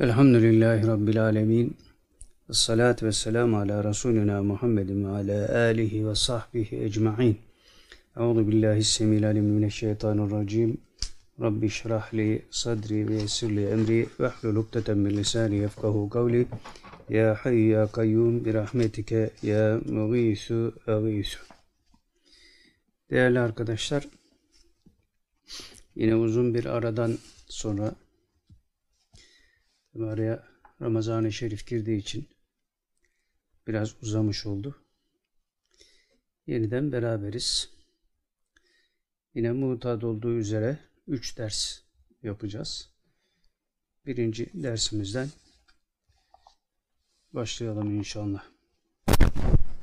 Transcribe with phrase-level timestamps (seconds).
[0.00, 1.76] Elhamdülillahi Rabbil Alemin.
[2.52, 7.38] Salatu ve selamu ala Resulina Muhammedin ve ala alihi ve sahbihi ecma'in.
[8.16, 10.78] Euzu billahi semil alim mineşşeytanirracim.
[11.40, 16.46] Rabbi şrah li sadri ve yessir li emri ve hlul ukdeten min lisani yefkahu kavli.
[17.08, 21.38] Ya hayy ya kayyum bi rahmetike ya mugisu agisu.
[23.10, 24.08] Değerli arkadaşlar,
[25.96, 27.94] yine uzun bir aradan sonra
[29.94, 30.44] Tabi araya
[30.82, 32.28] Ramazan-ı Şerif girdiği için
[33.66, 34.76] biraz uzamış oldu.
[36.46, 37.70] Yeniden beraberiz.
[39.34, 41.80] Yine mutat olduğu üzere 3 ders
[42.22, 42.90] yapacağız.
[44.06, 45.28] Birinci dersimizden
[47.32, 48.44] başlayalım inşallah.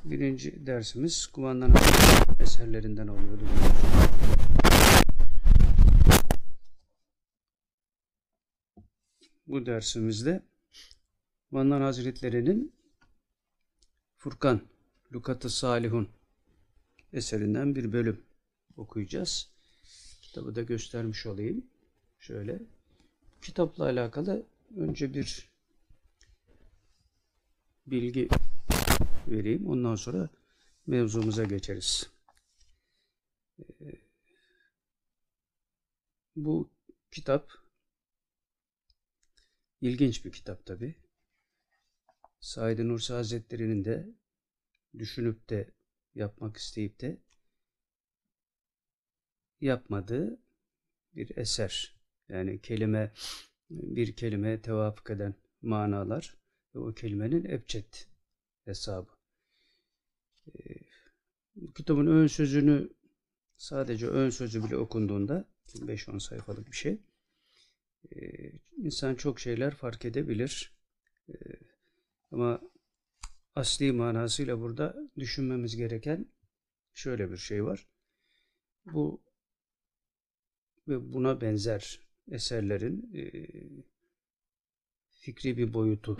[0.04, 1.74] Birinci dersimiz kumandan
[2.40, 3.44] eserlerinden oluyordu.
[9.52, 10.44] Bu dersimizde
[11.52, 12.76] Vandan Hazretleri'nin
[14.18, 14.62] Furkan,
[15.14, 16.10] Lukat-ı Salihun
[17.14, 18.24] eserinden bir bölüm
[18.78, 19.52] okuyacağız.
[20.22, 21.66] Kitabı da göstermiş olayım.
[22.20, 22.60] Şöyle.
[23.42, 24.46] Kitapla alakalı
[24.78, 25.50] önce bir
[27.88, 28.30] bilgi
[29.28, 29.68] vereyim.
[29.68, 30.30] Ondan sonra
[30.88, 32.10] mevzumuza geçeriz.
[36.36, 36.70] Bu
[37.12, 37.61] kitap
[39.82, 40.96] İlginç bir kitap tabi.
[42.40, 44.16] Said Nursi Hazretleri'nin de
[45.00, 45.72] düşünüp de
[46.16, 47.22] yapmak isteyip de
[49.62, 50.42] yapmadığı
[51.16, 51.96] bir eser.
[52.30, 53.14] Yani kelime
[53.70, 56.38] bir kelime tevafuk eden manalar
[56.76, 57.94] ve o kelimenin ebced
[58.66, 59.12] hesabı.
[61.56, 62.90] Bu kitabın ön sözünü
[63.58, 67.02] sadece ön sözü bile okunduğunda 5-10 sayfalık bir şey
[68.16, 70.74] ee, insan çok şeyler fark edebilir.
[72.32, 72.62] Ama
[73.56, 76.26] asli manasıyla burada düşünmemiz gereken
[76.94, 77.88] şöyle bir şey var.
[78.86, 79.24] Bu
[80.88, 82.00] ve buna benzer
[82.32, 83.32] eserlerin e,
[85.10, 86.18] fikri bir boyutu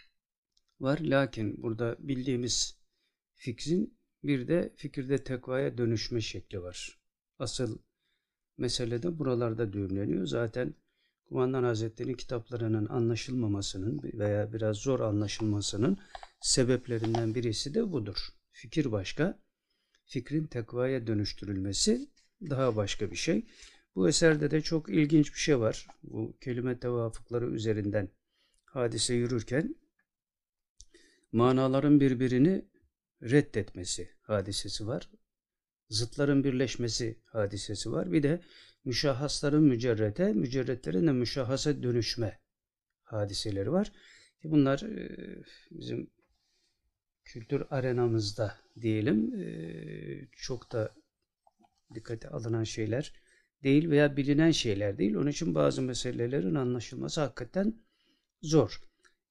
[0.80, 0.98] var.
[0.98, 2.78] Lakin burada bildiğimiz
[3.34, 7.00] fikrin bir de fikirde tekvaya dönüşme şekli var.
[7.38, 7.78] Asıl
[8.56, 10.26] mesele de buralarda düğümleniyor.
[10.26, 10.74] Zaten
[11.28, 15.98] Kumandan Hazretleri'nin kitaplarının anlaşılmamasının veya biraz zor anlaşılmasının
[16.40, 18.16] sebeplerinden birisi de budur.
[18.52, 19.38] Fikir başka,
[20.06, 22.08] fikrin tekvaya dönüştürülmesi
[22.50, 23.46] daha başka bir şey.
[23.94, 25.86] Bu eserde de çok ilginç bir şey var.
[26.02, 28.08] Bu kelime tevafukları üzerinden
[28.64, 29.74] hadise yürürken
[31.32, 32.64] manaların birbirini
[33.22, 35.10] reddetmesi hadisesi var.
[35.90, 38.12] Zıtların birleşmesi hadisesi var.
[38.12, 38.40] Bir de
[38.88, 42.38] müşahhasların mücerrete, mücerretlerin de müşahhasa dönüşme
[43.02, 43.92] hadiseleri var.
[44.44, 45.08] Bunlar e,
[45.70, 46.10] bizim
[47.24, 49.48] kültür arenamızda diyelim e,
[50.36, 50.94] çok da
[51.94, 53.12] dikkate alınan şeyler
[53.62, 55.14] değil veya bilinen şeyler değil.
[55.14, 57.74] Onun için bazı meselelerin anlaşılması hakikaten
[58.42, 58.80] zor.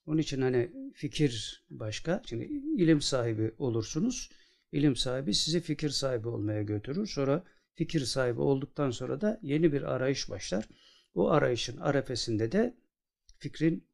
[0.06, 2.22] Onun için hani fikir başka.
[2.26, 2.44] Şimdi
[2.78, 4.30] ilim sahibi olursunuz.
[4.72, 7.08] İlim sahibi sizi fikir sahibi olmaya götürür.
[7.08, 7.44] Sonra
[7.78, 10.70] fikir sahibi olduktan sonra da yeni bir arayış başlar.
[11.14, 12.78] O arayışın arefesinde de
[13.38, 13.88] fikrin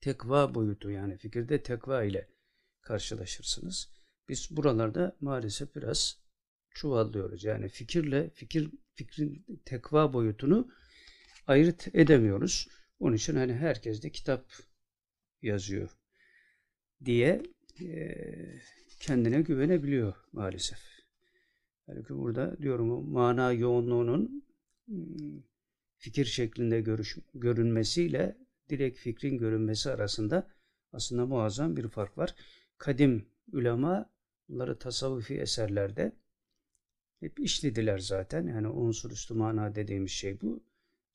[0.00, 2.28] tekva boyutu yani fikirde tekva ile
[2.80, 3.90] karşılaşırsınız.
[4.28, 6.18] Biz buralarda maalesef biraz
[6.70, 7.44] çuvallıyoruz.
[7.44, 10.68] Yani fikirle fikir fikrin tekva boyutunu
[11.46, 12.68] ayırt edemiyoruz.
[12.98, 14.52] Onun için hani herkes de kitap
[15.42, 15.90] yazıyor
[17.04, 17.42] diye
[17.80, 18.14] e,
[19.00, 20.93] kendine güvenebiliyor maalesef.
[21.86, 24.44] Halbuki burada diyorum mana yoğunluğunun
[24.86, 25.42] hmm,
[25.96, 28.36] fikir şeklinde görüş, görünmesiyle
[28.68, 30.48] direkt fikrin görünmesi arasında
[30.92, 32.34] aslında muazzam bir fark var.
[32.78, 34.10] Kadim ulema
[34.48, 36.12] bunları tasavvufi eserlerde
[37.20, 38.46] hep işlediler zaten.
[38.46, 40.64] Yani unsur üstü mana dediğimiz şey bu.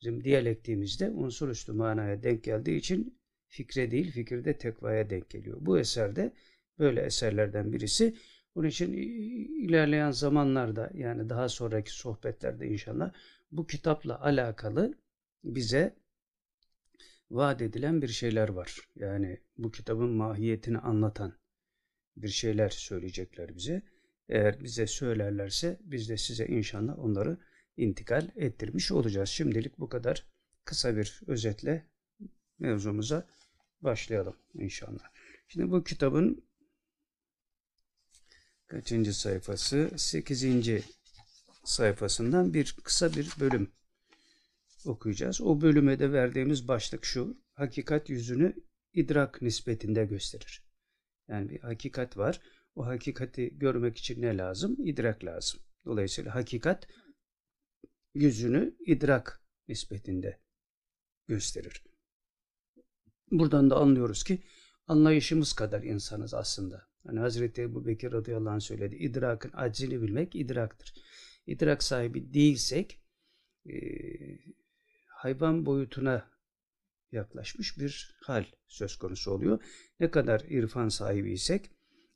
[0.00, 5.58] Bizim diyalektiğimizde unsur üstü manaya denk geldiği için fikre değil fikirde tekvaya denk geliyor.
[5.60, 6.32] Bu eserde
[6.78, 8.14] böyle eserlerden birisi.
[8.54, 8.92] Bunun için
[9.68, 13.12] ilerleyen zamanlarda yani daha sonraki sohbetlerde inşallah
[13.52, 14.94] bu kitapla alakalı
[15.44, 15.96] bize
[17.30, 18.88] vaat edilen bir şeyler var.
[18.96, 21.32] Yani bu kitabın mahiyetini anlatan
[22.16, 23.82] bir şeyler söyleyecekler bize.
[24.28, 27.38] Eğer bize söylerlerse biz de size inşallah onları
[27.76, 29.28] intikal ettirmiş olacağız.
[29.28, 30.26] Şimdilik bu kadar
[30.64, 31.86] kısa bir özetle
[32.58, 33.26] mevzumuza
[33.80, 35.04] başlayalım inşallah.
[35.48, 36.44] Şimdi bu kitabın
[38.70, 39.90] kaçıncı sayfası?
[39.96, 40.82] Sekizinci
[41.64, 43.70] sayfasından bir kısa bir bölüm
[44.84, 45.40] okuyacağız.
[45.40, 47.36] O bölüme de verdiğimiz başlık şu.
[47.54, 48.54] Hakikat yüzünü
[48.94, 50.62] idrak nispetinde gösterir.
[51.28, 52.40] Yani bir hakikat var.
[52.74, 54.76] O hakikati görmek için ne lazım?
[54.86, 55.60] İdrak lazım.
[55.84, 56.88] Dolayısıyla hakikat
[58.14, 60.40] yüzünü idrak nispetinde
[61.28, 61.82] gösterir.
[63.30, 64.42] Buradan da anlıyoruz ki
[64.86, 66.89] anlayışımız kadar insanız aslında.
[67.06, 68.96] Hani Hazreti Ebu Bekir radıyallahu anh söyledi.
[68.96, 70.94] İdrakın acili bilmek idraktır.
[71.46, 73.00] İdrak sahibi değilsek
[73.66, 73.74] e,
[75.06, 76.30] hayvan boyutuna
[77.12, 79.62] yaklaşmış bir hal söz konusu oluyor.
[80.00, 81.70] Ne kadar irfan sahibiysek,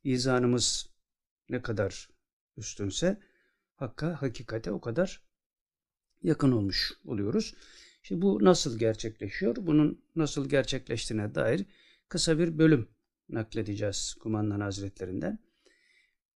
[0.04, 0.94] izanımız
[1.48, 2.08] ne kadar
[2.56, 3.20] üstünse
[3.74, 5.22] hakka, hakikate o kadar
[6.22, 7.54] yakın olmuş oluyoruz.
[8.02, 9.56] Şimdi bu nasıl gerçekleşiyor?
[9.56, 11.66] Bunun nasıl gerçekleştiğine dair
[12.08, 12.88] kısa bir bölüm
[13.28, 15.38] nakledeceğiz Kumandan Hazretlerinden.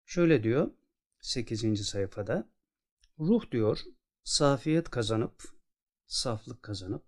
[0.07, 0.71] Şöyle diyor
[1.21, 1.87] 8.
[1.87, 2.49] sayfada.
[3.19, 3.79] Ruh diyor
[4.25, 5.43] safiyet kazanıp,
[6.07, 7.05] saflık kazanıp,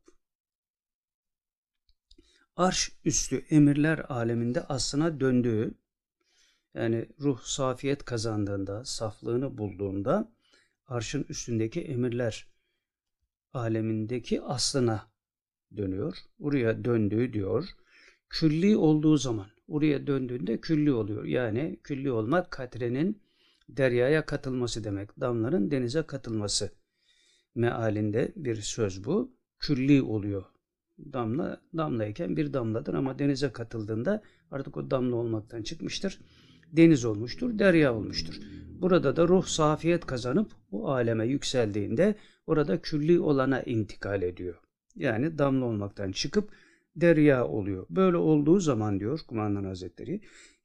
[2.56, 5.74] arş üstü emirler aleminde aslına döndüğü,
[6.74, 10.32] yani ruh safiyet kazandığında, saflığını bulduğunda,
[10.86, 12.48] arşın üstündeki emirler
[13.52, 15.10] alemindeki aslına
[15.76, 16.16] dönüyor.
[16.40, 17.68] Oraya döndüğü diyor.
[18.28, 21.24] Külli olduğu zaman, oraya döndüğünde külli oluyor.
[21.24, 23.20] Yani külli olmak katrenin
[23.68, 25.20] deryaya katılması demek.
[25.20, 26.70] Damların denize katılması
[27.54, 29.32] mealinde bir söz bu.
[29.58, 30.44] Külli oluyor.
[31.12, 36.20] Damla damlayken bir damladır ama denize katıldığında artık o damla olmaktan çıkmıştır.
[36.72, 38.34] Deniz olmuştur, derya olmuştur.
[38.80, 42.14] Burada da ruh safiyet kazanıp o aleme yükseldiğinde
[42.46, 44.60] orada külli olana intikal ediyor.
[44.96, 46.50] Yani damla olmaktan çıkıp
[46.96, 47.86] derya oluyor.
[47.90, 50.20] Böyle olduğu zaman diyor Kumandan Hazretleri,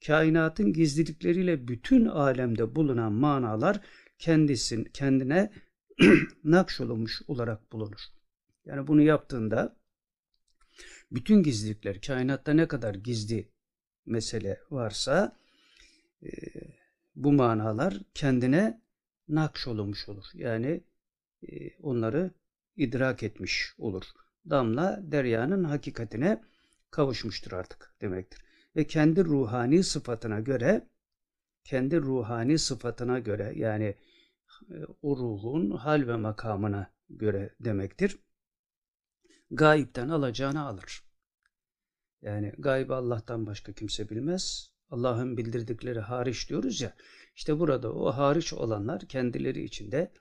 [0.08, 3.82] kainatın gizlilikleriyle bütün alemde bulunan manalar
[4.20, 5.52] kendisin, kendine
[6.44, 8.00] nakşolunmuş olarak bulunur.
[8.66, 9.78] Yani bunu yaptığında
[11.12, 13.52] bütün gizlilikler, kainatta ne kadar gizli
[14.06, 15.38] mesele varsa
[16.24, 16.30] e,
[17.16, 18.82] bu manalar kendine
[19.28, 20.26] nakşolunmuş olur.
[20.34, 20.84] Yani
[21.44, 22.32] e, onları
[22.78, 24.06] idrak etmiş olur.
[24.50, 26.44] Damla deryanın hakikatine
[26.92, 28.42] kavuşmuştur artık demektir.
[28.76, 30.90] Ve kendi ruhani sıfatına göre
[31.64, 33.96] kendi ruhani sıfatına göre yani
[34.72, 38.20] e, o ruhun hal ve makamına göre demektir.
[39.52, 41.04] Gayipten alacağını alır.
[42.22, 44.72] Yani gayb Allah'tan başka kimse bilmez.
[44.90, 46.96] Allah'ın bildirdikleri hariç diyoruz ya.
[47.36, 50.12] İşte burada o hariç olanlar kendileri içinde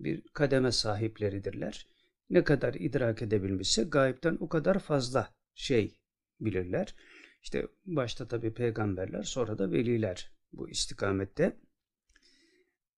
[0.00, 1.86] bir kademe sahipleridirler.
[2.32, 5.98] Ne kadar idrak edebilmişse gayipten o kadar fazla şey
[6.40, 6.94] bilirler.
[7.42, 11.56] İşte başta tabi peygamberler sonra da veliler bu istikamette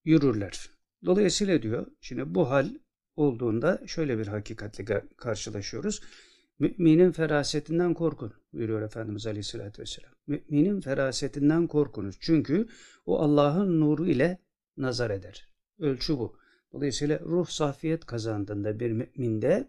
[0.04, 0.70] yürürler.
[1.04, 2.70] Dolayısıyla diyor şimdi bu hal
[3.16, 6.00] olduğunda şöyle bir hakikatle karşılaşıyoruz.
[6.58, 10.12] Müminin ferasetinden korkun buyuruyor Efendimiz Aleyhisselatü Vesselam.
[10.26, 12.16] Müminin ferasetinden korkunuz.
[12.20, 12.68] Çünkü
[13.06, 14.38] o Allah'ın nuru ile
[14.76, 15.48] nazar eder.
[15.78, 16.43] Ölçü bu.
[16.74, 19.68] Dolayısıyla ruh safiyet kazandığında bir müminde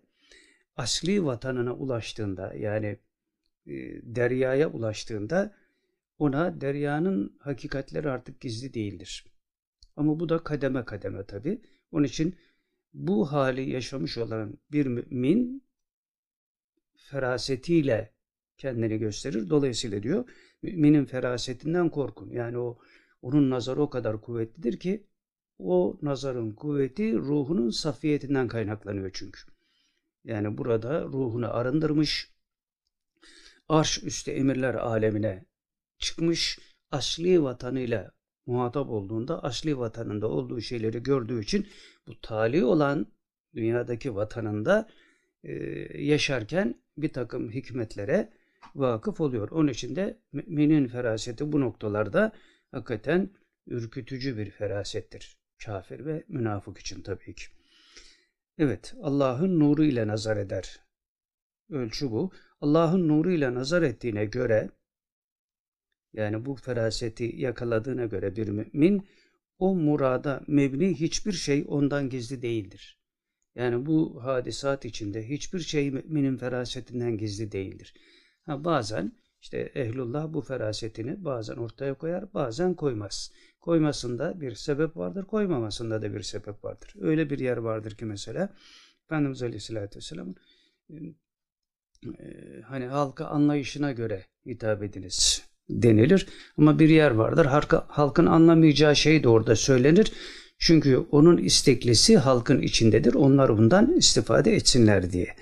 [0.76, 3.00] asli vatanına ulaştığında yani
[3.68, 3.74] e,
[4.16, 5.56] deryaya ulaştığında
[6.18, 9.26] ona deryanın hakikatleri artık gizli değildir.
[9.96, 11.62] Ama bu da kademe kademe tabi.
[11.92, 12.36] Onun için
[12.94, 15.64] bu hali yaşamış olan bir mümin
[16.96, 18.14] ferasetiyle
[18.58, 19.50] kendini gösterir.
[19.50, 20.30] Dolayısıyla diyor
[20.62, 22.30] müminin ferasetinden korkun.
[22.30, 22.78] Yani o
[23.22, 25.08] onun nazarı o kadar kuvvetlidir ki
[25.60, 29.42] o nazarın kuvveti ruhunun safiyetinden kaynaklanıyor çünkü.
[30.24, 32.32] Yani burada ruhunu arındırmış,
[33.70, 35.46] arş üstü emirler alemine
[36.00, 36.60] çıkmış,
[36.92, 38.12] asli vatanıyla
[38.46, 41.68] muhatap olduğunda asli vatanında olduğu şeyleri gördüğü için
[42.08, 43.08] bu tali olan
[43.56, 44.90] dünyadaki vatanında
[45.44, 45.54] e,
[46.04, 48.34] yaşarken bir takım hikmetlere
[48.76, 49.52] vakıf oluyor.
[49.52, 52.32] Onun için de müminin feraseti bu noktalarda
[52.72, 53.30] hakikaten
[53.68, 55.45] ürkütücü bir ferasettir.
[55.66, 57.46] Kafir ve münafık için tabii ki.
[58.58, 60.80] Evet, Allah'ın nuru ile nazar eder.
[61.70, 62.32] Ölçü bu.
[62.62, 64.70] Allah'ın nuru ile nazar ettiğine göre
[66.14, 69.08] yani bu feraseti yakaladığına göre bir mümin
[69.60, 73.00] o murada mebni hiçbir şey ondan gizli değildir.
[73.56, 77.94] Yani bu hadisat içinde hiçbir şey müminin ferasetinden gizli değildir.
[78.46, 83.32] Ha, bazen işte ehlullah bu ferasetini bazen ortaya koyar, bazen koymaz.
[83.66, 86.94] Koymasında bir sebep vardır, koymamasında da bir sebep vardır.
[87.02, 88.50] Öyle bir yer vardır ki mesela
[89.06, 90.36] Efendimiz Aleyhisselatü Vesselam'ın
[92.64, 96.28] hani halka anlayışına göre hitap ediniz denilir.
[96.58, 97.46] Ama bir yer vardır.
[97.88, 100.12] Halkın anlamayacağı şey de orada söylenir.
[100.60, 103.14] Çünkü onun isteklisi halkın içindedir.
[103.14, 105.36] Onlar bundan istifade etsinler diye.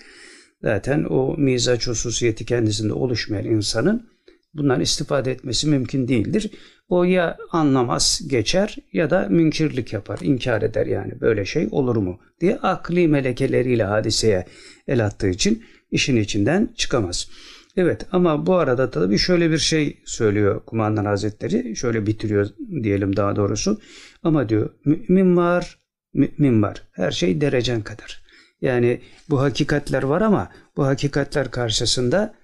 [0.62, 4.12] Zaten o mizaç hususiyeti kendisinde oluşmayan insanın
[4.53, 6.51] bundan istifade etmesi mümkün değildir.
[6.89, 12.19] O ya anlamaz geçer ya da münkirlik yapar, inkar eder yani böyle şey olur mu
[12.41, 14.45] diye akli melekeleriyle hadiseye
[14.88, 17.27] el attığı için işin içinden çıkamaz.
[17.77, 21.75] Evet ama bu arada tabii şöyle bir şey söylüyor kumandan hazretleri.
[21.75, 22.50] Şöyle bitiriyor
[22.83, 23.81] diyelim daha doğrusu.
[24.24, 25.79] Ama diyor mümin var,
[26.13, 26.83] mümin var.
[26.91, 28.24] Her şey derecen kadar.
[28.62, 32.36] Yani bu hakikatler var ama bu hakikatler karşısında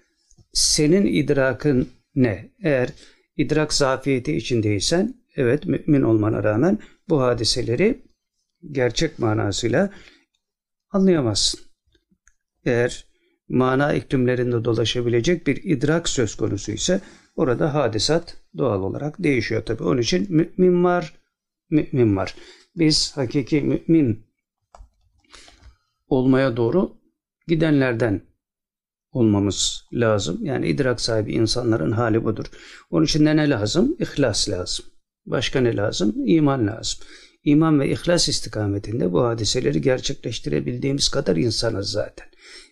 [0.54, 1.90] senin idrakın
[2.20, 2.52] ne?
[2.64, 2.90] Eğer
[3.38, 8.04] idrak zafiyeti içindeysen evet mümin olmana rağmen bu hadiseleri
[8.72, 9.94] gerçek manasıyla
[10.92, 11.60] anlayamazsın.
[12.66, 13.06] Eğer
[13.50, 17.02] mana iklimlerinde dolaşabilecek bir idrak söz konusu ise
[17.36, 19.84] orada hadisat doğal olarak değişiyor tabi.
[19.84, 21.14] Onun için mümin var,
[21.70, 22.36] mümin var.
[22.76, 24.26] Biz hakiki mümin
[26.08, 26.98] olmaya doğru
[27.48, 28.29] gidenlerden
[29.12, 30.46] olmamız lazım.
[30.46, 32.46] Yani idrak sahibi insanların hali budur.
[32.90, 33.96] Onun için ne lazım?
[34.00, 34.86] İhlas lazım.
[35.26, 36.14] Başka ne lazım?
[36.26, 37.00] İman lazım.
[37.44, 42.28] İman ve ihlas istikametinde bu hadiseleri gerçekleştirebildiğimiz kadar insanız zaten.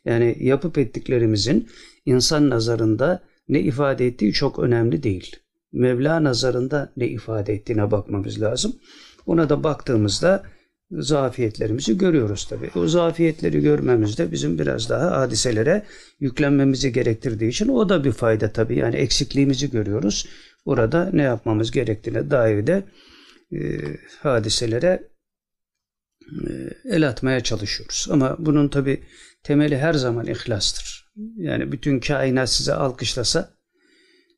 [0.05, 1.67] Yani yapıp ettiklerimizin
[2.05, 5.35] insan nazarında ne ifade ettiği çok önemli değil.
[5.71, 8.75] Mevla nazarında ne ifade ettiğine bakmamız lazım.
[9.25, 10.43] Ona da baktığımızda
[10.91, 12.71] zafiyetlerimizi görüyoruz tabii.
[12.75, 15.85] O zafiyetleri görmemizde bizim biraz daha hadiselere
[16.19, 18.75] yüklenmemizi gerektirdiği için o da bir fayda tabii.
[18.75, 20.27] Yani eksikliğimizi görüyoruz.
[20.65, 22.83] Orada ne yapmamız gerektiğine dair de
[23.51, 23.59] e,
[24.19, 25.03] hadiselere
[26.21, 26.49] e,
[26.85, 28.07] el atmaya çalışıyoruz.
[28.11, 29.03] Ama bunun tabii
[29.43, 31.07] temeli her zaman ihlastır.
[31.35, 33.56] Yani bütün kainat size alkışlasa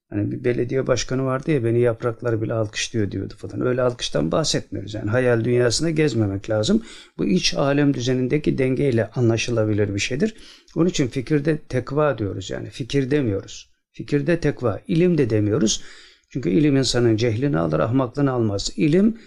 [0.09, 3.67] Hani bir belediye başkanı vardı ya beni yaprakları bile alkışlıyor diyordu falan.
[3.67, 4.93] Öyle alkıştan bahsetmiyoruz.
[4.93, 6.83] Yani hayal dünyasında gezmemek lazım.
[7.17, 10.35] Bu iç alem düzenindeki dengeyle anlaşılabilir bir şeydir.
[10.75, 12.69] Onun için fikirde tekva diyoruz yani.
[12.69, 13.69] Fikir demiyoruz.
[13.91, 14.81] Fikirde tekva.
[14.87, 15.83] ilim de demiyoruz.
[16.29, 18.71] Çünkü ilim insanın cehlini alır, ahmaklığını almaz.
[18.75, 19.17] İlim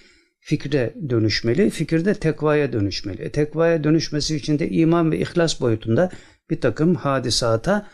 [0.41, 3.23] fikre dönüşmeli, fikirde tekvaya dönüşmeli.
[3.23, 6.11] E, tekvaya dönüşmesi için de iman ve ihlas boyutunda
[6.51, 7.89] bir takım hadisata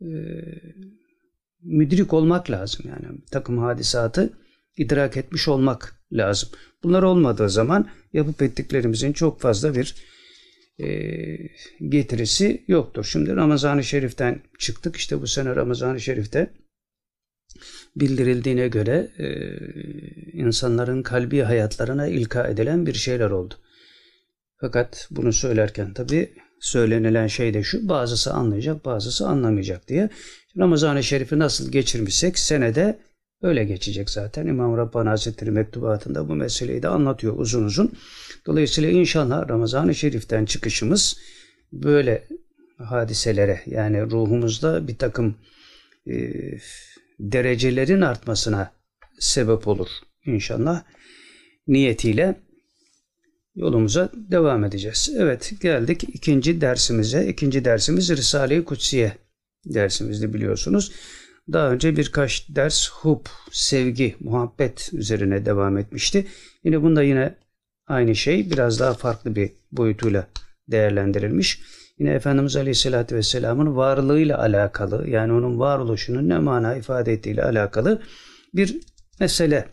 [0.00, 0.06] e,
[1.62, 4.32] müdrik olmak lazım yani takım hadisatı
[4.76, 6.48] idrak etmiş olmak lazım.
[6.82, 9.94] Bunlar olmadığı zaman yapıp ettiklerimizin çok fazla bir
[10.78, 10.88] e,
[11.88, 13.04] getirisi yoktur.
[13.04, 14.96] Şimdi Ramazan-ı Şerif'ten çıktık.
[14.96, 16.50] İşte bu sene Ramazan-ı Şerif'te
[17.96, 19.28] bildirildiğine göre e,
[20.32, 23.54] insanların kalbi hayatlarına ilka edilen bir şeyler oldu.
[24.60, 30.08] Fakat bunu söylerken tabi söylenilen şey de şu bazısı anlayacak bazısı anlamayacak diye.
[30.58, 32.98] Ramazan-ı Şerif'i nasıl geçirmişsek senede
[33.42, 34.46] öyle geçecek zaten.
[34.46, 37.92] İmam Rabbani Hazretleri mektubatında bu meseleyi de anlatıyor uzun uzun.
[38.46, 41.18] Dolayısıyla inşallah Ramazan-ı Şerif'ten çıkışımız
[41.72, 42.28] böyle
[42.78, 45.36] hadiselere yani ruhumuzda bir takım
[46.06, 46.32] e,
[47.20, 48.72] derecelerin artmasına
[49.18, 49.88] sebep olur
[50.26, 50.82] inşallah
[51.66, 52.40] niyetiyle
[53.54, 55.10] yolumuza devam edeceğiz.
[55.18, 57.26] Evet geldik ikinci dersimize.
[57.26, 59.12] İkinci dersimiz Risale-i Kutsiye
[59.64, 60.92] dersimizde biliyorsunuz.
[61.52, 66.26] Daha önce birkaç ders hub, sevgi, muhabbet üzerine devam etmişti.
[66.64, 67.34] Yine bunda yine
[67.86, 70.26] aynı şey biraz daha farklı bir boyutuyla
[70.68, 71.60] değerlendirilmiş.
[71.98, 78.02] Yine Efendimiz Aleyhisselatü Vesselam'ın varlığıyla alakalı yani onun varoluşunun ne mana ifade ettiğiyle alakalı
[78.54, 78.80] bir
[79.20, 79.68] mesele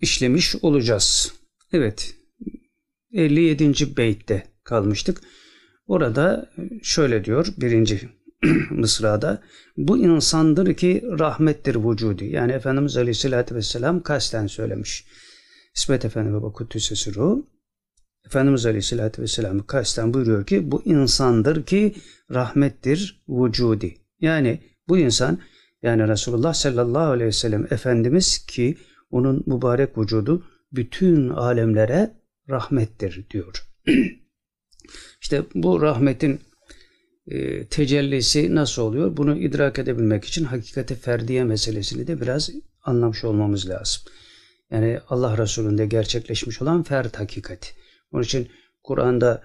[0.00, 1.32] işlemiş olacağız.
[1.72, 2.14] Evet
[3.12, 3.96] 57.
[3.96, 5.20] beytte kalmıştık.
[5.86, 6.50] Orada
[6.82, 8.08] şöyle diyor birinci
[8.70, 9.42] mısrada
[9.76, 12.24] bu insandır ki rahmettir vücudi.
[12.24, 15.04] Yani Efendimiz Aleyhisselatü Vesselam kasten söylemiş.
[15.74, 17.42] İsmet Efendi Baba Kuddüs'ü ruh
[18.26, 21.94] Efendimiz Aleyhisselatü Vesselam kasten buyuruyor ki bu insandır ki
[22.30, 23.96] rahmettir vücudi.
[24.20, 25.38] Yani bu insan
[25.82, 28.76] yani Resulullah sallallahu aleyhi ve sellem Efendimiz ki
[29.14, 32.14] onun mübarek vücudu bütün alemlere
[32.50, 33.66] rahmettir diyor.
[35.20, 36.40] İşte bu rahmetin
[37.26, 39.16] e, tecellisi nasıl oluyor?
[39.16, 42.50] Bunu idrak edebilmek için hakikati ferdiye meselesini de biraz
[42.82, 44.02] anlamış olmamız lazım.
[44.70, 47.68] Yani Allah Resulü'nde gerçekleşmiş olan fert hakikati.
[48.12, 48.48] Onun için
[48.82, 49.42] Kur'an'da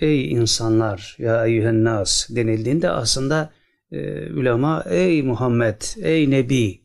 [0.00, 3.52] ey insanlar ya eyyühen nas denildiğinde aslında
[3.92, 6.80] e, ulema ey Muhammed, ey Nebi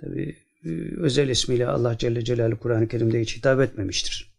[0.00, 0.47] tabi
[0.96, 4.30] özel ismiyle Allah Celle Celaluhu Kur'an-ı Kerim'de hiç hitap etmemiştir.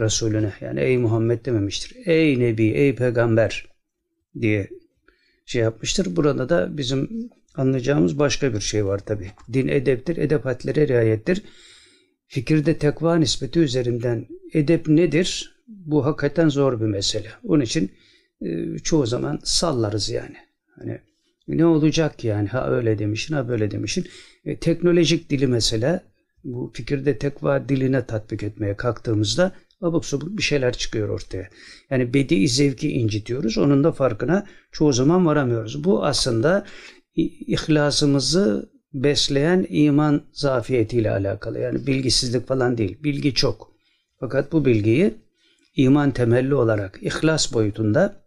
[0.00, 1.96] Resulüne yani ey Muhammed dememiştir.
[2.06, 3.66] Ey Nebi, ey Peygamber
[4.40, 4.68] diye
[5.46, 6.16] şey yapmıştır.
[6.16, 9.30] Burada da bizim anlayacağımız başka bir şey var tabi.
[9.52, 11.42] Din edeptir, edep hadlere riayettir.
[12.28, 15.56] fikirde tekva nispeti üzerinden edep nedir?
[15.68, 17.28] Bu hakikaten zor bir mesele.
[17.44, 17.92] Onun için
[18.40, 20.36] e, çoğu zaman sallarız yani.
[20.78, 21.00] Hani
[21.48, 24.06] ne olacak yani ha öyle demişin ha böyle demişin.
[24.46, 26.02] E, teknolojik dili mesela
[26.44, 31.48] bu fikirde tekva diline tatbik etmeye kalktığımızda abuk subuk bir şeyler çıkıyor ortaya.
[31.90, 33.58] Yani bedi zevki incitiyoruz.
[33.58, 35.84] Onun da farkına çoğu zaman varamıyoruz.
[35.84, 36.66] Bu aslında
[37.46, 41.58] ihlasımızı besleyen iman zafiyetiyle alakalı.
[41.58, 43.02] Yani bilgisizlik falan değil.
[43.02, 43.72] Bilgi çok.
[44.20, 45.14] Fakat bu bilgiyi
[45.76, 48.26] iman temelli olarak ihlas boyutunda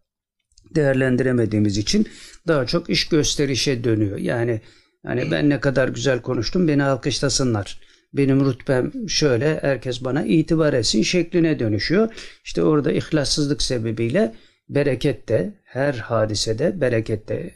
[0.76, 2.08] değerlendiremediğimiz için
[2.48, 4.18] daha çok iş gösterişe dönüyor.
[4.18, 4.62] Yani
[5.06, 7.80] yani ben ne kadar güzel konuştum beni alkışlasınlar.
[8.14, 12.14] Benim rütbem şöyle herkes bana itibar etsin şekline dönüşüyor.
[12.46, 14.36] İşte orada ihlassızlık sebebiyle
[14.70, 17.54] bereket de her hadisede bereket de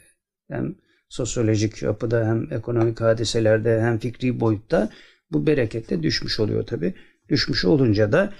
[0.50, 0.74] hem
[1.08, 4.90] sosyolojik yapıda hem ekonomik hadiselerde hem fikri boyutta
[5.30, 6.94] bu bereket de düşmüş oluyor tabi.
[7.28, 8.32] Düşmüş olunca da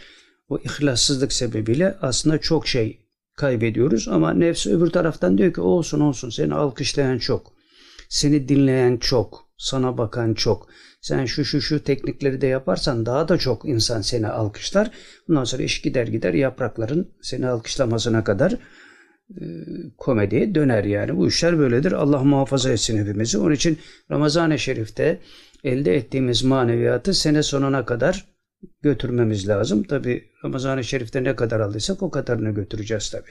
[0.48, 3.00] o ihlassızlık sebebiyle aslında çok şey
[3.36, 7.53] kaybediyoruz ama nefs öbür taraftan diyor ki olsun olsun seni alkışlayan çok.
[8.14, 9.48] Seni dinleyen çok.
[9.58, 10.68] Sana bakan çok.
[11.00, 14.90] Sen şu şu şu teknikleri de yaparsan daha da çok insan seni alkışlar.
[15.28, 18.56] Bundan sonra iş gider gider yaprakların seni alkışlamasına kadar
[19.98, 21.16] komediye döner yani.
[21.16, 21.92] Bu işler böyledir.
[21.92, 23.38] Allah muhafaza etsin hepimizi.
[23.38, 23.78] Onun için
[24.10, 25.20] Ramazan-ı Şerif'te
[25.64, 28.24] elde ettiğimiz maneviyatı sene sonuna kadar
[28.82, 29.82] götürmemiz lazım.
[29.82, 33.28] Tabi Ramazan-ı Şerif'te ne kadar aldıysak o kadarını götüreceğiz tabi.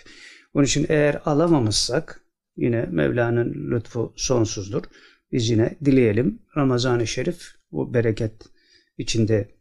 [0.53, 2.22] Onun için eğer alamamışsak
[2.55, 4.83] yine Mevla'nın lütfu sonsuzdur.
[5.31, 8.33] Biz yine dileyelim Ramazan-ı Şerif bu bereket
[8.97, 9.51] içinde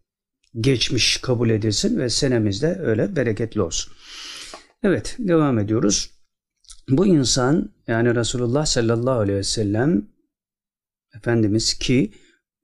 [0.60, 3.92] geçmiş kabul edilsin ve senemizde öyle bereketli olsun.
[4.82, 6.10] Evet devam ediyoruz.
[6.88, 10.12] Bu insan yani Resulullah sallallahu aleyhi ve sellem
[11.16, 12.12] Efendimiz ki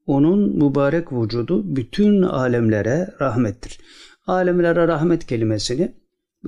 [0.06, 3.78] onun mübarek vücudu bütün alemlere rahmettir.
[4.26, 5.94] Alemlere rahmet kelimesini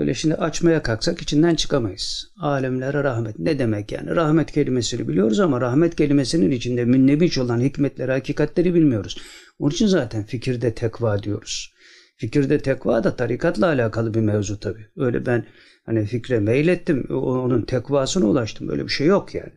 [0.00, 2.32] böyle şimdi açmaya kalksak içinden çıkamayız.
[2.40, 3.38] Alemlere rahmet.
[3.38, 4.16] Ne demek yani?
[4.16, 9.18] Rahmet kelimesini biliyoruz ama rahmet kelimesinin içinde münnebiç olan hikmetleri, hakikatleri bilmiyoruz.
[9.58, 11.72] Onun için zaten fikirde tekva diyoruz.
[12.16, 14.86] Fikirde tekva da tarikatla alakalı bir mevzu tabii.
[14.96, 15.46] Öyle ben
[15.86, 18.68] hani fikre meylettim, onun tekvasına ulaştım.
[18.68, 19.52] Böyle bir şey yok yani.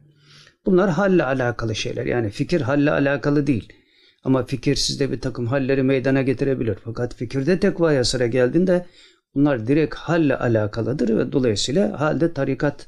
[0.65, 2.06] Bunlar halle alakalı şeyler.
[2.06, 3.73] Yani fikir halle alakalı değil.
[4.23, 6.77] Ama fikir sizde bir takım halleri meydana getirebilir.
[6.84, 8.86] Fakat fikirde tekvaya sıra geldiğinde
[9.36, 12.88] bunlar direkt halle alakalıdır ve dolayısıyla halde tarikat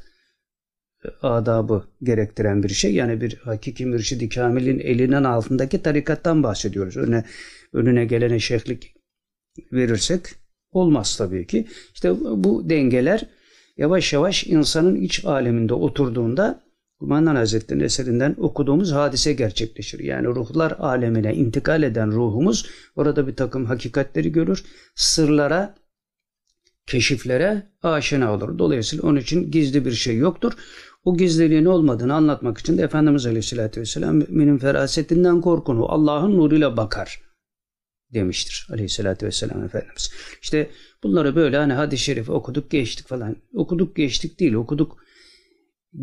[1.05, 2.93] e, adabı gerektiren bir şey.
[2.93, 6.97] Yani bir hakiki mürşidi kamilin elinin altındaki tarikattan bahsediyoruz.
[6.97, 7.23] Önüne,
[7.73, 8.95] önüne gelene şeyhlik
[9.71, 10.25] verirsek
[10.71, 11.67] olmaz tabii ki.
[11.93, 13.27] İşte bu dengeler
[13.77, 16.65] yavaş yavaş insanın iç aleminde oturduğunda
[16.99, 19.99] Kumandan Hazretleri'nin eserinden okuduğumuz hadise gerçekleşir.
[19.99, 24.63] Yani ruhlar alemine intikal eden ruhumuz orada bir takım hakikatleri görür.
[24.95, 25.75] Sırlara,
[26.87, 28.59] keşiflere aşina olur.
[28.59, 30.53] Dolayısıyla onun için gizli bir şey yoktur.
[31.05, 35.85] O gizliliğin olmadığını anlatmak için de Efendimiz Aleyhisselatü Vesselam müminin ferasetinden korkun.
[35.87, 37.21] Allah'ın nuruyla bakar
[38.13, 40.13] demiştir Aleyhisselatü Vesselam Efendimiz.
[40.41, 40.69] İşte
[41.03, 43.35] bunları böyle hani hadis-i şerif okuduk geçtik falan.
[43.53, 44.97] Okuduk geçtik değil okuduk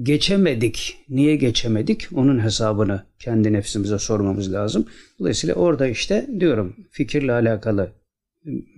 [0.03, 0.97] geçemedik.
[1.09, 2.09] Niye geçemedik?
[2.15, 4.87] Onun hesabını kendi nefsimize sormamız lazım.
[5.19, 7.93] Dolayısıyla orada işte diyorum fikirle alakalı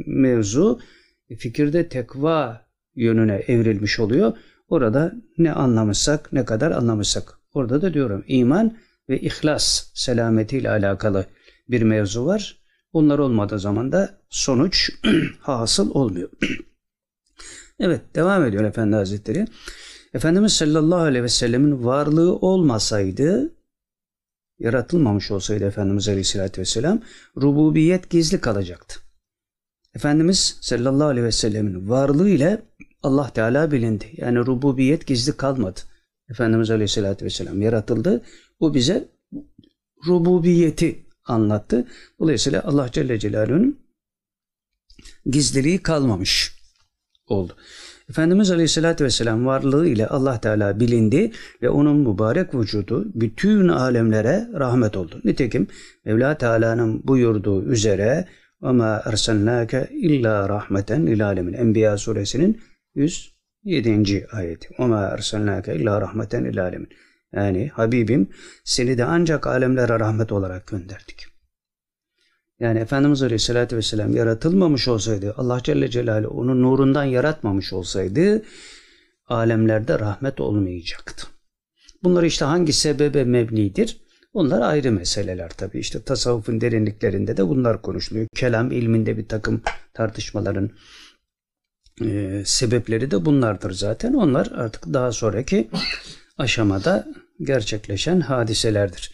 [0.06, 0.80] mevzu
[1.36, 4.32] fikirde tekva yönüne evrilmiş oluyor.
[4.68, 7.38] Orada ne anlamışsak, ne kadar anlamışsak.
[7.54, 8.76] Orada da diyorum iman
[9.08, 11.26] ve ihlas selametiyle alakalı
[11.68, 12.58] bir mevzu var.
[12.92, 14.90] Onlar olmadığı zaman da sonuç
[15.40, 16.28] hasıl olmuyor.
[17.80, 19.46] evet devam ediyor Efendi Hazretleri.
[20.14, 23.54] Efendimiz sallallahu aleyhi ve sellemin varlığı olmasaydı,
[24.58, 27.00] yaratılmamış olsaydı Efendimiz aleyhissalatü vesselam,
[27.36, 29.03] rububiyet gizli kalacaktı.
[29.94, 32.62] Efendimiz sallallahu aleyhi ve sellemin varlığı ile
[33.02, 34.10] Allah Teala bilindi.
[34.16, 35.80] Yani rububiyet gizli kalmadı.
[36.30, 38.22] Efendimiz aleyhissalatü vesselam yaratıldı.
[38.60, 39.08] Bu bize
[40.06, 41.86] rububiyeti anlattı.
[42.20, 43.78] Dolayısıyla Allah Celle Celaluhu'nun
[45.26, 46.56] gizliliği kalmamış
[47.26, 47.56] oldu.
[48.08, 54.96] Efendimiz Aleyhisselatü Vesselam varlığı ile Allah Teala bilindi ve onun mübarek vücudu bütün alemlere rahmet
[54.96, 55.20] oldu.
[55.24, 55.66] Nitekim
[56.04, 58.28] Mevla Teala'nın buyurduğu üzere
[58.64, 61.52] ve ma erselnâke illâ rahmeten lil alemin.
[61.52, 62.60] Enbiya suresinin
[62.94, 64.26] 107.
[64.32, 64.68] ayeti.
[64.78, 66.86] Ve ma erselnâke illâ rahmeten lil.
[67.32, 68.28] Yani Habibim
[68.64, 71.26] seni de ancak alemlere rahmet olarak gönderdik.
[72.60, 78.42] Yani Efendimiz Aleyhisselatü Vesselam yaratılmamış olsaydı, Allah Celle Celaluhu onu nurundan yaratmamış olsaydı,
[79.26, 81.26] alemlerde rahmet olmayacaktı.
[82.02, 84.03] Bunlar işte hangi sebebe mebnidir?
[84.34, 85.78] Onlar ayrı meseleler tabii.
[85.78, 88.26] İşte tasavvufun derinliklerinde de bunlar konuşuluyor.
[88.34, 89.62] Kelam ilminde bir takım
[89.94, 90.70] tartışmaların
[92.04, 94.12] e, sebepleri de bunlardır zaten.
[94.12, 95.70] Onlar artık daha sonraki
[96.38, 97.06] aşamada
[97.40, 99.12] gerçekleşen hadiselerdir.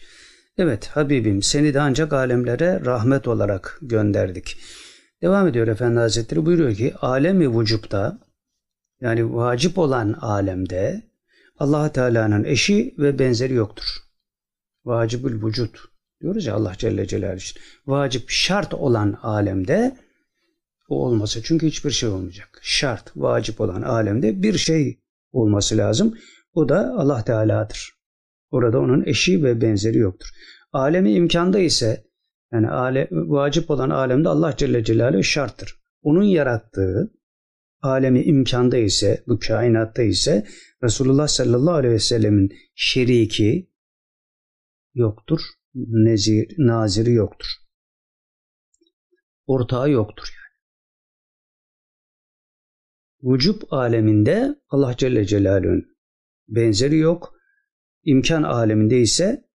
[0.57, 4.57] Evet Habibim seni de ancak alemlere rahmet olarak gönderdik.
[5.21, 8.19] Devam ediyor Efendi Hazretleri buyuruyor ki alemi vücupta
[9.01, 11.01] yani vacip olan alemde
[11.59, 14.10] allah Teala'nın eşi ve benzeri yoktur.
[14.85, 15.79] Vacibül vücut
[16.21, 17.61] diyoruz ya Allah Celle Celaluhu için.
[17.87, 19.97] Vacip şart olan alemde
[20.89, 22.59] o olmasa çünkü hiçbir şey olmayacak.
[22.61, 24.99] Şart, vacip olan alemde bir şey
[25.31, 26.17] olması lazım.
[26.53, 27.93] O da Allah Teala'dır.
[28.51, 30.27] Orada onun eşi ve benzeri yoktur.
[30.73, 32.03] Alemi imkanda ise
[32.51, 35.81] yani ale, vacip olan alemde Allah Celle Celaluhu şarttır.
[36.01, 37.11] Onun yarattığı
[37.81, 40.45] alemi imkanda ise, bu kainatta ise
[40.83, 43.70] Resulullah sallallahu aleyhi ve sellemin şeriki
[44.93, 45.41] yoktur.
[45.75, 47.47] Nezir, naziri yoktur.
[49.45, 50.51] Ortağı yoktur yani.
[53.33, 55.97] Vücub aleminde Allah Celle Celaluhu'nun
[56.47, 57.33] benzeri yok.
[58.03, 59.49] İmkan aleminde ise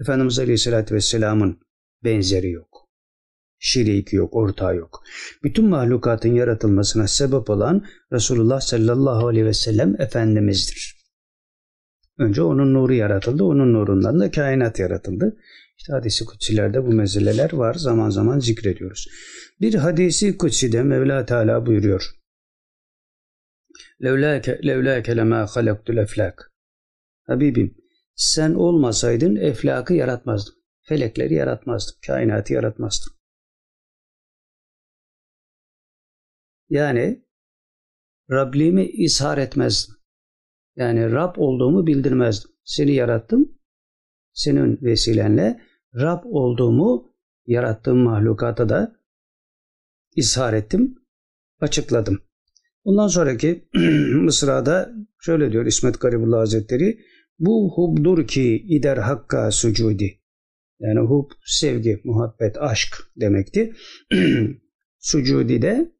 [0.00, 1.60] Efendimiz Aleyhisselatü Vesselam'ın
[2.04, 2.88] benzeri yok.
[3.58, 5.02] Şiriki yok, ortağı yok.
[5.42, 10.93] Bütün mahlukatın yaratılmasına sebep olan Resulullah sallallahu aleyhi ve sellem Efendimiz'dir.
[12.18, 15.36] Önce onun nuru yaratıldı, onun nurundan da kainat yaratıldı.
[15.78, 19.08] İşte hadisi kutsilerde bu meseleler var, zaman zaman zikrediyoruz.
[19.60, 22.10] Bir hadisi kutside Mevla Teala buyuruyor.
[24.02, 26.52] Levlâke, levlâke lemâ halaktul eflak.
[27.26, 27.76] Habibim,
[28.14, 30.54] sen olmasaydın eflakı yaratmazdım.
[30.82, 31.96] Felekleri yaratmazdım.
[32.06, 33.12] Kainatı yaratmazdım.
[36.68, 37.24] Yani
[38.30, 39.94] Rabliğimi ishar etmezdim.
[40.76, 42.50] Yani Rab olduğumu bildirmezdim.
[42.64, 43.58] Seni yarattım.
[44.32, 45.60] Senin vesilenle
[45.94, 47.14] Rab olduğumu
[47.46, 48.96] yarattığım mahlukata da
[50.16, 50.94] ishar ettim,
[51.60, 52.20] açıkladım.
[52.84, 53.68] Ondan sonraki
[54.14, 56.98] Mısra'da şöyle diyor İsmet Garibullah Hazretleri
[57.38, 60.20] bu hubdur ki ider hakka sucudi.
[60.80, 63.72] Yani hub sevgi, muhabbet, aşk demekti.
[64.98, 65.92] sucudi de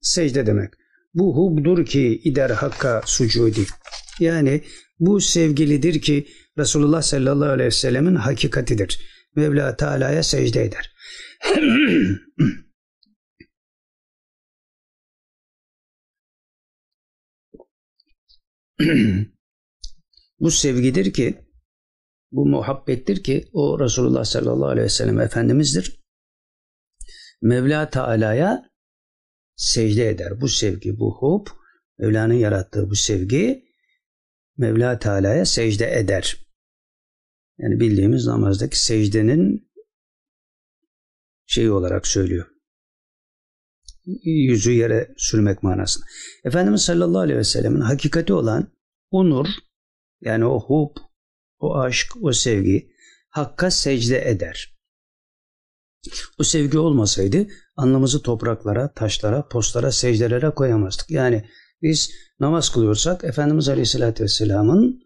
[0.00, 0.70] secde demek.
[1.14, 3.60] Bu hubdur ki ider hakka sucudi.
[4.22, 4.62] Yani
[5.00, 6.26] bu sevgilidir ki
[6.58, 9.00] Resulullah sallallahu aleyhi ve sellemin hakikatidir.
[9.36, 10.92] Mevla Teala'ya secde eder.
[20.40, 21.38] bu sevgidir ki,
[22.32, 26.02] bu muhabbettir ki o Resulullah sallallahu aleyhi ve sellem Efendimiz'dir.
[27.42, 28.70] Mevla Teala'ya
[29.56, 30.40] secde eder.
[30.40, 31.46] Bu sevgi, bu hub,
[31.98, 33.71] Mevla'nın yarattığı bu sevgi
[34.62, 36.36] Mevla Teala'ya secde eder.
[37.58, 39.72] Yani bildiğimiz namazdaki secdenin
[41.46, 42.46] şeyi olarak söylüyor.
[44.24, 46.06] Yüzü yere sürmek manasında.
[46.44, 48.72] Efendimiz sallallahu aleyhi ve sellemin hakikati olan
[49.10, 49.46] o nur,
[50.20, 50.96] yani o hub,
[51.58, 52.92] o aşk, o sevgi
[53.28, 54.78] Hakk'a secde eder.
[56.38, 57.46] O sevgi olmasaydı
[57.76, 61.10] anlamızı topraklara, taşlara, postlara, secdelere koyamazdık.
[61.10, 61.48] Yani
[61.82, 65.00] biz namaz kılıyorsak Efendimiz Aleyhisselatü Vesselam'ın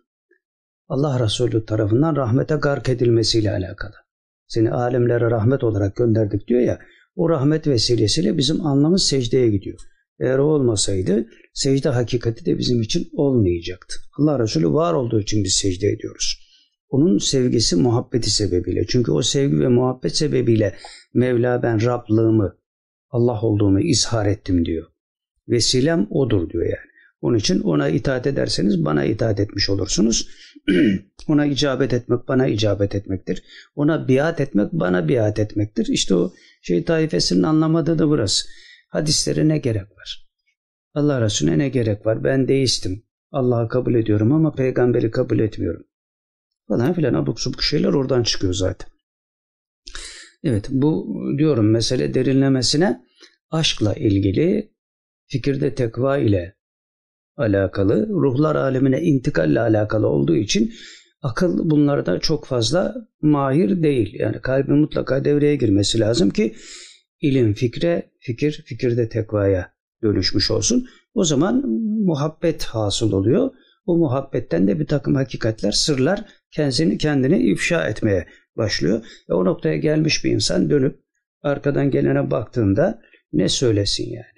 [0.88, 3.94] Allah Resulü tarafından rahmete gark edilmesiyle alakalı.
[4.46, 6.78] Seni alemlere rahmet olarak gönderdik diyor ya,
[7.16, 9.80] o rahmet vesilesiyle bizim anlamız secdeye gidiyor.
[10.20, 13.94] Eğer o olmasaydı secde hakikati de bizim için olmayacaktı.
[14.18, 16.46] Allah Resulü var olduğu için biz secde ediyoruz.
[16.88, 18.86] Onun sevgisi, muhabbeti sebebiyle.
[18.88, 20.76] Çünkü o sevgi ve muhabbet sebebiyle
[21.14, 22.56] Mevla ben Rablığımı,
[23.10, 24.86] Allah olduğumu izhar ettim diyor.
[25.48, 26.90] Vesilem odur diyor yani.
[27.20, 30.28] Onun için ona itaat ederseniz bana itaat etmiş olursunuz.
[31.28, 33.42] ona icabet etmek bana icabet etmektir.
[33.74, 35.87] Ona biat etmek bana biat etmektir.
[35.90, 36.32] İşte o
[36.62, 38.48] şey taifesinin anlamadığı da burası.
[38.88, 40.26] Hadislere ne gerek var?
[40.94, 42.24] Allah Resulüne ne gerek var?
[42.24, 43.02] Ben deistim.
[43.30, 45.87] Allah'ı kabul ediyorum ama peygamberi kabul etmiyorum.
[46.68, 48.90] Falan filan abuk subuk şeyler oradan çıkıyor zaten.
[50.44, 53.04] Evet bu diyorum mesele derinlemesine
[53.50, 54.75] aşkla ilgili
[55.26, 56.56] fikirde tekva ile
[57.36, 60.72] alakalı, ruhlar alemine intikalle alakalı olduğu için
[61.22, 64.14] akıl bunlarda çok fazla mahir değil.
[64.18, 66.54] Yani kalbin mutlaka devreye girmesi lazım ki
[67.20, 70.86] ilim fikre, fikir fikirde tekvaya dönüşmüş olsun.
[71.14, 71.68] O zaman
[72.04, 73.50] muhabbet hasıl oluyor.
[73.86, 79.04] O muhabbetten de bir takım hakikatler, sırlar kendini, kendini ifşa etmeye başlıyor.
[79.30, 81.00] Ve o noktaya gelmiş bir insan dönüp
[81.42, 83.00] arkadan gelene baktığında
[83.32, 84.36] ne söylesin yani?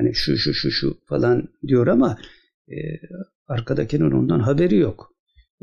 [0.00, 2.18] Hani şu şu şu şu falan diyor ama
[2.68, 2.76] e,
[3.46, 5.14] arkadakinin ondan haberi yok.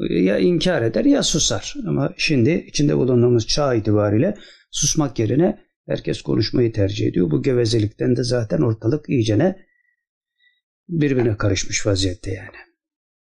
[0.09, 1.73] Ya inkar eder ya susar.
[1.87, 4.35] Ama şimdi içinde bulunduğumuz çağ itibariyle
[4.71, 7.31] susmak yerine herkes konuşmayı tercih ediyor.
[7.31, 9.65] Bu gevezelikten de zaten ortalık iyicene
[10.89, 12.57] birbirine karışmış vaziyette yani.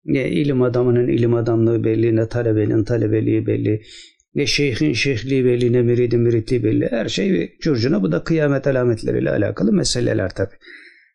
[0.05, 3.81] Ne ilim adamının ilim adamlığı belli, ne talebenin talebeliği belli,
[4.35, 6.87] ne şeyhin şeyhliği belli, ne müridin müritliği belli.
[6.91, 8.01] Her şey curcuna.
[8.01, 10.51] Bu da kıyamet alametleriyle alakalı meseleler tabi.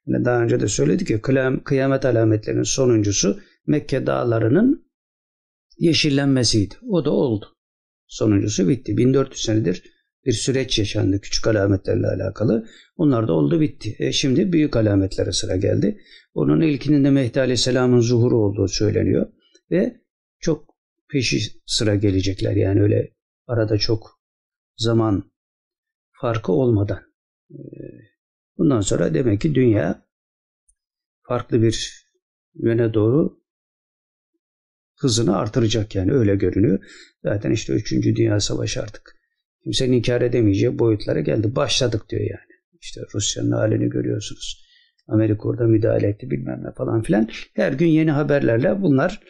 [0.06, 1.20] Yani daha önce de söyledik ki
[1.64, 4.92] kıyamet alametlerinin sonuncusu Mekke dağlarının
[5.78, 6.74] yeşillenmesiydi.
[6.88, 7.46] O da oldu.
[8.06, 8.96] Sonuncusu bitti.
[8.96, 9.82] 1400 senedir
[10.26, 12.66] bir süreç yaşandı küçük alametlerle alakalı.
[12.96, 13.96] Onlar da oldu bitti.
[13.98, 16.00] E şimdi büyük alametlere sıra geldi.
[16.34, 19.26] Onun ilkinin de Mehdi Aleyhisselam'ın zuhuru olduğu söyleniyor.
[19.70, 20.00] Ve
[20.40, 20.74] çok
[21.12, 22.56] peşi sıra gelecekler.
[22.56, 23.12] Yani öyle
[23.46, 24.20] arada çok
[24.76, 25.32] zaman
[26.20, 27.02] farkı olmadan.
[28.62, 30.06] Bundan sonra demek ki dünya
[31.28, 32.06] farklı bir
[32.54, 33.38] yöne doğru
[34.98, 36.78] hızını artıracak yani öyle görünüyor.
[37.22, 37.92] Zaten işte 3.
[37.92, 39.16] Dünya Savaşı artık
[39.64, 41.56] kimsenin inkar edemeyeceği boyutlara geldi.
[41.56, 42.52] Başladık diyor yani.
[42.80, 44.66] İşte Rusya'nın halini görüyorsunuz.
[45.08, 47.28] Amerika orada müdahale etti bilmem ne falan filan.
[47.54, 49.20] Her gün yeni haberlerle bunlar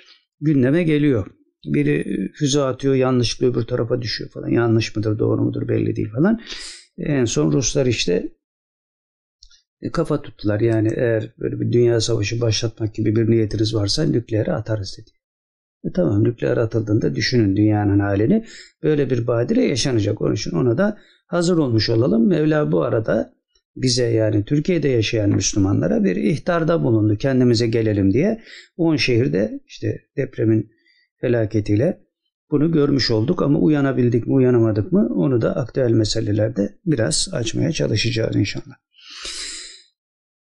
[0.41, 1.27] gündeme geliyor.
[1.65, 4.49] Biri füze atıyor yanlışlıkla öbür tarafa düşüyor falan.
[4.49, 6.41] Yanlış mıdır doğru mudur belli değil falan.
[6.99, 8.29] En son Ruslar işte
[9.91, 10.61] kafa tuttular.
[10.61, 15.11] Yani eğer böyle bir dünya savaşı başlatmak gibi bir niyetiniz varsa nükleere atarız dedi.
[15.85, 18.45] E tamam nükleer atıldığında düşünün dünyanın halini.
[18.83, 20.23] Böyle bir badire yaşanacak.
[20.23, 22.29] Onun için ona da hazır olmuş olalım.
[22.29, 23.35] Mevla bu arada
[23.77, 27.17] bize yani Türkiye'de yaşayan Müslümanlara bir ihtarda bulundu.
[27.17, 28.41] Kendimize gelelim diye.
[28.77, 30.71] 10 şehirde işte depremin
[31.21, 32.01] felaketiyle
[32.51, 38.37] bunu görmüş olduk ama uyanabildik mi uyanamadık mı onu da aktüel meselelerde biraz açmaya çalışacağız
[38.37, 38.75] inşallah.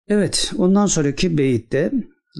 [0.09, 1.93] Evet ondan sonraki beyitte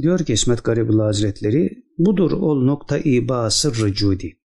[0.03, 4.39] diyor ki İsmet Garibullah Hazretleri budur ol nokta iba sırrı cudi.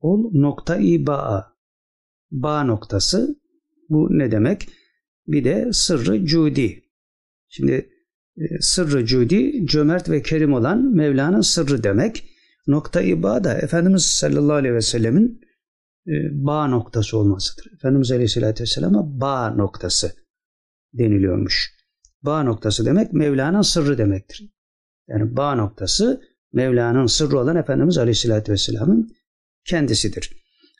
[0.00, 1.52] Ol nokta iba
[2.30, 3.40] ba noktası
[3.88, 4.68] bu ne demek?
[5.26, 6.84] Bir de sırrı cudi.
[7.48, 7.90] Şimdi
[8.36, 12.30] e, sırrı cudi cömert ve kerim olan Mevla'nın sırrı demek.
[12.66, 15.40] Nokta iba da Efendimiz sallallahu aleyhi ve sellemin
[16.06, 17.72] e, bağ noktası olmasıdır.
[17.74, 20.23] Efendimiz aleyhissalatü vesselama bağ noktası
[20.98, 21.74] deniliyormuş.
[22.22, 24.50] Bağ noktası demek Mevla'nın sırrı demektir.
[25.08, 29.10] Yani bağ noktası Mevla'nın sırrı olan Efendimiz aleyhissalatü vesselamın
[29.64, 30.30] kendisidir.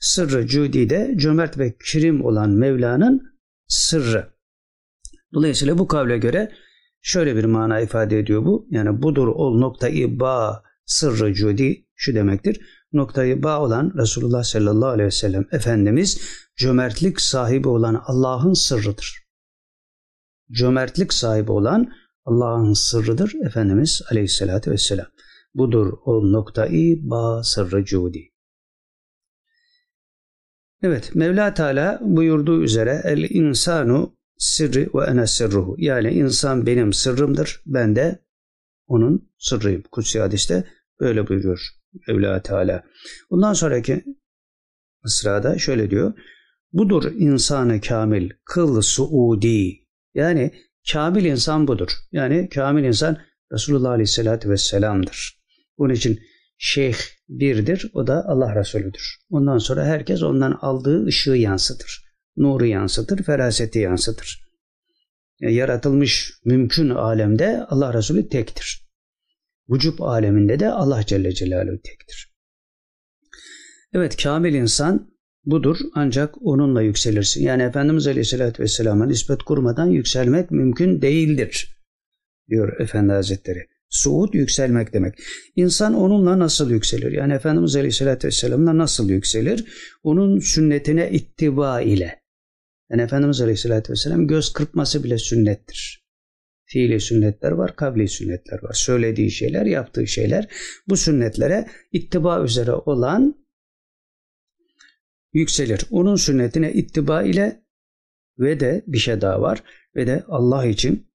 [0.01, 3.23] Sırrı cudi de cömert ve kirim olan Mevla'nın
[3.69, 4.35] sırrı.
[5.35, 6.53] Dolayısıyla bu kavle göre
[7.03, 8.67] şöyle bir mana ifade ediyor bu.
[8.71, 12.61] Yani budur ol noktayı bağ sırrı cudi şu demektir.
[12.93, 16.21] Noktayı bağ olan Resulullah sallallahu aleyhi ve sellem Efendimiz
[16.57, 19.24] cömertlik sahibi olan Allah'ın sırrıdır.
[20.51, 21.93] Cömertlik sahibi olan
[22.25, 25.07] Allah'ın sırrıdır Efendimiz aleyhissalatü vesselam.
[25.55, 28.33] Budur o noktayı bağ sırrı cudi.
[30.83, 35.75] Evet Mevla Teala buyurduğu üzere el insanu sirri ve ene sırruhu.
[35.79, 37.63] Yani insan benim sırrımdır.
[37.67, 38.25] Ben de
[38.87, 39.83] onun sırrıyım.
[39.93, 40.65] Kutsi hadiste
[41.01, 41.69] böyle buyuruyor
[42.09, 42.85] Mevla Teala.
[43.31, 44.05] Bundan sonraki
[45.05, 46.13] sırada şöyle diyor.
[46.73, 49.84] Budur insanı kamil, kıl suudi.
[50.15, 50.53] Yani
[50.93, 51.91] kamil insan budur.
[52.13, 53.19] Yani kamil insan
[53.53, 55.39] Resulullah Aleyhisselatü Vesselam'dır.
[55.79, 56.21] Bunun için
[56.59, 56.97] şeyh
[57.29, 57.91] birdir.
[57.95, 59.17] O da Allah Resulüdür.
[59.31, 62.05] Ondan sonra herkes ondan aldığı ışığı yansıtır.
[62.37, 64.45] Nuru yansıtır, feraseti yansıtır.
[65.41, 68.85] Yaratılmış mümkün alemde Allah Resulü tektir.
[69.69, 72.35] Vücub aleminde de Allah Celle Celaluhu tektir.
[73.93, 75.14] Evet kamil insan
[75.47, 77.43] budur ancak onunla yükselirsin.
[77.43, 81.77] Yani Efendimiz Aleyhisselatü Vesselam'a nispet kurmadan yükselmek mümkün değildir
[82.49, 83.67] diyor Efendi Hazretleri.
[83.89, 85.15] Suud yükselmek demek.
[85.57, 87.13] İnsan onunla nasıl yükselir?
[87.13, 89.65] Yani Efendimiz Aleyhisselatü Vesselam'la nasıl yükselir?
[90.03, 92.23] Onun sünnetine ittiba ile.
[92.91, 96.05] Yani Efendimiz Aleyhisselatü Vesselam göz kırpması bile sünnettir.
[96.65, 98.73] Fiili sünnetler var, kavli sünnetler var.
[98.73, 100.49] Söylediği şeyler, yaptığı şeyler.
[100.89, 103.44] Bu sünnetlere ittiba üzere olan
[105.35, 105.87] yükselir.
[105.91, 107.65] Onun sünnetine ittiba ile
[108.39, 109.63] ve de bir şey daha var.
[109.97, 111.07] Ve de Allah için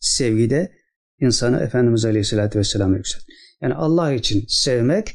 [0.00, 0.72] sevgide
[1.20, 3.22] insanı Efendimiz Aleyhisselatü Vesselam'a yükselt.
[3.60, 5.14] Yani Allah için sevmek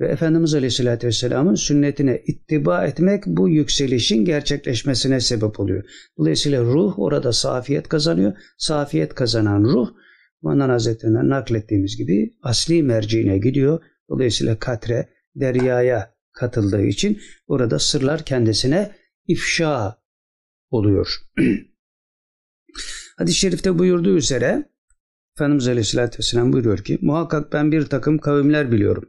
[0.00, 5.84] ve Efendimiz Aleyhisselatü Vesselam'ın sünnetine ittiba etmek bu yükselişin gerçekleşmesine sebep oluyor.
[6.18, 8.32] Dolayısıyla ruh orada safiyet kazanıyor.
[8.58, 9.88] Safiyet kazanan ruh
[10.42, 13.82] Mandan Hazretlerinden naklettiğimiz gibi asli merciine gidiyor.
[14.08, 18.92] Dolayısıyla katre, deryaya katıldığı için orada sırlar kendisine
[19.26, 19.96] ifşa
[20.70, 21.16] oluyor.
[23.18, 24.70] Hadis-i şerifte buyurduğu üzere
[25.36, 29.04] Efendimiz Aleyhisselatü Vesselam buyuruyor ki muhakkak ben bir takım kavimler biliyorum.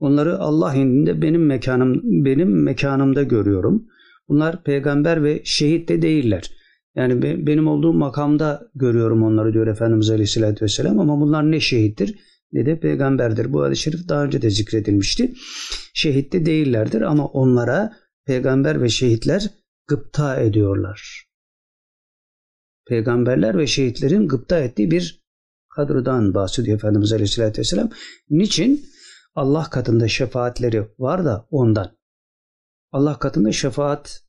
[0.00, 3.86] Onları Allah indinde benim mekanım benim mekanımda görüyorum.
[4.28, 6.52] Bunlar peygamber ve şehit de değiller.
[6.94, 12.18] Yani benim olduğum makamda görüyorum onları diyor Efendimiz Aleyhisselatü Vesselam ama bunlar ne şehittir
[12.52, 13.52] ne de peygamberdir.
[13.52, 15.34] Bu hadis-i şerif daha önce de zikredilmişti.
[15.94, 19.50] Şehit de değillerdir ama onlara peygamber ve şehitler
[19.86, 21.26] gıpta ediyorlar.
[22.88, 25.22] Peygamberler ve şehitlerin gıpta ettiği bir
[25.76, 27.90] kadrodan bahsediyor Efendimiz Aleyhisselatü Vesselam.
[28.30, 28.84] Niçin?
[29.34, 31.96] Allah katında şefaatleri var da ondan.
[32.92, 34.22] Allah katında şefaat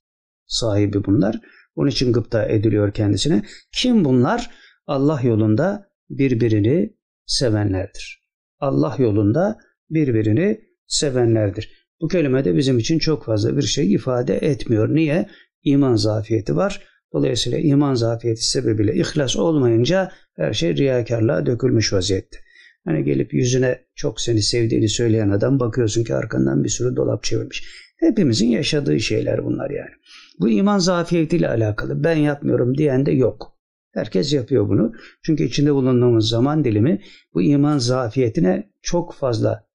[0.46, 1.40] sahibi bunlar.
[1.76, 3.46] Onun için gıpta ediliyor kendisine.
[3.72, 4.52] Kim bunlar?
[4.88, 8.24] Allah yolunda birbirini sevenlerdir.
[8.60, 9.58] Allah yolunda
[9.90, 11.88] birbirini sevenlerdir.
[12.02, 14.96] Bu kelime de bizim için çok fazla bir şey ifade etmiyor.
[14.96, 15.30] Niye?
[15.64, 16.84] İman zafiyeti var.
[17.14, 22.38] Dolayısıyla iman zafiyeti sebebiyle ihlas olmayınca her şey riyakarlığa dökülmüş vaziyette.
[22.86, 27.64] Hani gelip yüzüne çok seni sevdiğini söyleyen adam bakıyorsun ki arkandan bir sürü dolap çevirmiş.
[28.00, 29.92] Hepimizin yaşadığı şeyler bunlar yani.
[30.40, 32.04] Bu iman zafiyetiyle alakalı.
[32.04, 33.53] Ben yapmıyorum diyen de yok.
[33.94, 34.94] Herkes yapıyor bunu.
[35.24, 37.02] Çünkü içinde bulunduğumuz zaman dilimi
[37.34, 39.68] bu iman zafiyetine çok fazla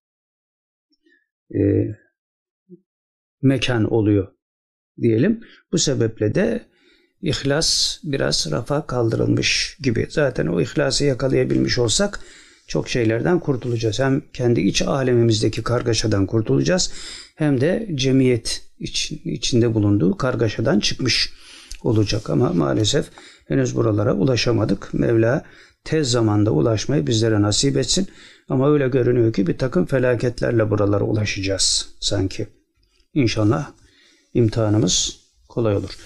[1.55, 1.61] e,
[3.43, 4.29] mekan oluyor
[5.01, 5.41] diyelim.
[5.73, 6.67] Bu sebeple de
[7.23, 10.07] ihlas biraz rafa kaldırılmış gibi.
[10.11, 12.21] Zaten o ihlası yakalayabilmiş olsak
[12.67, 14.01] çok şeylerden kurtulacağız.
[14.01, 16.93] Hem kendi iç alemimizdeki kargaşadan kurtulacağız
[17.35, 21.33] hem de cemiyet iç, içinde bulunduğu kargaşadan çıkmış
[21.83, 22.31] olacak.
[22.31, 23.07] Ama maalesef
[23.49, 24.95] henüz buralara ulaşamadık.
[24.95, 25.45] Mevla
[25.85, 28.09] tez zamanda ulaşmayı bizlere nasip etsin.
[28.49, 32.49] Ama öyle görünüyor ki bir takım felaketlerle buralara ulaşacağız sanki.
[33.15, 33.71] İnşallah
[34.35, 35.99] imtihanımız kolay olur.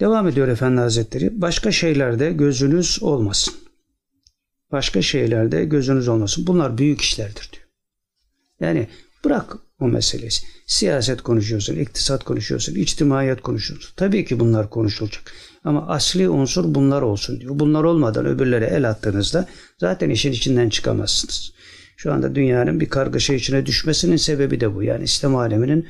[0.00, 1.42] Devam ediyor Efendi Hazretleri.
[1.42, 3.54] Başka şeylerde gözünüz olmasın.
[4.72, 6.46] Başka şeylerde gözünüz olmasın.
[6.46, 7.66] Bunlar büyük işlerdir diyor.
[8.60, 8.88] Yani
[9.24, 10.46] bırak o meselesi.
[10.66, 13.90] Siyaset konuşuyorsun, iktisat konuşuyorsun, içtimaiyet konuşuyorsun.
[13.96, 15.32] Tabii ki bunlar konuşulacak.
[15.64, 17.52] Ama asli unsur bunlar olsun diyor.
[17.58, 19.46] Bunlar olmadan öbürlere el attığınızda
[19.78, 21.52] zaten işin içinden çıkamazsınız.
[21.96, 24.82] Şu anda dünyanın bir kargaşa içine düşmesinin sebebi de bu.
[24.82, 25.86] Yani İslam aleminin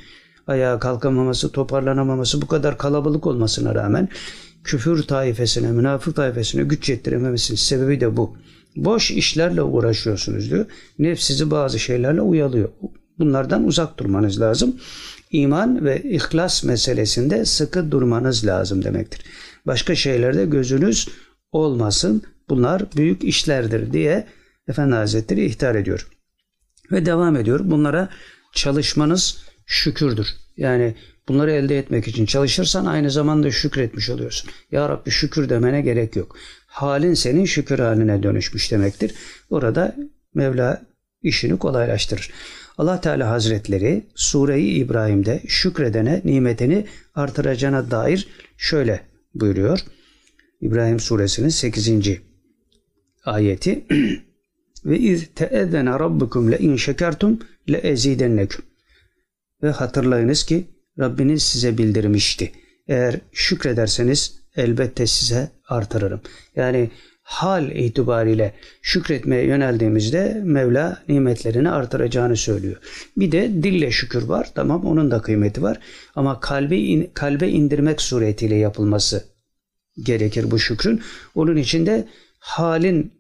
[0.47, 4.09] ayağa kalkamaması, toparlanamaması bu kadar kalabalık olmasına rağmen
[4.65, 8.37] küfür taifesine, münafık taifesine güç yettirememesinin sebebi de bu.
[8.77, 10.67] Boş işlerle uğraşıyorsunuz diyor.
[10.99, 12.69] Nefs sizi bazı şeylerle uyalıyor.
[13.19, 14.77] Bunlardan uzak durmanız lazım.
[15.31, 19.25] İman ve ihlas meselesinde sıkı durmanız lazım demektir.
[19.69, 21.09] Başka şeylerde gözünüz
[21.53, 22.23] olmasın.
[22.49, 24.27] Bunlar büyük işlerdir diye
[24.69, 26.09] Efendi Hazretleri ihtar ediyor.
[26.93, 27.61] Ve devam ediyor.
[27.65, 28.09] Bunlara
[28.55, 30.27] çalışmanız şükürdür.
[30.57, 30.95] Yani
[31.29, 34.51] bunları elde etmek için çalışırsan aynı zamanda şükretmiş oluyorsun.
[34.71, 36.37] Ya Rabbi şükür demene gerek yok.
[36.67, 39.15] Halin senin şükür haline dönüşmüş demektir.
[39.51, 39.97] Orada
[40.35, 40.83] Mevla
[41.23, 42.31] işini kolaylaştırır.
[42.79, 49.09] Allah Teala Hazretleri Sure-i İbrahim'de şükredene nimetini artıracağına dair şöyle
[49.41, 49.81] buyuruyor.
[50.61, 51.91] İbrahim suresinin 8.
[53.25, 53.85] ayeti
[54.85, 57.39] ve iz teezzene rabbukum le in şekertum
[57.71, 58.65] le ezidennekum
[59.63, 60.67] ve hatırlayınız ki
[60.99, 62.53] Rabbiniz size bildirmişti.
[62.89, 66.21] Eğer şükrederseniz elbette size artırırım.
[66.57, 66.91] Yani
[67.29, 72.77] hal itibariyle şükretmeye yöneldiğimizde Mevla nimetlerini artıracağını söylüyor.
[73.17, 74.49] Bir de dille şükür var.
[74.55, 75.81] Tamam onun da kıymeti var.
[76.15, 79.25] Ama kalbe, in, kalbe indirmek suretiyle yapılması
[80.03, 81.03] gerekir bu şükrün.
[81.35, 83.13] Onun için de halin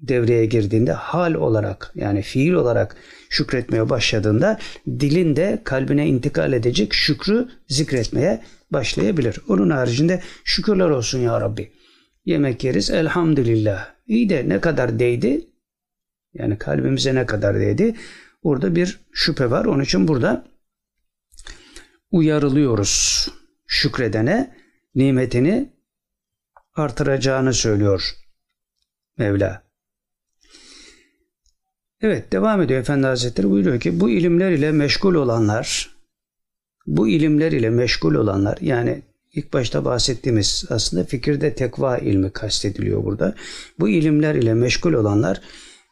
[0.00, 2.96] devreye girdiğinde hal olarak yani fiil olarak
[3.30, 9.40] şükretmeye başladığında dilin de kalbine intikal edecek şükrü zikretmeye başlayabilir.
[9.48, 11.75] Onun haricinde şükürler olsun ya Rabbi.
[12.26, 13.94] Yemek yeriz elhamdülillah.
[14.06, 15.50] İyi de ne kadar değdi?
[16.34, 17.96] Yani kalbimize ne kadar değdi?
[18.42, 19.64] Orada bir şüphe var.
[19.64, 20.44] Onun için burada
[22.10, 23.28] uyarılıyoruz.
[23.66, 24.56] Şükredene
[24.94, 25.72] nimetini
[26.74, 28.16] artıracağını söylüyor
[29.18, 29.62] Mevla.
[32.00, 35.96] Evet devam ediyor Efendi Hazretleri buyuruyor ki bu ilimler ile meşgul olanlar
[36.86, 39.02] bu ilimler ile meşgul olanlar yani
[39.36, 43.34] ilk başta bahsettiğimiz aslında fikirde tekva ilmi kastediliyor burada.
[43.78, 45.40] Bu ilimler ile meşgul olanlar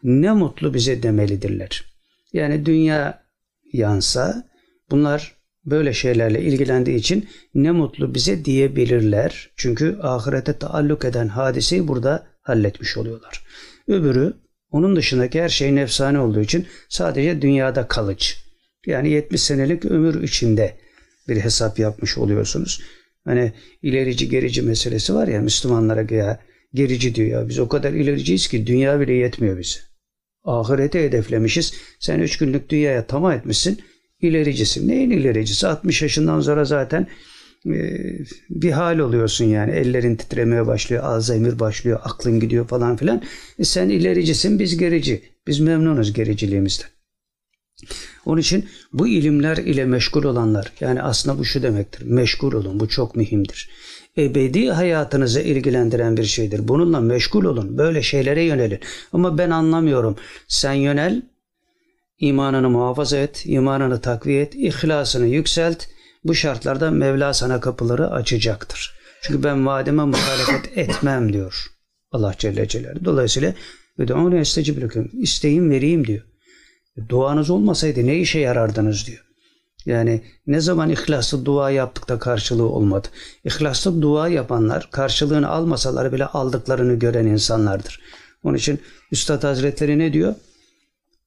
[0.02, 1.84] ne mutlu bize demelidirler.
[2.32, 3.24] Yani dünya
[3.72, 4.48] yansa
[4.90, 9.50] bunlar böyle şeylerle ilgilendiği için ne mutlu bize diyebilirler.
[9.56, 13.44] Çünkü ahirete taalluk eden hadiseyi burada halletmiş oluyorlar.
[13.88, 14.32] Öbürü
[14.70, 18.34] onun dışındaki her şey nefsane olduğu için sadece dünyada kalıcı.
[18.86, 20.76] Yani 70 senelik ömür içinde
[21.28, 22.80] bir hesap yapmış oluyorsunuz.
[23.24, 23.52] Hani
[23.82, 26.40] ilerici gerici meselesi var ya Müslümanlara ya
[26.74, 29.80] Gerici diyor ya biz o kadar ilericiyiz ki dünya bile yetmiyor bize.
[30.44, 31.74] Ahirete hedeflemişiz.
[32.00, 33.80] Sen üç günlük dünyaya tamam etmişsin.
[34.20, 34.88] İlericisin.
[34.88, 35.66] Neyin ilericisi?
[35.66, 37.06] 60 yaşından sonra zaten
[37.66, 38.00] e,
[38.50, 39.70] bir hal oluyorsun yani.
[39.70, 43.22] Ellerin titremeye başlıyor, Alzheimer başlıyor, aklın gidiyor falan filan.
[43.58, 45.22] E sen ilericisin, biz gerici.
[45.46, 46.93] Biz memnunuz gericiliğimizden.
[48.24, 52.02] Onun için bu ilimler ile meşgul olanlar yani aslında bu şu demektir.
[52.06, 52.80] Meşgul olun.
[52.80, 53.70] Bu çok mühimdir.
[54.18, 56.68] Ebedi hayatınızı ilgilendiren bir şeydir.
[56.68, 57.78] Bununla meşgul olun.
[57.78, 58.80] Böyle şeylere yönelin.
[59.12, 60.16] Ama ben anlamıyorum.
[60.48, 61.22] Sen yönel,
[62.18, 65.84] imanını muhafaza et, imanını takviye et, ihlasını yükselt.
[66.24, 68.94] Bu şartlarda Mevla sana kapıları açacaktır.
[69.22, 71.66] Çünkü ben vaadime muhalefet etmem diyor
[72.12, 73.04] Allah Celle Celaluhu.
[73.04, 73.54] Dolayısıyla
[73.98, 74.40] ve de onu
[75.12, 76.22] isteyin vereyim diyor.
[77.08, 79.24] Duanız olmasaydı ne işe yarardınız diyor.
[79.86, 83.08] Yani ne zaman ihlaslı dua yaptık da karşılığı olmadı.
[83.44, 88.00] İhlaslı dua yapanlar karşılığını almasalar bile aldıklarını gören insanlardır.
[88.42, 88.80] Onun için
[89.12, 90.34] Üstad Hazretleri ne diyor?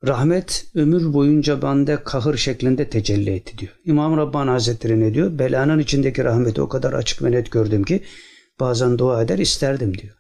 [0.07, 3.71] Rahmet ömür boyunca bende kahır şeklinde tecelli etti diyor.
[3.85, 5.39] İmam Rabbani Hazretleri ne diyor?
[5.39, 8.03] Belanın içindeki rahmeti o kadar açık ve net gördüm ki
[8.59, 10.15] bazen dua eder isterdim diyor.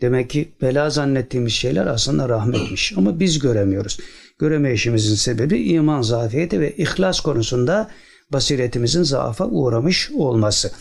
[0.00, 3.98] Demek ki bela zannettiğimiz şeyler aslında rahmetmiş ama biz göremiyoruz.
[4.38, 7.90] Göremeyişimizin sebebi iman zafiyeti ve ihlas konusunda
[8.32, 10.72] basiretimizin zaafa uğramış olması.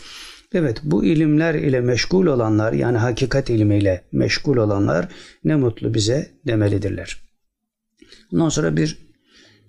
[0.53, 5.07] Evet bu ilimler ile meşgul olanlar yani hakikat ilmiyle meşgul olanlar
[5.43, 7.22] ne mutlu bize demelidirler.
[8.34, 8.97] Ondan sonra bir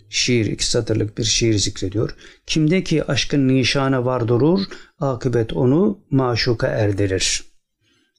[0.09, 2.15] şiir, iki satırlık bir şiir zikrediyor.
[2.47, 4.61] Kimdeki aşkın nişanı var durur,
[5.01, 7.48] akıbet onu maşuka erdirir.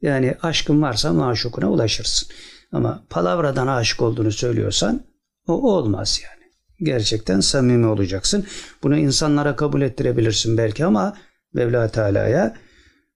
[0.02, 2.28] Yani aşkın varsa maşukuna ulaşırsın.
[2.72, 5.02] Ama palavradan aşık olduğunu söylüyorsan
[5.48, 6.52] o olmaz yani.
[6.82, 8.46] Gerçekten samimi olacaksın.
[8.84, 11.18] Bunu insanlara kabul ettirebilirsin belki ama
[11.54, 12.56] Mevla Teala'ya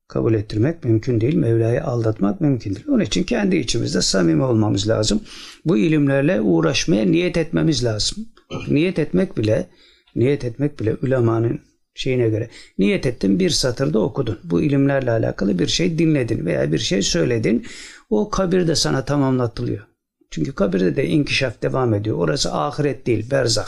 [0.07, 1.35] kabul ettirmek mümkün değil.
[1.35, 2.87] Mevla'yı aldatmak mümkün değil.
[2.89, 5.23] Onun için kendi içimizde samimi olmamız lazım.
[5.65, 8.25] Bu ilimlerle uğraşmaya niyet etmemiz lazım.
[8.67, 9.69] Niyet etmek bile
[10.15, 11.61] niyet etmek bile ulemanın
[11.95, 12.49] şeyine göre.
[12.77, 14.39] Niyet ettin bir satırda okudun.
[14.43, 17.65] Bu ilimlerle alakalı bir şey dinledin veya bir şey söyledin.
[18.09, 19.87] O kabirde sana tamamlatılıyor.
[20.31, 22.17] Çünkü kabirde de inkişaf devam ediyor.
[22.17, 23.67] Orası ahiret değil, berzah.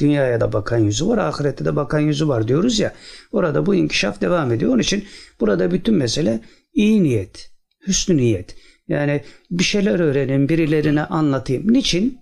[0.00, 2.94] Dünyaya da bakan yüzü var, ahirette de bakan yüzü var diyoruz ya.
[3.32, 4.72] Orada bu inkişaf devam ediyor.
[4.72, 5.04] Onun için
[5.40, 6.40] burada bütün mesele
[6.74, 7.50] iyi niyet,
[7.86, 8.56] hüsnü niyet.
[8.88, 11.72] Yani bir şeyler öğrenin, birilerine anlatayım.
[11.72, 12.18] Niçin?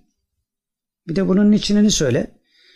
[1.07, 2.27] Bir de bunun niçinini söyle.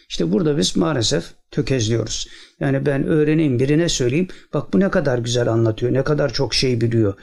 [0.10, 2.28] İşte burada biz maalesef tökezliyoruz.
[2.60, 4.28] Yani ben öğreneyim, birine söyleyeyim.
[4.54, 7.14] Bak bu ne kadar güzel anlatıyor, ne kadar çok şey biliyor.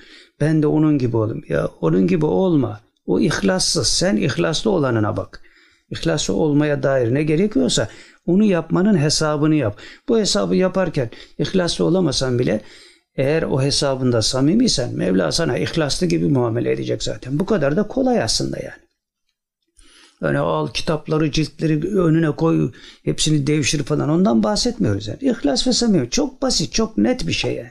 [0.41, 1.45] Ben de onun gibi olayım.
[1.49, 2.81] Ya onun gibi olma.
[3.07, 3.89] O ihlassız.
[3.89, 5.41] Sen ihlaslı olanına bak.
[5.91, 7.89] İhlaslı olmaya dair ne gerekiyorsa
[8.27, 9.79] onu yapmanın hesabını yap.
[10.09, 12.61] Bu hesabı yaparken ihlaslı olamasan bile
[13.17, 17.39] eğer o hesabında samimiysen Mevla sana ihlaslı gibi muamele edecek zaten.
[17.39, 18.82] Bu kadar da kolay aslında yani.
[20.23, 22.73] Yani al kitapları, ciltleri önüne koy,
[23.05, 25.19] hepsini devşir falan ondan bahsetmiyoruz yani.
[25.21, 27.63] İhlas ve samimi çok basit, çok net bir şey.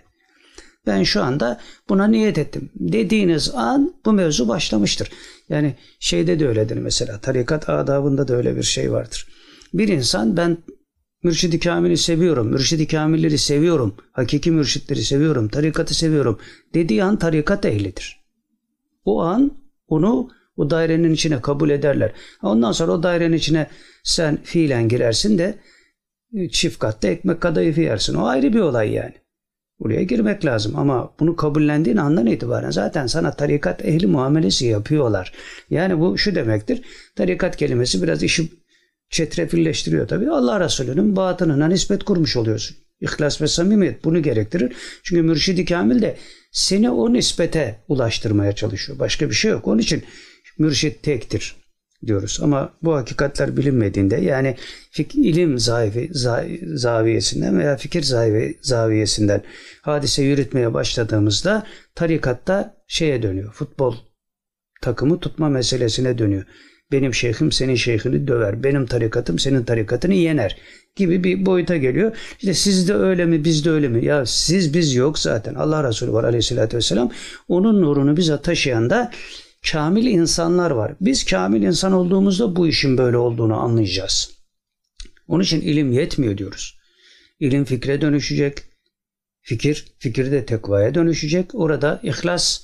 [0.87, 2.69] Ben şu anda buna niyet ettim.
[2.75, 5.09] Dediğiniz an bu mevzu başlamıştır.
[5.49, 7.19] Yani şeyde de öyledir mesela.
[7.19, 9.27] Tarikat adabında da öyle bir şey vardır.
[9.73, 10.57] Bir insan ben
[11.23, 16.39] Mürşidi Kamil'i seviyorum, Mürşidi Kamilleri seviyorum, hakiki mürşitleri seviyorum, tarikatı seviyorum
[16.73, 18.19] dediği an tarikat ehlidir.
[19.05, 19.51] O an
[19.87, 20.29] onu
[20.61, 22.11] o dairenin içine kabul ederler.
[22.43, 23.67] Ondan sonra o dairenin içine
[24.03, 25.55] sen fiilen girersin de
[26.51, 28.15] çift katta ekmek kadayıfı yersin.
[28.15, 29.13] O ayrı bir olay yani.
[29.79, 35.33] Buraya girmek lazım ama bunu kabullendiğin andan itibaren zaten sana tarikat ehli muamelesi yapıyorlar.
[35.69, 36.81] Yani bu şu demektir.
[37.15, 38.51] Tarikat kelimesi biraz işi
[39.09, 40.29] çetrefilleştiriyor tabii.
[40.29, 42.77] Allah Resulü'nün batınına nispet kurmuş oluyorsun.
[43.01, 44.73] İhlas ve samimiyet bunu gerektirir.
[45.03, 46.17] Çünkü mürşidi kamil de
[46.51, 48.99] seni o nispete ulaştırmaya çalışıyor.
[48.99, 49.67] Başka bir şey yok.
[49.67, 50.03] Onun için
[50.57, 51.55] mürşit tektir
[52.05, 52.39] diyoruz.
[52.43, 54.55] Ama bu hakikatler bilinmediğinde yani
[54.91, 56.09] fik, ilim zavi,
[56.73, 59.43] zaviyesinden veya fikir zavi, zaviyesinden
[59.81, 63.53] hadise yürütmeye başladığımızda tarikatta şeye dönüyor.
[63.53, 63.95] Futbol
[64.81, 66.45] takımı tutma meselesine dönüyor.
[66.91, 68.63] Benim şeyhim senin şeyhini döver.
[68.63, 70.57] Benim tarikatım senin tarikatını yener
[70.95, 72.17] gibi bir boyuta geliyor.
[72.39, 74.05] İşte siz de öyle mi biz de öyle mi?
[74.05, 75.55] Ya siz biz yok zaten.
[75.55, 77.11] Allah Resulü var aleyhissalatü vesselam.
[77.47, 79.11] Onun nurunu bize taşıyan da
[79.71, 80.95] kamil insanlar var.
[81.01, 84.31] Biz kamil insan olduğumuzda bu işin böyle olduğunu anlayacağız.
[85.27, 86.77] Onun için ilim yetmiyor diyoruz.
[87.39, 88.57] İlim fikre dönüşecek.
[89.41, 91.55] Fikir, fikir de tekvaya dönüşecek.
[91.55, 92.61] Orada ihlas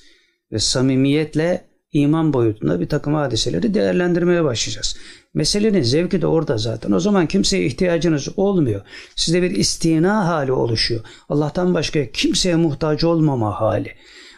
[0.51, 4.97] ve samimiyetle iman boyutunda bir takım hadiseleri değerlendirmeye başlayacağız.
[5.33, 6.91] Meselenin zevki de orada zaten.
[6.91, 8.81] O zaman kimseye ihtiyacınız olmuyor.
[9.15, 11.01] Size bir istina hali oluşuyor.
[11.29, 13.95] Allah'tan başka kimseye muhtaç olmama hali.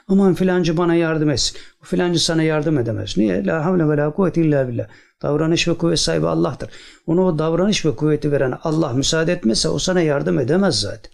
[0.09, 1.57] Aman filancı bana yardım etsin.
[1.83, 3.17] O filancı sana yardım edemez.
[3.17, 3.45] Niye?
[3.45, 4.87] La havle ve la kuvvete illa billah.
[5.21, 6.69] Davranış ve kuvvet sahibi Allah'tır.
[7.07, 11.11] Onu o davranış ve kuvveti veren Allah müsaade etmezse o sana yardım edemez zaten.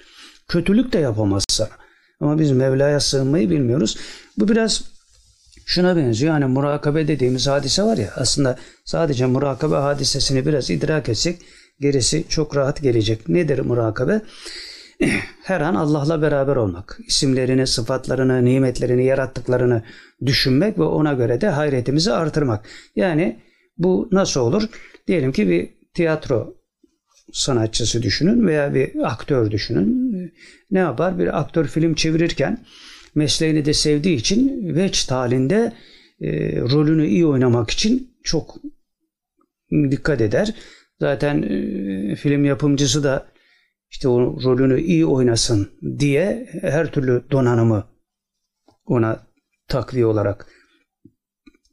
[0.47, 1.69] Kötülük de yapamaz sana.
[2.19, 3.97] Ama biz Mevla'ya sığınmayı bilmiyoruz.
[4.37, 4.83] Bu biraz
[5.65, 6.33] şuna benziyor.
[6.33, 11.41] Hani murakabe dediğimiz hadise var ya aslında sadece murakabe hadisesini biraz idrak etsek
[11.79, 13.29] gerisi çok rahat gelecek.
[13.29, 14.21] Nedir murakabe?
[15.43, 16.99] Her an Allah'la beraber olmak.
[17.07, 19.83] isimlerini, sıfatlarını, nimetlerini, yarattıklarını
[20.25, 22.65] düşünmek ve ona göre de hayretimizi artırmak.
[22.95, 23.39] Yani
[23.77, 24.63] bu nasıl olur?
[25.07, 26.55] Diyelim ki bir tiyatro
[27.33, 30.11] sanatçısı düşünün veya bir aktör düşünün.
[30.71, 31.19] Ne yapar?
[31.19, 32.65] Bir aktör film çevirirken
[33.15, 35.73] mesleğini de sevdiği için veç halinde
[36.21, 38.55] e, rolünü iyi oynamak için çok
[39.91, 40.53] dikkat eder.
[40.99, 43.27] Zaten e, film yapımcısı da
[43.95, 47.87] işte o rolünü iyi oynasın diye her türlü donanımı
[48.85, 49.27] ona
[49.67, 50.47] takviye olarak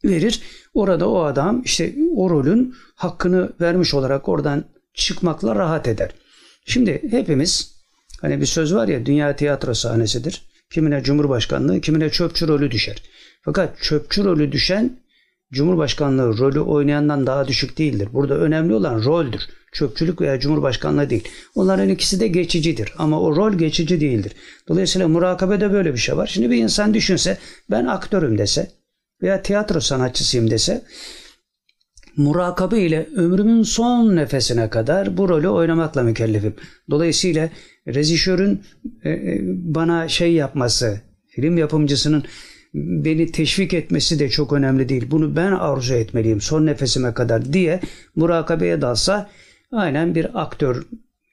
[0.05, 0.43] verir.
[0.75, 4.65] Orada o adam işte o rolün hakkını vermiş olarak oradan
[4.95, 6.11] çıkmakla rahat eder.
[6.67, 7.83] Şimdi hepimiz
[8.21, 10.43] hani bir söz var ya dünya tiyatro sahnesidir.
[10.71, 13.03] Kimine cumhurbaşkanlığı, kimine çöpçü rolü düşer.
[13.45, 15.02] Fakat çöpçü rolü düşen
[15.53, 18.09] cumhurbaşkanlığı rolü oynayandan daha düşük değildir.
[18.13, 19.41] Burada önemli olan roldür.
[19.73, 21.29] Çöpçülük veya cumhurbaşkanlığı değil.
[21.55, 24.33] Onların ikisi de geçicidir ama o rol geçici değildir.
[24.69, 26.27] Dolayısıyla murakabede böyle bir şey var.
[26.27, 27.39] Şimdi bir insan düşünse
[27.71, 28.71] ben aktörüm dese
[29.23, 30.83] veya tiyatro sanatçısıyım dese
[32.17, 36.55] murakabe ile ömrümün son nefesine kadar bu rolü oynamakla mükellefim.
[36.91, 37.51] Dolayısıyla
[37.89, 38.63] rejisörün
[39.05, 42.25] e, e, bana şey yapması, film yapımcısının
[42.75, 45.11] beni teşvik etmesi de çok önemli değil.
[45.11, 47.81] Bunu ben arzu etmeliyim son nefesime kadar diye
[48.17, 49.31] murakabeye dalsa
[49.73, 50.87] aynen bir aktör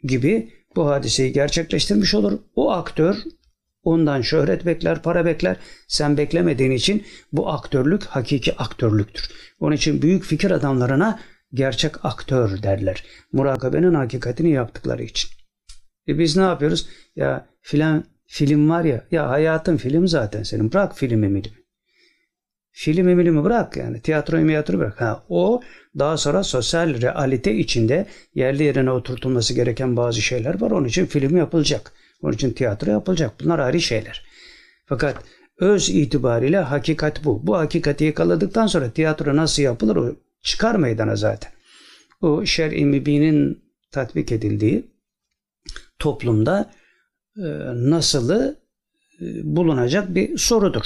[0.04, 2.40] gibi bu hadiseyi gerçekleştirmiş olur.
[2.56, 3.16] O aktör
[3.84, 5.58] ondan şöhret bekler, para bekler.
[5.88, 9.30] Sen beklemediğin için bu aktörlük hakiki aktörlüktür.
[9.60, 11.20] Onun için büyük fikir adamlarına
[11.54, 13.04] gerçek aktör derler.
[13.32, 15.30] Murakabenin hakikatini yaptıkları için.
[16.08, 16.88] E biz ne yapıyoruz?
[17.16, 20.72] Ya filan film var ya, ya hayatın film zaten senin.
[20.72, 21.58] Bırak filmi milimi.
[22.72, 24.02] Filmi milimi bırak yani.
[24.02, 25.02] Tiyatroyu miyatro bırak.
[25.02, 25.62] Ha, o
[26.00, 28.06] daha sonra sosyal realite içinde
[28.36, 30.72] yerli yerine oturtulması gereken bazı şeyler var.
[30.72, 31.92] Onun için film yapılacak.
[32.22, 33.32] Onun için tiyatro yapılacak.
[33.44, 34.26] Bunlar ayrı şeyler.
[34.86, 35.24] Fakat
[35.58, 37.48] öz itibariyle hakikat bu.
[37.48, 41.52] Bu hakikati yakaladıktan sonra tiyatro nasıl yapılır o çıkar meydana zaten.
[42.22, 44.92] O şer-i mübinin tatbik edildiği
[46.00, 46.72] toplumda
[47.90, 48.60] nasılı
[49.22, 50.86] e, bulunacak bir sorudur.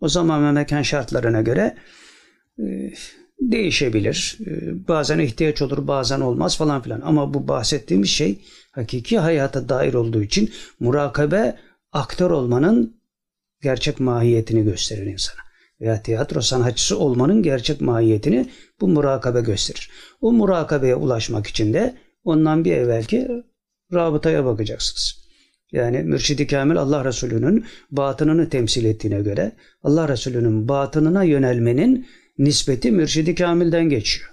[0.00, 1.76] O zaman ve mekan şartlarına göre
[2.58, 2.92] e,
[3.40, 4.38] değişebilir.
[4.88, 7.00] Bazen ihtiyaç olur, bazen olmaz falan filan.
[7.00, 10.50] Ama bu bahsettiğimiz şey hakiki hayata dair olduğu için
[10.80, 11.56] murakabe
[11.92, 12.96] aktör olmanın
[13.62, 15.40] gerçek mahiyetini gösterir insana.
[15.80, 18.50] Veya tiyatro sanatçısı olmanın gerçek mahiyetini
[18.80, 19.90] bu murakabe gösterir.
[20.20, 21.94] O murakabeye ulaşmak için de
[22.24, 23.28] ondan bir evvelki
[23.92, 25.21] rabıtaya bakacaksınız.
[25.72, 29.52] Yani Mürşidi Kamil Allah Resulü'nün batınını temsil ettiğine göre
[29.82, 32.06] Allah Resulü'nün batınına yönelmenin
[32.38, 34.32] nispeti Mürşidi Kamil'den geçiyor.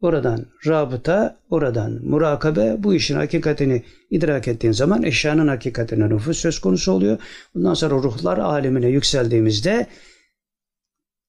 [0.00, 6.92] Oradan rabıta, oradan murakabe bu işin hakikatini idrak ettiğin zaman eşyanın hakikatine nüfus söz konusu
[6.92, 7.18] oluyor.
[7.54, 9.86] Bundan sonra ruhlar alemine yükseldiğimizde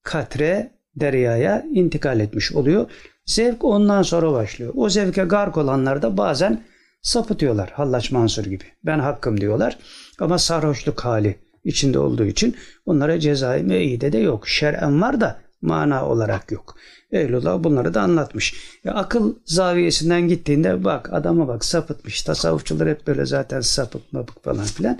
[0.03, 2.91] katre deryaya intikal etmiş oluyor.
[3.25, 4.73] Zevk ondan sonra başlıyor.
[4.75, 6.63] O zevke gark olanlar da bazen
[7.01, 7.69] sapıtıyorlar.
[7.69, 8.63] Hallaç Mansur gibi.
[8.85, 9.77] Ben hakkım diyorlar.
[10.19, 14.47] Ama sarhoşluk hali içinde olduğu için onlara cezai meide de yok.
[14.47, 16.75] Şer'en var da mana olarak yok.
[17.11, 18.55] Eylullah bunları da anlatmış.
[18.83, 22.21] Ya akıl zaviyesinden gittiğinde bak adama bak sapıtmış.
[22.21, 24.99] Tasavvufçular hep böyle zaten sapık mapık falan filan.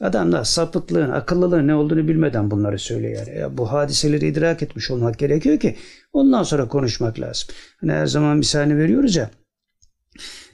[0.00, 3.26] Adam da sapıklığın, akıllılığın ne olduğunu bilmeden bunları söylüyor.
[3.26, 5.76] Ya bu hadiseleri idrak etmiş olmak gerekiyor ki
[6.12, 7.48] ondan sonra konuşmak lazım.
[7.80, 9.30] Hani her zaman misalini veriyoruz ya.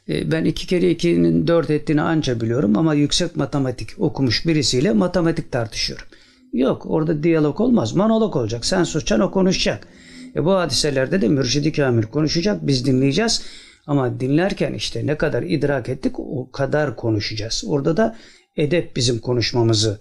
[0.08, 5.52] E, ben iki kere ikinin dört ettiğini anca biliyorum ama yüksek matematik okumuş birisiyle matematik
[5.52, 6.06] tartışıyorum.
[6.52, 7.92] Yok orada diyalog olmaz.
[7.92, 8.66] Monolog olacak.
[8.66, 9.86] Sen susacaksın o konuşacak.
[10.36, 12.66] E bu hadiselerde de mürşidi kamil konuşacak.
[12.66, 13.42] Biz dinleyeceğiz.
[13.86, 17.64] Ama dinlerken işte ne kadar idrak ettik o kadar konuşacağız.
[17.66, 18.16] Orada da
[18.56, 20.00] edep bizim konuşmamızı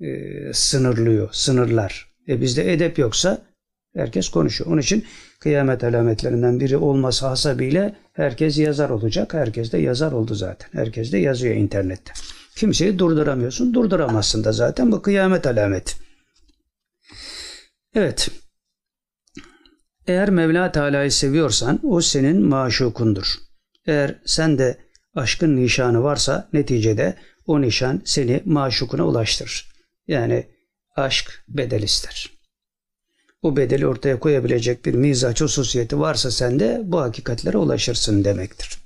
[0.00, 0.06] e,
[0.52, 2.12] sınırlıyor, sınırlar.
[2.28, 3.42] E bizde edep yoksa
[3.96, 4.70] herkes konuşuyor.
[4.70, 5.04] Onun için
[5.40, 9.34] kıyamet alametlerinden biri olması hasabiyle herkes yazar olacak.
[9.34, 10.68] Herkes de yazar oldu zaten.
[10.72, 12.12] Herkes de yazıyor internette.
[12.56, 13.74] Kimseyi durduramıyorsun.
[13.74, 15.92] Durduramazsın da zaten bu kıyamet alameti.
[17.94, 18.28] Evet.
[20.06, 23.34] Eğer Mevla Teala'yı seviyorsan o senin maşukundur.
[23.86, 24.78] Eğer sen de
[25.14, 29.72] aşkın nişanı varsa neticede o nişan seni maşukuna ulaştırır.
[30.06, 30.46] Yani
[30.96, 32.41] aşk bedel ister.
[33.42, 38.78] Bu bedeli ortaya koyabilecek bir mizaç hususiyeti varsa sende bu hakikatlere ulaşırsın demektir.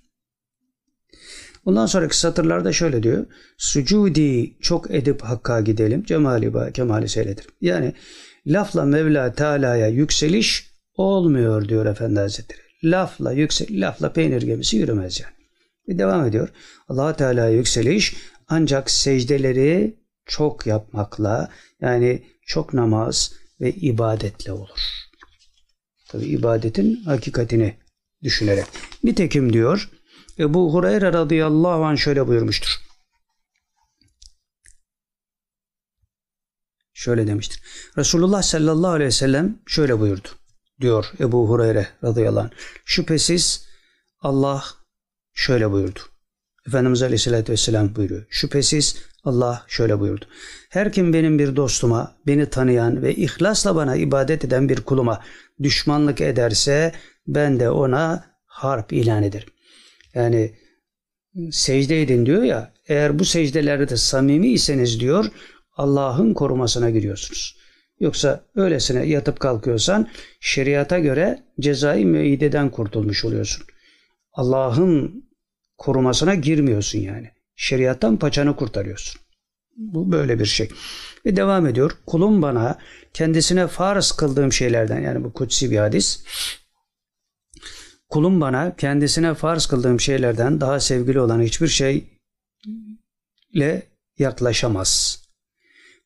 [1.65, 3.27] Ondan sonraki satırlarda şöyle diyor.
[3.59, 6.05] Sucudi çok edip hakka gidelim.
[6.05, 7.47] Cemali kemali seyredir.
[7.61, 7.93] Yani
[8.47, 12.61] lafla Mevla Teala'ya yükseliş olmuyor diyor Efendi Hazretleri.
[12.85, 15.35] Lafla yüksel, lafla peynir gemisi yürümez yani.
[15.89, 16.49] Ve devam ediyor.
[16.89, 18.17] allah Teala'ya yükseliş
[18.49, 19.97] ancak secdeleri
[20.27, 21.51] çok yapmakla
[21.81, 24.79] yani çok namaz ve ibadetle olur.
[26.09, 27.77] Tabi ibadetin hakikatini
[28.23, 28.67] düşünerek.
[29.05, 29.91] Nitekim diyor
[30.39, 32.81] Ebu Hureyre radıyallahu anh şöyle buyurmuştur.
[36.95, 37.63] Şöyle demiştir.
[37.99, 40.29] Resulullah sallallahu aleyhi ve sellem şöyle buyurdu.
[40.81, 42.51] Diyor Ebu Hureyre radıyallahu anh.
[42.85, 43.67] Şüphesiz
[44.21, 44.65] Allah
[45.35, 46.01] şöyle buyurdu.
[46.67, 48.27] Efendimiz Aleyhisselatü Vesselam buyuruyor.
[48.31, 48.97] Şüphesiz
[49.27, 50.25] Allah şöyle buyurdu.
[50.71, 55.23] Her kim benim bir dostuma, beni tanıyan ve ihlasla bana ibadet eden bir kuluma
[55.63, 56.93] düşmanlık ederse
[57.27, 59.49] ben de ona harp ilan ederim.
[60.15, 60.55] Yani
[61.51, 65.27] secde edin diyor ya eğer bu secdelerde samimi iseniz diyor
[65.77, 67.57] Allah'ın korumasına giriyorsunuz.
[68.01, 70.09] Yoksa öylesine yatıp kalkıyorsan
[70.41, 73.67] şeriata göre cezai müeyyideden kurtulmuş oluyorsun.
[74.33, 75.25] Allah'ın
[75.79, 77.36] korumasına girmiyorsun yani.
[77.57, 79.21] Şeriattan paçanı kurtarıyorsun.
[79.77, 80.69] Bu böyle bir şey.
[81.27, 81.91] Ve devam ediyor.
[82.07, 82.79] Kulum bana
[83.15, 86.25] kendisine farz kıldığım şeylerden yani bu kutsi bir hadis.
[88.09, 92.07] Kulum bana kendisine farz kıldığım şeylerden daha sevgili olan hiçbir şeyle
[94.19, 95.23] yaklaşamaz.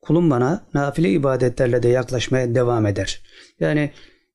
[0.03, 3.23] Kulum bana nafile ibadetlerle de yaklaşmaya devam eder.
[3.61, 3.93] Yani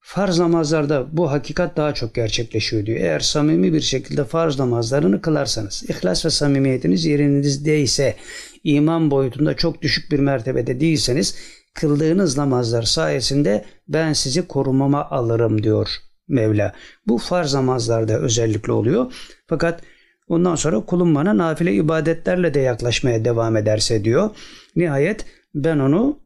[0.07, 2.99] farz namazlarda bu hakikat daha çok gerçekleşiyor diyor.
[2.99, 8.15] Eğer samimi bir şekilde farz namazlarını kılarsanız, ihlas ve samimiyetiniz yerinizdeyse,
[8.63, 11.35] iman boyutunda çok düşük bir mertebede değilseniz,
[11.73, 15.89] kıldığınız namazlar sayesinde ben sizi korumama alırım diyor
[16.27, 16.73] Mevla.
[17.07, 19.13] Bu farz namazlarda özellikle oluyor.
[19.47, 19.81] Fakat
[20.27, 24.29] ondan sonra kulum bana nafile ibadetlerle de yaklaşmaya devam ederse diyor.
[24.75, 25.25] Nihayet
[25.55, 26.19] ben onu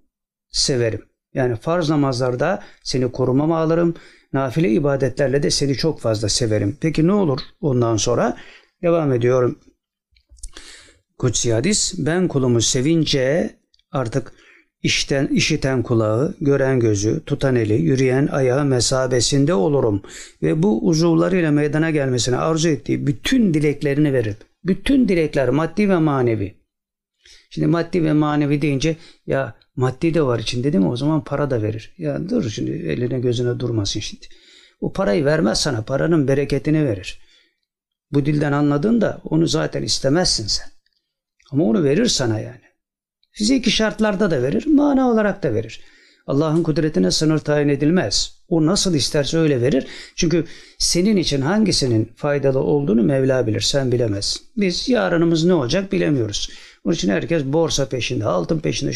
[0.49, 1.08] severim.
[1.33, 3.93] Yani farz namazlarda seni korumama alırım.
[4.33, 6.77] Nafile ibadetlerle de seni çok fazla severim.
[6.81, 8.37] Peki ne olur ondan sonra?
[8.81, 9.59] Devam ediyorum.
[11.17, 11.93] Kutsi hadis.
[11.97, 13.55] Ben kulumu sevince
[13.91, 14.33] artık
[14.83, 20.01] işten, işiten kulağı, gören gözü, tutan eli, yürüyen ayağı mesabesinde olurum.
[20.41, 24.35] Ve bu uzuvlarıyla meydana gelmesine arzu ettiği bütün dileklerini verir.
[24.63, 26.58] Bütün dilekler maddi ve manevi.
[27.49, 28.97] Şimdi maddi ve manevi deyince
[29.27, 30.89] ya maddi de var içinde değil mi?
[30.89, 31.93] O zaman para da verir.
[31.97, 34.25] Ya dur şimdi eline gözüne durmasın şimdi.
[34.81, 35.81] O parayı vermez sana.
[35.81, 37.19] Paranın bereketini verir.
[38.11, 40.67] Bu dilden anladın da onu zaten istemezsin sen.
[41.51, 42.61] Ama onu verir sana yani.
[43.31, 45.81] Fiziki şartlarda da verir, mana olarak da verir.
[46.27, 48.39] Allah'ın kudretine sınır tayin edilmez.
[48.47, 49.87] O nasıl isterse öyle verir.
[50.15, 50.45] Çünkü
[50.77, 54.41] senin için hangisinin faydalı olduğunu Mevla bilir, sen bilemez.
[54.57, 56.49] Biz yarınımız ne olacak bilemiyoruz.
[56.85, 58.91] Onun için herkes borsa peşinde, altın peşinde.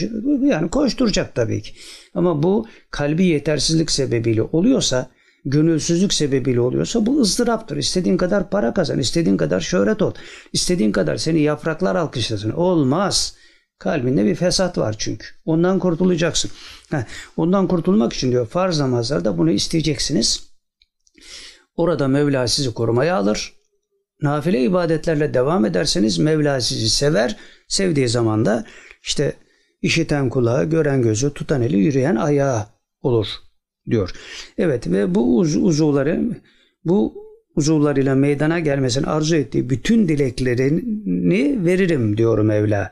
[0.47, 1.73] Yani koşturacak tabii ki.
[2.15, 5.09] Ama bu kalbi yetersizlik sebebiyle oluyorsa,
[5.45, 7.77] gönülsüzlük sebebiyle oluyorsa bu ızdıraptır.
[7.77, 10.13] İstediğin kadar para kazan, istediğin kadar şöhret ol,
[10.53, 12.51] istediğin kadar seni yapraklar alkışlasın.
[12.51, 13.35] Olmaz.
[13.79, 15.27] Kalbinde bir fesat var çünkü.
[15.45, 16.51] Ondan kurtulacaksın.
[16.89, 17.03] Heh,
[17.37, 20.49] ondan kurtulmak için diyor farz namazlarda bunu isteyeceksiniz.
[21.75, 23.53] Orada Mevla sizi korumaya alır.
[24.23, 27.37] Nafile ibadetlerle devam ederseniz Mevla sizi sever.
[27.67, 28.65] Sevdiği zaman da
[29.03, 29.33] işte
[29.81, 32.65] işiten kulağı, gören gözü, tutan eli, yürüyen ayağı
[33.01, 33.27] olur
[33.89, 34.11] diyor.
[34.57, 36.21] Evet ve bu uz uzuvları
[36.85, 37.13] bu
[37.55, 42.91] uzuvlarıyla meydana gelmesini arzu ettiği bütün dileklerini veririm diyor Mevla.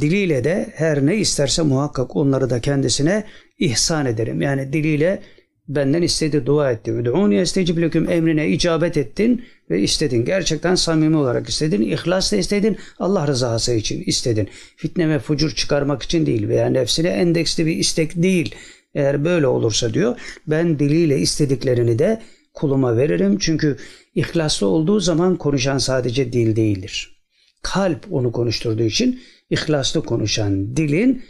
[0.00, 3.24] Diliyle de her ne isterse muhakkak onları da kendisine
[3.58, 4.42] ihsan ederim.
[4.42, 5.22] Yani diliyle
[5.68, 6.92] benden istedi, dua etti.
[6.92, 10.24] Ud'uni estecib leküm emrine icabet ettin ve istedin.
[10.24, 11.82] Gerçekten samimi olarak istedin.
[11.82, 12.76] İhlasla istedin.
[12.98, 14.48] Allah rızası için istedin.
[14.76, 18.54] Fitne ve fucur çıkarmak için değil veya nefsine endeksli bir istek değil.
[18.94, 22.22] Eğer böyle olursa diyor ben diliyle istediklerini de
[22.54, 23.38] kuluma veririm.
[23.38, 23.76] Çünkü
[24.14, 27.16] ihlaslı olduğu zaman konuşan sadece dil değildir.
[27.62, 31.24] Kalp onu konuşturduğu için ihlaslı konuşan dilin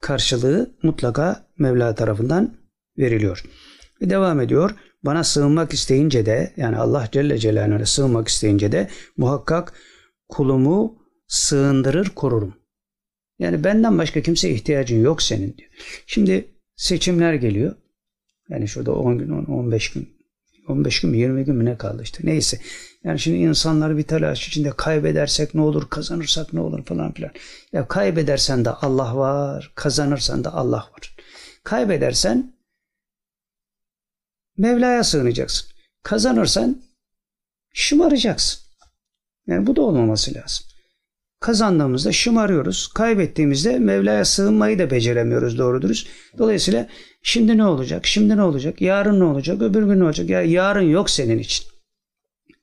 [0.00, 2.61] karşılığı mutlaka Mevla tarafından
[2.98, 3.44] veriliyor.
[4.02, 4.70] Ve devam ediyor.
[5.02, 9.72] Bana sığınmak isteyince de yani Allah Celle Celaluhu'na sığınmak isteyince de muhakkak
[10.28, 12.54] kulumu sığındırır korurum.
[13.38, 15.70] Yani benden başka kimse ihtiyacın yok senin diyor.
[16.06, 17.76] Şimdi seçimler geliyor.
[18.48, 20.22] Yani şurada 10 gün 15 gün
[20.68, 22.58] 15 gün mü 20 gün mü ne kaldı işte neyse.
[23.04, 27.30] Yani şimdi insanlar bir telaş içinde kaybedersek ne olur, kazanırsak ne olur falan filan.
[27.72, 31.16] Ya kaybedersen de Allah var, kazanırsan da Allah var.
[31.64, 32.54] Kaybedersen
[34.58, 35.68] Mevla'ya sığınacaksın.
[36.02, 36.82] Kazanırsan
[37.74, 38.62] şımaracaksın.
[39.46, 40.66] Yani bu da olmaması lazım.
[41.40, 42.88] Kazandığımızda şımarıyoruz.
[42.94, 46.08] Kaybettiğimizde Mevla'ya sığınmayı da beceremiyoruz doğru dürüst.
[46.38, 46.88] Dolayısıyla
[47.22, 48.06] şimdi ne olacak?
[48.06, 48.80] Şimdi ne olacak?
[48.80, 49.62] Yarın ne olacak?
[49.62, 50.30] Öbür gün ne olacak?
[50.30, 51.66] Ya yarın yok senin için.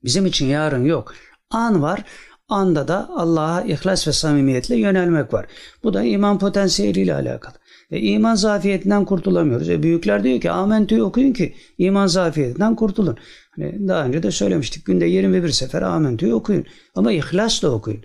[0.04, 1.14] Bizim için yarın yok.
[1.50, 2.04] An var.
[2.50, 5.46] Anda da Allah'a ihlas ve samimiyetle yönelmek var.
[5.84, 7.54] Bu da iman potansiyeliyle alakalı.
[7.92, 9.70] E, iman zafiyetinden kurtulamıyoruz.
[9.70, 13.18] E, büyükler diyor ki amentüyü okuyun ki iman zafiyetinden kurtulun.
[13.52, 14.86] Hani daha önce de söylemiştik.
[14.86, 16.66] Günde 21 sefer amentüyü okuyun.
[16.96, 18.04] Ama ihlasla okuyun.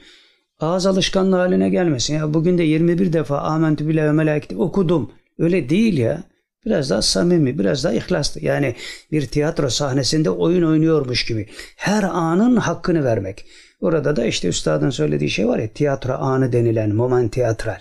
[0.60, 2.14] Ağız alışkanlığı haline gelmesin.
[2.14, 5.10] Ya bugün de 21 defa amentü bile ve okudum.
[5.38, 6.22] Öyle değil ya.
[6.66, 8.44] Biraz daha samimi, biraz daha ihlaslı.
[8.44, 8.74] Yani
[9.12, 11.48] bir tiyatro sahnesinde oyun oynuyormuş gibi.
[11.76, 13.46] Her anın hakkını vermek.
[13.80, 17.80] Orada da işte üstadın söylediği şey var ya tiyatro anı denilen moment tiyatral.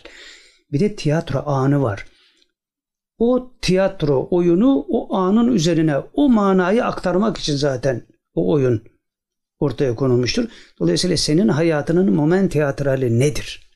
[0.71, 2.05] Bir de tiyatro anı var.
[3.17, 8.83] O tiyatro oyunu o anın üzerine o manayı aktarmak için zaten o oyun
[9.59, 10.45] ortaya konulmuştur.
[10.79, 13.71] Dolayısıyla senin hayatının moment tiyatrali nedir?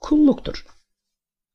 [0.00, 0.64] Kulluktur.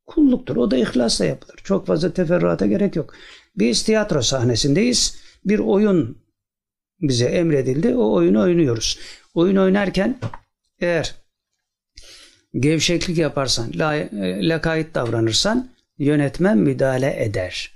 [0.05, 0.55] Kulluktur.
[0.55, 1.55] O da ihlasla yapılır.
[1.63, 3.13] Çok fazla teferruata gerek yok.
[3.55, 5.17] Biz tiyatro sahnesindeyiz.
[5.45, 6.24] Bir oyun
[7.01, 7.95] bize emredildi.
[7.95, 8.99] O oyunu oynuyoruz.
[9.33, 10.17] Oyun oynarken
[10.79, 11.15] eğer
[12.53, 13.71] gevşeklik yaparsan,
[14.41, 17.71] lakayt davranırsan yönetmen müdahale eder.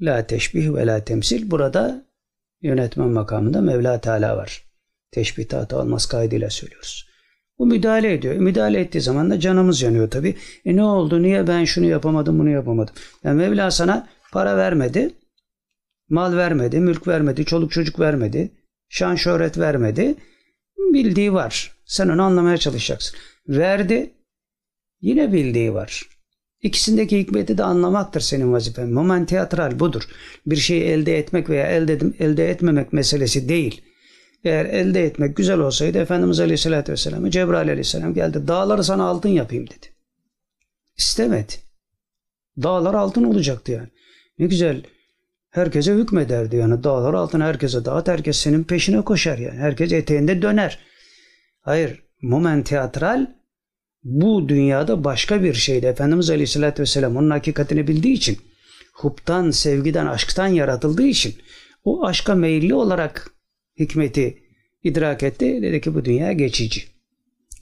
[0.00, 1.50] La teşbih ve la temsil.
[1.50, 2.06] Burada
[2.62, 4.64] yönetmen makamında Mevla Teala var.
[5.10, 7.06] Teşbihata almaz kaydıyla söylüyoruz.
[7.58, 8.34] Bu müdahale ediyor.
[8.34, 10.36] Müdahale ettiği zaman da canımız yanıyor tabi.
[10.64, 11.22] E ne oldu?
[11.22, 12.94] Niye ben şunu yapamadım, bunu yapamadım?
[13.24, 15.10] Yani Mevla sana para vermedi,
[16.08, 18.52] mal vermedi, mülk vermedi, çoluk çocuk vermedi,
[18.88, 20.14] şan şöhret vermedi.
[20.92, 21.72] Bildiği var.
[21.84, 23.18] Sen onu anlamaya çalışacaksın.
[23.48, 24.14] Verdi,
[25.00, 26.08] yine bildiği var.
[26.62, 28.88] İkisindeki hikmeti de anlamaktır senin vazifen.
[28.88, 30.02] Moment teatral budur.
[30.46, 33.82] Bir şeyi elde etmek veya elde, elde etmemek meselesi değil.
[34.44, 38.48] Eğer elde etmek güzel olsaydı Efendimiz Aleyhisselatü Vesselam'a Cebrail Aleyhisselam geldi.
[38.48, 39.86] Dağları sana altın yapayım dedi.
[40.96, 41.52] İstemedi.
[42.62, 43.88] Dağlar altın olacaktı yani.
[44.38, 44.82] Ne güzel
[45.56, 46.84] herkese hükmederdi yani.
[46.84, 48.08] Dağlar altın herkese dağıt.
[48.08, 49.58] Herkes senin peşine koşar yani.
[49.58, 50.78] Herkes eteğinde döner.
[51.60, 52.02] Hayır.
[52.22, 53.26] Moment teatral
[54.04, 55.86] bu dünyada başka bir şeydi.
[55.86, 58.38] Efendimiz Aleyhisselatü Vesselam onun hakikatini bildiği için
[58.94, 61.34] huptan, sevgiden, aşktan yaratıldığı için
[61.84, 63.30] o aşka meyilli olarak
[63.78, 64.38] hikmeti
[64.82, 65.62] idrak etti.
[65.62, 66.82] Dedi ki bu dünya geçici.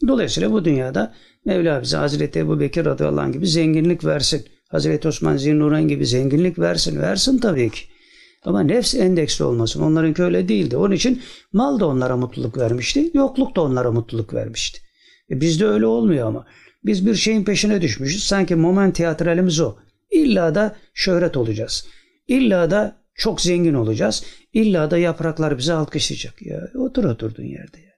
[0.08, 1.14] Dolayısıyla bu dünyada
[1.44, 4.46] Mevla bize Hazreti Ebu Bekir radıyallahu anh gibi zenginlik versin.
[4.74, 7.00] Hazreti Osman Zinnuren gibi zenginlik versin.
[7.00, 7.80] Versin tabii ki.
[8.44, 9.82] Ama nefs endeksli olmasın.
[9.82, 10.76] Onlarınki öyle değildi.
[10.76, 11.22] Onun için
[11.52, 13.10] mal da onlara mutluluk vermişti.
[13.14, 14.80] Yokluk da onlara mutluluk vermişti.
[15.30, 16.46] E bizde öyle olmuyor ama.
[16.84, 18.24] Biz bir şeyin peşine düşmüşüz.
[18.24, 19.74] Sanki moment tiyatralimiz o.
[20.10, 21.86] İlla da şöhret olacağız.
[22.28, 24.24] İlla da çok zengin olacağız.
[24.52, 26.42] İlla da yapraklar bize alkışlayacak.
[26.42, 27.92] Ya otur oturduğun yerde ya.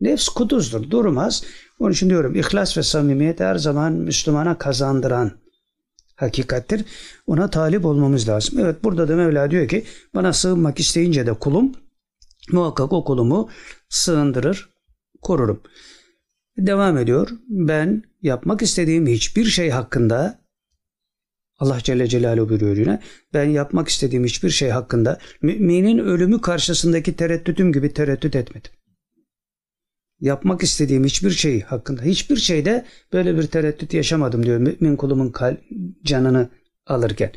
[0.00, 1.44] Nefs kuduzdur, durmaz.
[1.78, 5.43] Onun için diyorum ihlas ve samimiyet her zaman Müslümana kazandıran
[6.16, 6.84] hakikattir.
[7.26, 8.58] Ona talip olmamız lazım.
[8.58, 9.84] Evet burada da Mevla diyor ki
[10.14, 11.72] bana sığınmak isteyince de kulum
[12.52, 13.48] muhakkak o kulumu
[13.88, 14.70] sığındırır,
[15.22, 15.60] korurum.
[16.58, 17.28] Devam ediyor.
[17.48, 20.44] Ben yapmak istediğim hiçbir şey hakkında
[21.58, 23.00] Allah Celle Celaluhu buyuruyor yine.
[23.34, 28.70] Ben yapmak istediğim hiçbir şey hakkında müminin ölümü karşısındaki tereddütüm gibi tereddüt etmedim.
[30.24, 35.34] Yapmak istediğim hiçbir şey hakkında, hiçbir şeyde böyle bir tereddüt yaşamadım diyor mümin kulumun
[36.04, 36.50] canını
[36.86, 37.32] alırken.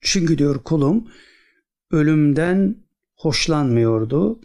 [0.00, 1.08] Çünkü diyor kulum
[1.90, 2.76] ölümden
[3.16, 4.40] hoşlanmıyordu.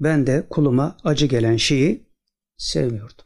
[0.00, 2.06] Ben de kuluma acı gelen şeyi
[2.56, 3.24] sevmiyordum.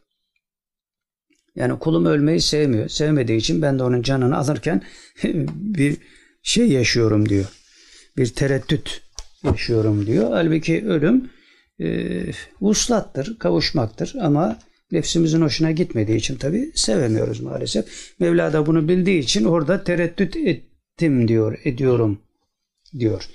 [1.55, 2.89] Yani kulum ölmeyi sevmiyor.
[2.89, 4.83] Sevmediği için ben de onun canını alırken
[5.55, 5.97] bir
[6.43, 7.47] şey yaşıyorum diyor.
[8.17, 9.03] Bir tereddüt
[9.43, 10.31] yaşıyorum diyor.
[10.33, 11.31] Halbuki ölüm
[11.81, 12.25] e,
[12.61, 14.59] uslattır, kavuşmaktır ama
[14.93, 18.15] nefsimizin hoşuna gitmediği için tabi sevemiyoruz maalesef.
[18.19, 22.19] Mevla da bunu bildiği için orada tereddüt ettim diyor, ediyorum
[22.99, 23.29] diyor.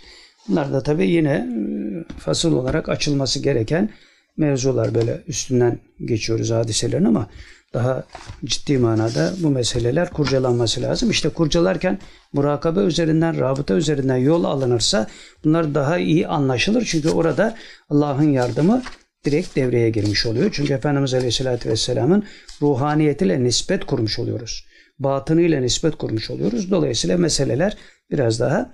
[0.47, 3.89] Bunlar da tabi yine e, fasıl olarak açılması gereken
[4.37, 7.29] mevzular böyle üstünden geçiyoruz hadiselerin ama
[7.73, 8.03] daha
[8.45, 11.11] ciddi manada bu meseleler kurcalanması lazım.
[11.11, 11.99] İşte kurcalarken
[12.33, 15.07] murakabe üzerinden, rabıta üzerinden yol alınırsa
[15.43, 16.85] bunlar daha iyi anlaşılır.
[16.85, 17.57] Çünkü orada
[17.89, 18.83] Allah'ın yardımı
[19.25, 20.49] direkt devreye girmiş oluyor.
[20.53, 22.23] Çünkü Efendimiz Aleyhisselatü Vesselam'ın
[22.61, 24.65] ruhaniyetiyle nispet kurmuş oluyoruz.
[24.99, 26.71] Batınıyla nispet kurmuş oluyoruz.
[26.71, 27.77] Dolayısıyla meseleler
[28.11, 28.73] biraz daha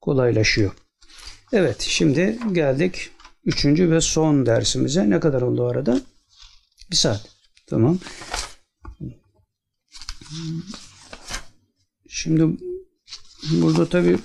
[0.00, 0.72] kolaylaşıyor.
[1.52, 3.10] Evet şimdi geldik
[3.44, 5.10] üçüncü ve son dersimize.
[5.10, 6.00] Ne kadar oldu arada?
[6.90, 7.35] Bir saat.
[7.66, 7.98] Tamam.
[12.08, 12.58] Şimdi
[13.52, 14.18] burada tabii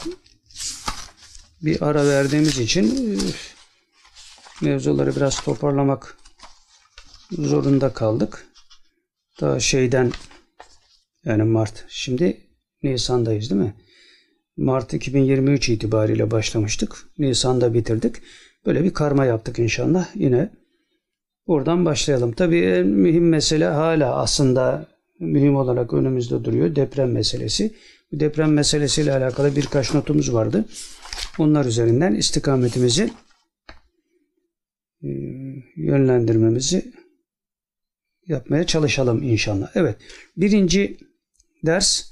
[1.62, 3.18] bir ara verdiğimiz için e,
[4.66, 6.18] mevzuları biraz toparlamak
[7.32, 8.48] zorunda kaldık.
[9.42, 10.12] Daha şeyden
[11.26, 11.86] yani Mart.
[11.90, 12.38] Şimdi
[12.84, 13.76] Nisan'dayız değil mi?
[14.58, 17.08] Mart 2023 itibariyle başlamıştık.
[17.18, 18.16] Nisan'da bitirdik.
[18.66, 20.08] Böyle bir karma yaptık inşallah.
[20.16, 20.52] Yine
[21.52, 22.32] buradan başlayalım.
[22.32, 24.88] Tabii en mühim mesele hala aslında
[25.20, 26.76] mühim olarak önümüzde duruyor.
[26.76, 27.74] Deprem meselesi.
[28.14, 30.66] Deprem meselesiyle alakalı birkaç notumuz vardı.
[31.40, 33.10] Onlar üzerinden istikametimizi
[35.04, 35.10] e,
[35.76, 36.92] yönlendirmemizi
[38.28, 39.72] yapmaya çalışalım inşallah.
[39.76, 39.98] Evet.
[40.38, 40.98] Birinci
[41.66, 42.12] ders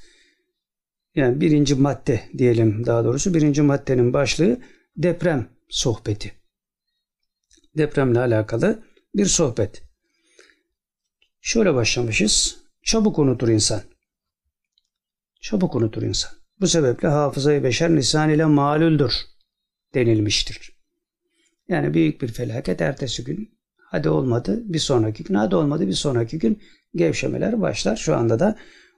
[1.16, 4.58] yani birinci madde diyelim daha doğrusu birinci maddenin başlığı
[4.98, 6.32] deprem sohbeti.
[7.78, 9.84] Depremle alakalı bir sohbet.
[11.42, 12.58] Şöyle başlamışız.
[12.84, 13.82] Çabuk unutur insan.
[15.42, 16.32] Çabuk unutur insan.
[16.60, 19.14] Bu sebeple hafızayı beşer lisan ile malüldür
[19.94, 20.80] denilmiştir.
[21.68, 26.40] Yani büyük bir felaket ertesi gün hadi olmadı bir sonraki gün hadi olmadı bir sonraki
[26.40, 26.62] gün
[26.96, 27.96] gevşemeler başlar.
[27.96, 28.58] Şu anda da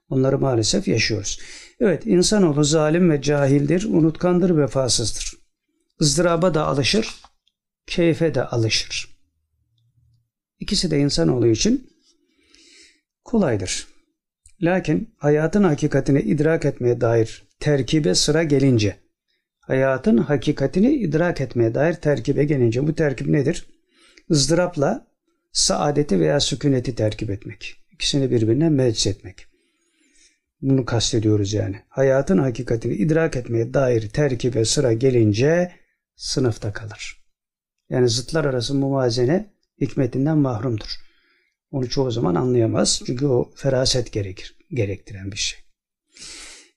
[0.09, 1.39] onları maalesef yaşıyoruz.
[1.79, 5.33] Evet insanoğlu zalim ve cahildir, unutkandır, vefasızdır.
[6.01, 7.15] ızdıraba da alışır,
[7.87, 9.10] keyfe de alışır.
[10.61, 11.89] İkisi de insanoğlu için
[13.23, 13.87] kolaydır.
[14.61, 18.95] Lakin hayatın hakikatini idrak etmeye dair terkibe sıra gelince,
[19.59, 23.65] hayatın hakikatini idrak etmeye dair terkibe gelince bu terkip nedir?
[24.31, 25.07] ızdırapla
[25.51, 27.75] saadeti veya sükuneti terkip etmek.
[27.91, 29.47] İkisini birbirine meclis etmek.
[30.61, 31.75] Bunu kastediyoruz yani.
[31.89, 35.71] Hayatın hakikatini idrak etmeye dair terkibe sıra gelince
[36.15, 37.23] sınıfta kalır.
[37.89, 39.51] Yani zıtlar arası muvazene
[39.81, 40.95] hikmetinden mahrumdur.
[41.71, 43.01] Onu çoğu zaman anlayamaz.
[43.05, 45.59] Çünkü o feraset gerekir, gerektiren bir şey.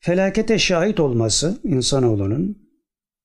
[0.00, 2.68] Felakete şahit olması insanoğlunun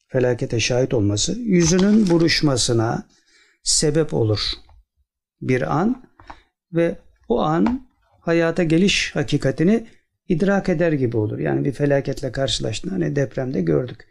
[0.08, 3.08] felakete şahit olması yüzünün buruşmasına
[3.64, 4.40] sebep olur
[5.42, 6.04] bir an
[6.74, 6.96] ve
[7.28, 7.88] o an
[8.22, 9.88] hayata geliş hakikatini
[10.28, 11.40] idrak eder gibi olur.
[11.40, 14.08] Yani bir felaketle karşılaştığında hani depremde gördük.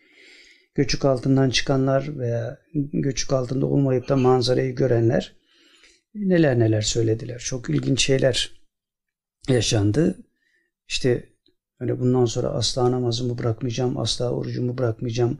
[0.75, 2.59] Göçük altından çıkanlar veya
[2.93, 5.38] göçük altında olmayıp da manzarayı görenler
[6.21, 7.39] neler neler söylediler.
[7.39, 8.53] Çok ilginç şeyler
[9.49, 10.19] yaşandı.
[10.89, 11.29] İşte
[11.79, 15.39] hani bundan sonra asla namazımı bırakmayacağım, asla orucumu bırakmayacağım.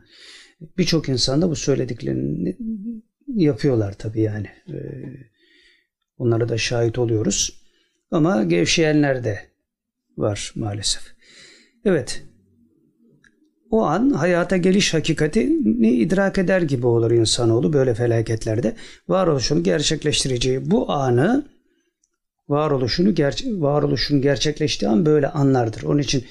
[0.79, 2.57] Birçok insan da bu söylediklerini
[3.27, 4.47] yapıyorlar tabii yani.
[4.69, 4.75] Ee,
[6.19, 7.63] onlara da şahit oluyoruz.
[8.11, 9.49] Ama gevşeyenler de
[10.17, 11.03] var maalesef.
[11.85, 12.28] Evet.
[13.71, 18.75] O an hayata geliş hakikatini idrak eder gibi olur insanoğlu böyle felaketlerde.
[19.09, 21.45] Varoluşunu gerçekleştireceği bu anı
[22.49, 25.83] varoluşunu gerçek varoluşun gerçekleştiği an böyle anlardır.
[25.83, 26.25] Onun için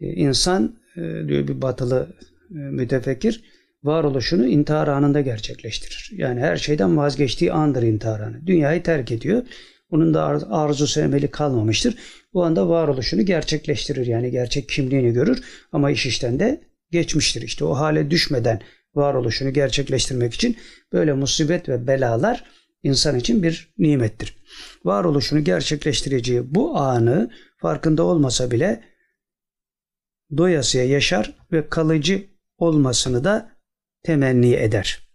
[0.00, 2.08] e, insan e, diyor bir batılı
[2.50, 3.44] e, mütefekkir
[3.84, 6.10] varoluşunu intihar anında gerçekleştirir.
[6.12, 8.46] Yani her şeyden vazgeçtiği andır intihar anı.
[8.46, 9.42] Dünyayı terk ediyor.
[9.90, 11.94] Onun da arzusu emeli kalmamıştır.
[12.34, 14.06] Bu anda varoluşunu gerçekleştirir.
[14.06, 16.60] Yani gerçek kimliğini görür ama iş işten de
[16.96, 17.42] geçmiştir.
[17.42, 18.60] İşte o hale düşmeden
[18.94, 20.56] varoluşunu gerçekleştirmek için
[20.92, 22.44] böyle musibet ve belalar
[22.82, 24.36] insan için bir nimettir.
[24.84, 28.84] Varoluşunu gerçekleştireceği bu anı farkında olmasa bile
[30.36, 32.26] doyasıya yaşar ve kalıcı
[32.58, 33.50] olmasını da
[34.02, 35.08] temenni eder.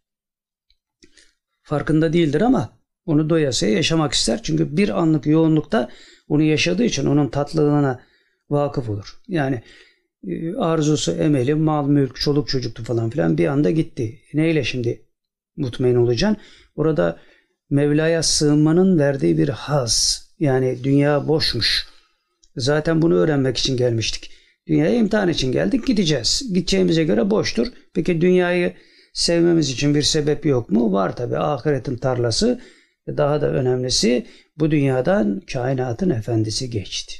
[1.61, 4.39] Farkında değildir ama onu doyasıya yaşamak ister.
[4.43, 5.89] Çünkü bir anlık yoğunlukta
[6.27, 8.01] onu yaşadığı için onun tatlılığına
[8.49, 9.21] vakıf olur.
[9.27, 9.63] Yani
[10.57, 14.19] arzusu, emeli, mal, mülk, çoluk çocuktu falan filan bir anda gitti.
[14.33, 15.05] Neyle şimdi
[15.57, 16.37] mutmain olacaksın?
[16.75, 17.19] Orada
[17.69, 20.27] Mevla'ya sığınmanın verdiği bir haz.
[20.39, 21.87] Yani dünya boşmuş.
[22.55, 24.31] Zaten bunu öğrenmek için gelmiştik.
[24.67, 26.43] Dünyaya imtihan için geldik gideceğiz.
[26.53, 27.67] Gideceğimize göre boştur.
[27.93, 28.73] Peki dünyayı
[29.13, 30.93] sevmemiz için bir sebep yok mu?
[30.93, 32.61] Var tabi ahiretin tarlası.
[33.07, 34.25] Daha da önemlisi
[34.57, 37.15] bu dünyadan kainatın efendisi geçti.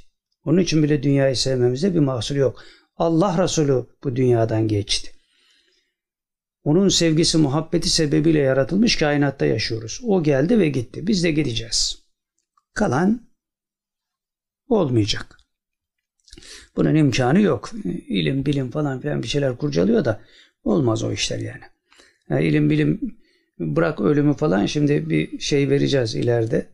[0.45, 2.63] Onun için bile dünyayı sevmemizde bir mahsur yok.
[3.01, 5.11] Allah Resulü bu dünyadan geçti.
[6.63, 10.01] Onun sevgisi, muhabbeti sebebiyle yaratılmış kainatta yaşıyoruz.
[10.03, 11.07] O geldi ve gitti.
[11.07, 12.03] Biz de gideceğiz.
[12.73, 13.27] Kalan
[14.67, 15.37] olmayacak.
[16.75, 17.71] Bunun imkanı yok.
[18.07, 20.21] İlim, bilim falan filan bir şeyler kurcalıyor da
[20.63, 21.63] olmaz o işler yani.
[22.29, 23.17] yani ilim, bilim
[23.59, 26.69] bırak ölümü falan şimdi bir şey vereceğiz ileride.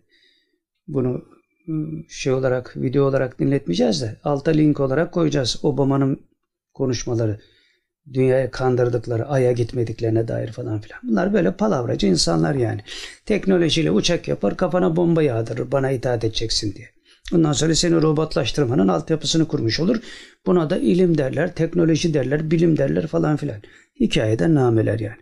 [0.88, 1.26] Bunu
[2.10, 6.22] şey olarak video olarak dinletmeyeceğiz de alta link olarak koyacağız Obama'nın
[6.74, 7.40] konuşmaları.
[8.14, 11.00] dünyaya kandırdıkları, aya gitmediklerine dair falan filan.
[11.04, 12.82] Bunlar böyle palavracı insanlar yani.
[13.26, 16.90] Teknolojiyle uçak yapar, kafana bomba yağdırır, bana itaat edeceksin diye.
[17.34, 19.98] Ondan sonra seni robotlaştırmanın altyapısını kurmuş olur.
[20.46, 23.62] Buna da ilim derler, teknoloji derler, bilim derler falan filan.
[24.00, 25.22] Hikayeden nameler yani.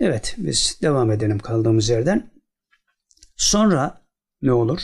[0.00, 2.30] Evet biz devam edelim kaldığımız yerden.
[3.36, 4.02] Sonra
[4.42, 4.80] ne olur?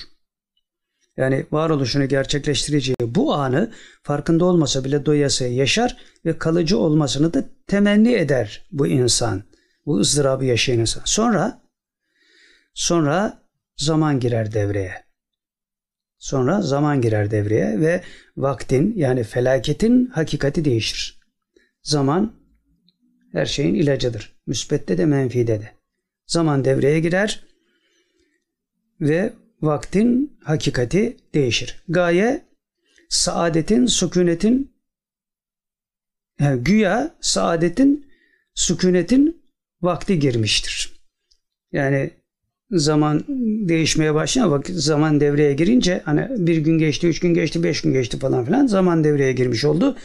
[1.21, 8.13] Yani varoluşunu gerçekleştireceği bu anı farkında olmasa bile doyasıya yaşar ve kalıcı olmasını da temenni
[8.13, 9.43] eder bu insan.
[9.87, 11.03] Bu ızdırabı yaşayan insan.
[11.05, 11.63] Sonra
[12.75, 13.43] sonra
[13.77, 15.05] zaman girer devreye.
[16.19, 18.03] Sonra zaman girer devreye ve
[18.37, 21.21] vaktin yani felaketin hakikati değişir.
[21.83, 22.33] Zaman
[23.33, 24.37] her şeyin ilacıdır.
[24.47, 25.73] Müsbette de menfide de.
[26.27, 27.45] Zaman devreye girer
[29.01, 29.33] ve
[29.63, 31.83] vaktin hakikati değişir.
[31.89, 32.45] Gaye
[33.09, 34.73] saadetin, sükunetin
[36.41, 38.07] yani güya saadetin,
[38.55, 39.43] sükunetin
[39.83, 41.01] vakti girmiştir.
[41.73, 42.11] Yani
[42.71, 43.25] zaman
[43.69, 47.93] değişmeye başlıyor vakit zaman devreye girince hani bir gün geçti, üç gün geçti, beş gün
[47.93, 49.97] geçti falan filan zaman devreye girmiş oldu.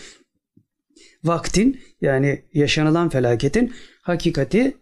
[1.24, 4.78] Vaktin yani yaşanılan felaketin hakikati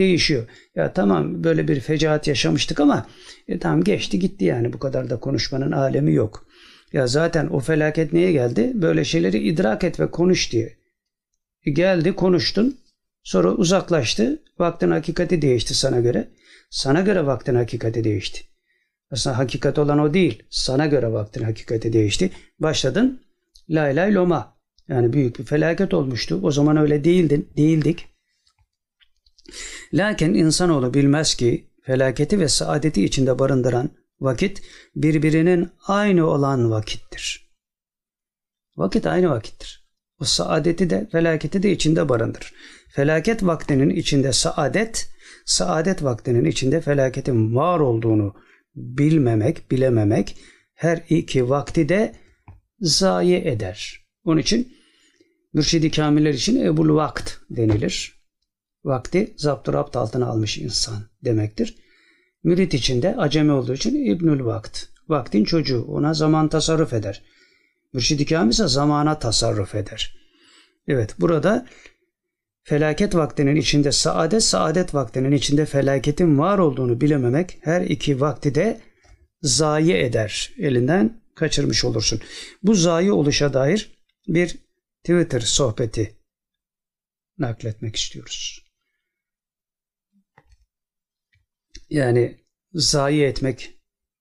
[0.00, 0.46] değişiyor.
[0.74, 3.06] Ya tamam böyle bir fecaat yaşamıştık ama
[3.48, 6.46] e, tamam geçti gitti yani bu kadar da konuşmanın alemi yok.
[6.92, 8.72] Ya zaten o felaket neye geldi?
[8.74, 10.76] Böyle şeyleri idrak et ve konuş diye.
[11.66, 12.78] E, geldi konuştun
[13.22, 16.28] sonra uzaklaştı vaktin hakikati değişti sana göre.
[16.70, 18.40] Sana göre vaktin hakikati değişti.
[19.10, 20.42] Aslında hakikat olan o değil.
[20.50, 22.30] Sana göre vaktin hakikati değişti.
[22.58, 23.20] Başladın
[23.70, 24.56] lay lay loma.
[24.88, 26.40] Yani büyük bir felaket olmuştu.
[26.42, 28.09] O zaman öyle değildin, değildik.
[29.92, 33.90] Lakin insanoğlu bilmez ki felaketi ve saadeti içinde barındıran
[34.20, 34.62] vakit
[34.96, 37.50] birbirinin aynı olan vakittir.
[38.76, 39.86] Vakit aynı vakittir.
[40.20, 42.54] O saadeti de felaketi de içinde barındırır.
[42.88, 45.10] Felaket vaktinin içinde saadet,
[45.44, 48.34] saadet vaktinin içinde felaketin var olduğunu
[48.74, 50.36] bilmemek, bilememek
[50.74, 52.14] her iki vakti de
[52.80, 54.06] zayi eder.
[54.24, 54.72] Onun için
[55.52, 58.19] mürşidi kamiller için ebul vakt denilir
[58.84, 61.76] vakti zapturapt altına almış insan demektir.
[62.44, 64.84] Mürit için de acemi olduğu için İbnül Vakt.
[65.08, 67.22] Vaktin çocuğu ona zaman tasarruf eder.
[67.92, 70.16] Mürşid-i ise zamana tasarruf eder.
[70.88, 71.66] Evet burada
[72.62, 78.80] felaket vaktinin içinde saadet, saadet vaktinin içinde felaketin var olduğunu bilememek her iki vakti de
[79.42, 80.52] zayi eder.
[80.58, 82.20] Elinden kaçırmış olursun.
[82.62, 84.58] Bu zayi oluşa dair bir
[85.04, 86.16] Twitter sohbeti
[87.38, 88.69] nakletmek istiyoruz.
[91.90, 93.80] Yani zayi etmek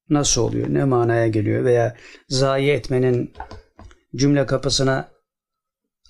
[0.10, 0.74] nasıl oluyor?
[0.74, 1.66] Ne manaya geliyor?
[1.66, 1.98] Veya
[2.28, 3.34] zayi etmenin
[4.16, 5.12] cümle kapısına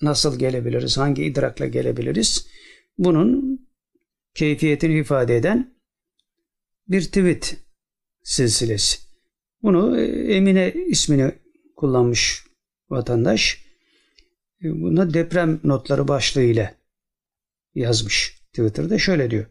[0.02, 0.98] nasıl gelebiliriz?
[0.98, 2.48] Hangi idrakla gelebiliriz?
[2.98, 3.60] Bunun
[4.34, 5.74] keyfiyetini ifade eden
[6.88, 7.58] bir tweet
[8.24, 9.00] silsilesi.
[9.64, 11.32] Bunu e, Emine ismini
[11.76, 12.44] kullanmış
[12.90, 13.66] vatandaş.
[14.64, 16.76] E, buna deprem notları başlığıyla
[17.76, 18.40] yazmış.
[18.54, 19.46] Twitter'da şöyle diyor.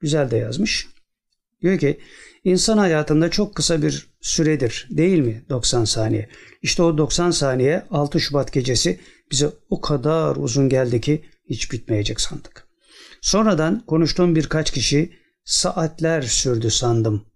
[0.00, 0.95] Güzel de yazmış.
[1.62, 2.00] Diyor ki
[2.44, 6.28] insan hayatında çok kısa bir süredir değil mi 90 saniye?
[6.62, 9.00] İşte o 90 saniye 6 Şubat gecesi
[9.30, 12.66] bize o kadar uzun geldi ki hiç bitmeyecek sandık.
[13.20, 15.12] Sonradan konuştuğum birkaç kişi
[15.44, 17.26] saatler sürdü sandım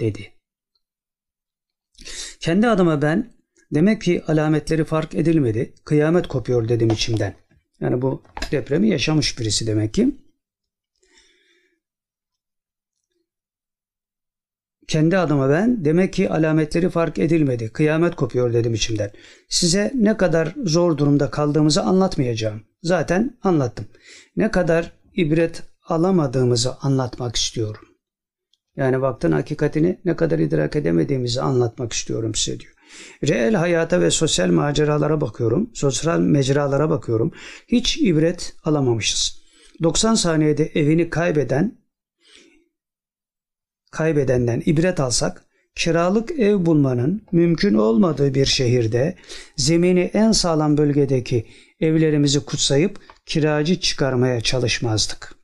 [0.00, 0.32] dedi.
[2.40, 3.32] Kendi adıma ben
[3.74, 5.74] demek ki alametleri fark edilmedi.
[5.84, 7.34] Kıyamet kopuyor dedim içimden.
[7.80, 10.14] Yani bu depremi yaşamış birisi demek ki.
[14.90, 17.68] Kendi adıma ben demek ki alametleri fark edilmedi.
[17.72, 19.10] Kıyamet kopuyor dedim içimden.
[19.48, 22.62] Size ne kadar zor durumda kaldığımızı anlatmayacağım.
[22.82, 23.86] Zaten anlattım.
[24.36, 27.82] Ne kadar ibret alamadığımızı anlatmak istiyorum.
[28.76, 32.72] Yani vaktin hakikatini ne kadar idrak edemediğimizi anlatmak istiyorum size diyor.
[33.28, 35.70] Reel hayata ve sosyal maceralara bakıyorum.
[35.74, 37.32] Sosyal mecralara bakıyorum.
[37.68, 39.40] Hiç ibret alamamışız.
[39.82, 41.79] 90 saniyede evini kaybeden
[43.90, 49.16] kaybedenden ibret alsak, kiralık ev bulmanın mümkün olmadığı bir şehirde
[49.56, 51.46] zemini en sağlam bölgedeki
[51.80, 55.34] evlerimizi kutsayıp kiracı çıkarmaya çalışmazdık.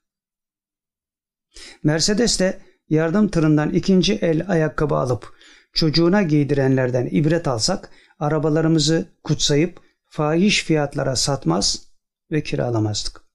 [1.83, 5.37] Mercedes'te yardım tırından ikinci el ayakkabı alıp
[5.73, 11.89] çocuğuna giydirenlerden ibret alsak arabalarımızı kutsayıp fahiş fiyatlara satmaz
[12.31, 13.26] ve kiralamazdık.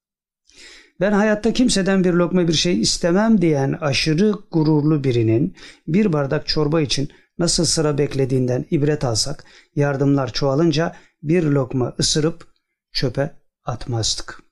[1.02, 5.56] Ben hayatta kimseden bir lokma bir şey istemem diyen aşırı gururlu birinin
[5.88, 9.44] bir bardak çorba için nasıl sıra beklediğinden ibret alsak
[9.76, 12.48] yardımlar çoğalınca bir lokma ısırıp
[12.92, 13.32] çöpe
[13.66, 14.44] atmazdık.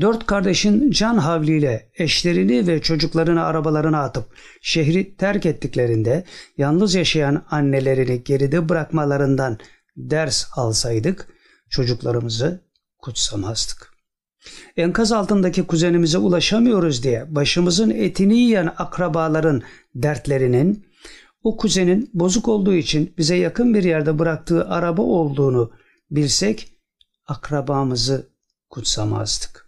[0.00, 6.24] Dört kardeşin can havliyle eşlerini ve çocuklarını arabalarına atıp şehri terk ettiklerinde
[6.58, 9.58] yalnız yaşayan annelerini geride bırakmalarından
[9.96, 11.28] ders alsaydık
[11.70, 12.60] çocuklarımızı
[12.98, 13.91] kutsamazdık.
[14.76, 19.62] Enkaz altındaki kuzenimize ulaşamıyoruz diye başımızın etini yiyen akrabaların
[19.94, 20.86] dertlerinin
[21.42, 25.72] o kuzenin bozuk olduğu için bize yakın bir yerde bıraktığı araba olduğunu
[26.10, 26.68] bilsek
[27.26, 28.28] akrabamızı
[28.70, 29.66] kutsamazdık.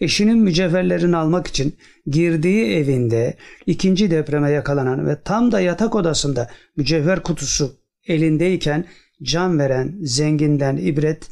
[0.00, 1.76] Eşinin mücevherlerini almak için
[2.06, 3.36] girdiği evinde
[3.66, 7.76] ikinci depreme yakalanan ve tam da yatak odasında mücevher kutusu
[8.06, 8.84] elindeyken
[9.22, 11.28] can veren zenginden ibret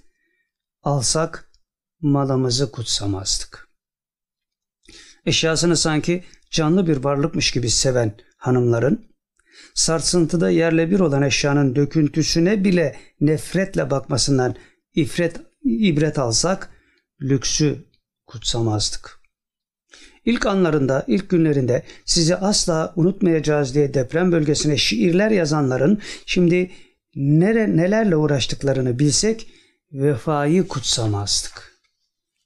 [0.83, 1.48] alsak
[2.01, 3.69] malımızı kutsamazdık.
[5.27, 9.09] Eşyasını sanki canlı bir varlıkmış gibi seven hanımların
[9.75, 14.55] sarsıntıda yerle bir olan eşyanın döküntüsüne bile nefretle bakmasından
[14.95, 16.71] ifret, ibret alsak
[17.21, 17.85] lüksü
[18.27, 19.19] kutsamazdık.
[20.25, 26.71] İlk anlarında, ilk günlerinde sizi asla unutmayacağız diye deprem bölgesine şiirler yazanların şimdi
[27.15, 29.51] nere, nelerle uğraştıklarını bilsek
[29.93, 31.68] vefayı kutsamazdık.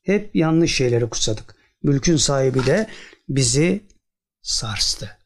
[0.02, 1.56] Hep yanlış şeyleri kutsadık.
[1.82, 2.90] Mülkün sahibi de
[3.28, 3.86] bizi
[4.42, 5.18] sarstı.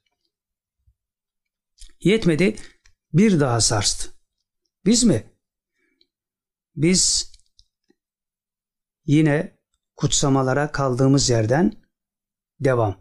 [2.01, 2.57] Yetmedi
[3.13, 4.13] bir daha sarstı.
[4.85, 5.25] Biz mi?
[6.77, 7.33] Biz
[9.07, 9.59] yine
[9.97, 11.73] kutsamalara kaldığımız yerden
[12.61, 13.01] devam.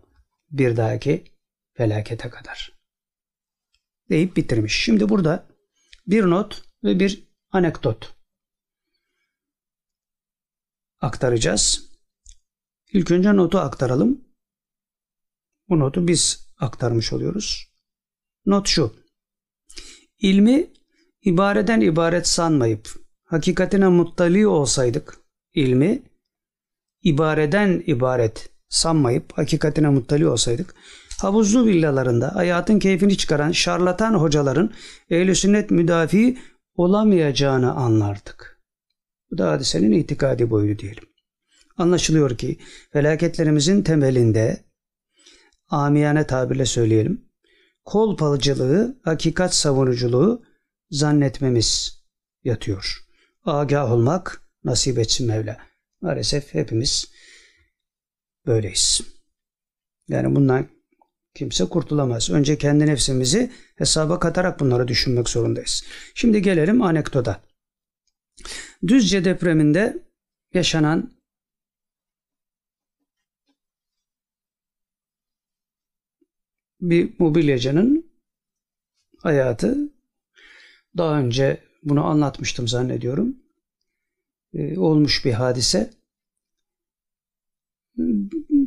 [0.52, 1.24] Bir dahaki
[1.74, 2.72] felakete kadar.
[4.10, 4.84] Deyip bitirmiş.
[4.84, 5.48] Şimdi burada
[6.08, 8.15] bir not ve bir anekdot
[11.06, 11.90] aktaracağız.
[12.94, 14.22] İlk önce notu aktaralım.
[15.70, 17.68] Bu notu biz aktarmış oluyoruz.
[18.46, 18.94] Not şu.
[20.20, 20.74] İlmi
[21.22, 22.90] ibareden ibaret sanmayıp
[23.24, 25.18] hakikatine muttali olsaydık,
[25.54, 26.04] ilmi
[27.04, 30.76] ibareden ibaret sanmayıp hakikatine muttali olsaydık,
[31.22, 34.74] havuzlu villalarında hayatın keyfini çıkaran şarlatan hocaların
[35.10, 36.38] ehl sünnet müdafi
[36.76, 38.55] olamayacağını anlardık.
[39.36, 41.04] Bu da hadisenin itikadi boyu diyelim.
[41.78, 42.60] Anlaşılıyor ki
[42.92, 44.64] felaketlerimizin temelinde
[45.70, 47.26] amiyane tabirle söyleyelim
[47.86, 50.44] kolpalcılığı, hakikat savunuculuğu
[50.90, 52.00] zannetmemiz
[52.44, 53.06] yatıyor.
[53.46, 55.58] Agah olmak nasip etsin Mevla.
[56.02, 57.12] Maalesef hepimiz
[58.46, 59.02] böyleyiz.
[60.08, 60.68] Yani bundan
[61.34, 62.30] kimse kurtulamaz.
[62.30, 65.84] Önce kendi nefsimizi hesaba katarak bunları düşünmek zorundayız.
[66.14, 67.45] Şimdi gelelim anekdota.
[68.88, 70.04] Düzce depreminde
[70.54, 71.12] yaşanan
[76.82, 78.12] bir mobilyacının
[79.18, 79.78] hayatı.
[80.98, 83.36] Daha önce bunu anlatmıştım zannediyorum.
[84.54, 85.94] Ee, olmuş bir hadise.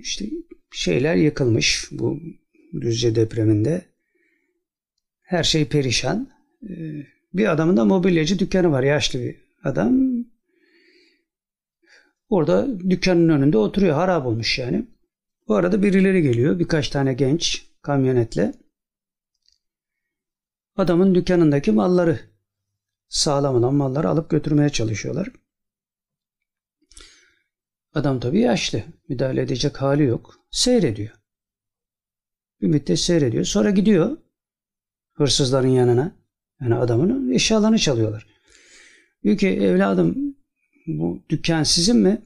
[0.01, 0.27] İşte
[0.73, 2.21] şeyler yıkılmış bu
[2.81, 3.85] Düzce depreminde.
[5.21, 6.29] Her şey perişan.
[6.63, 8.83] Ee, bir adamın da mobilyacı dükkanı var.
[8.83, 10.25] Yaşlı bir adam.
[12.29, 13.95] Orada dükkanın önünde oturuyor.
[13.95, 14.87] Harap olmuş yani.
[15.49, 16.59] Bu arada birileri geliyor.
[16.59, 18.55] Birkaç tane genç kamyonetle
[20.77, 22.21] adamın dükkanındaki malları
[23.09, 25.31] sağlam olan malları alıp götürmeye çalışıyorlar.
[27.95, 28.83] Adam tabii yaşlı.
[29.09, 30.35] Müdahale edecek hali yok.
[30.51, 31.13] Seyrediyor.
[32.61, 33.45] Bir müddet seyrediyor.
[33.45, 34.17] Sonra gidiyor
[35.19, 36.17] hırsızların yanına.
[36.61, 38.27] Yani adamın eşyalarını çalıyorlar.
[39.23, 40.37] Diyor ki evladım
[40.87, 42.23] bu dükkan sizin mi?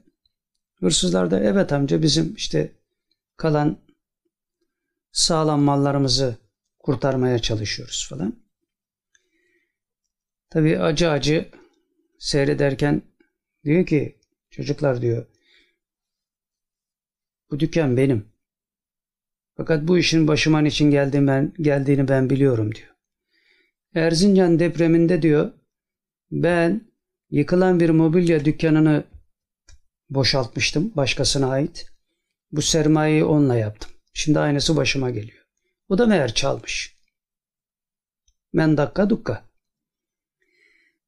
[0.75, 2.73] Hırsızlar da evet amca bizim işte
[3.37, 3.79] kalan
[5.13, 6.37] sağlam mallarımızı
[6.79, 8.43] kurtarmaya çalışıyoruz falan.
[10.51, 11.51] Tabi acı acı
[12.19, 13.03] seyrederken
[13.65, 14.19] diyor ki
[14.51, 15.27] çocuklar diyor
[17.51, 18.33] bu dükkan benim.
[19.57, 22.89] Fakat bu işin başıma için geldiğini ben, geldiğini ben biliyorum diyor.
[23.95, 25.53] Erzincan depreminde diyor
[26.33, 26.81] ben
[27.31, 29.05] yıkılan bir mobilya dükkanını
[30.11, 31.87] boşaltmıştım başkasına ait.
[32.53, 33.91] Bu sermayeyi onunla yaptım.
[34.15, 35.45] Şimdi aynısı başıma geliyor.
[35.89, 36.97] O da meğer çalmış.
[38.53, 39.45] Men dakika dukka.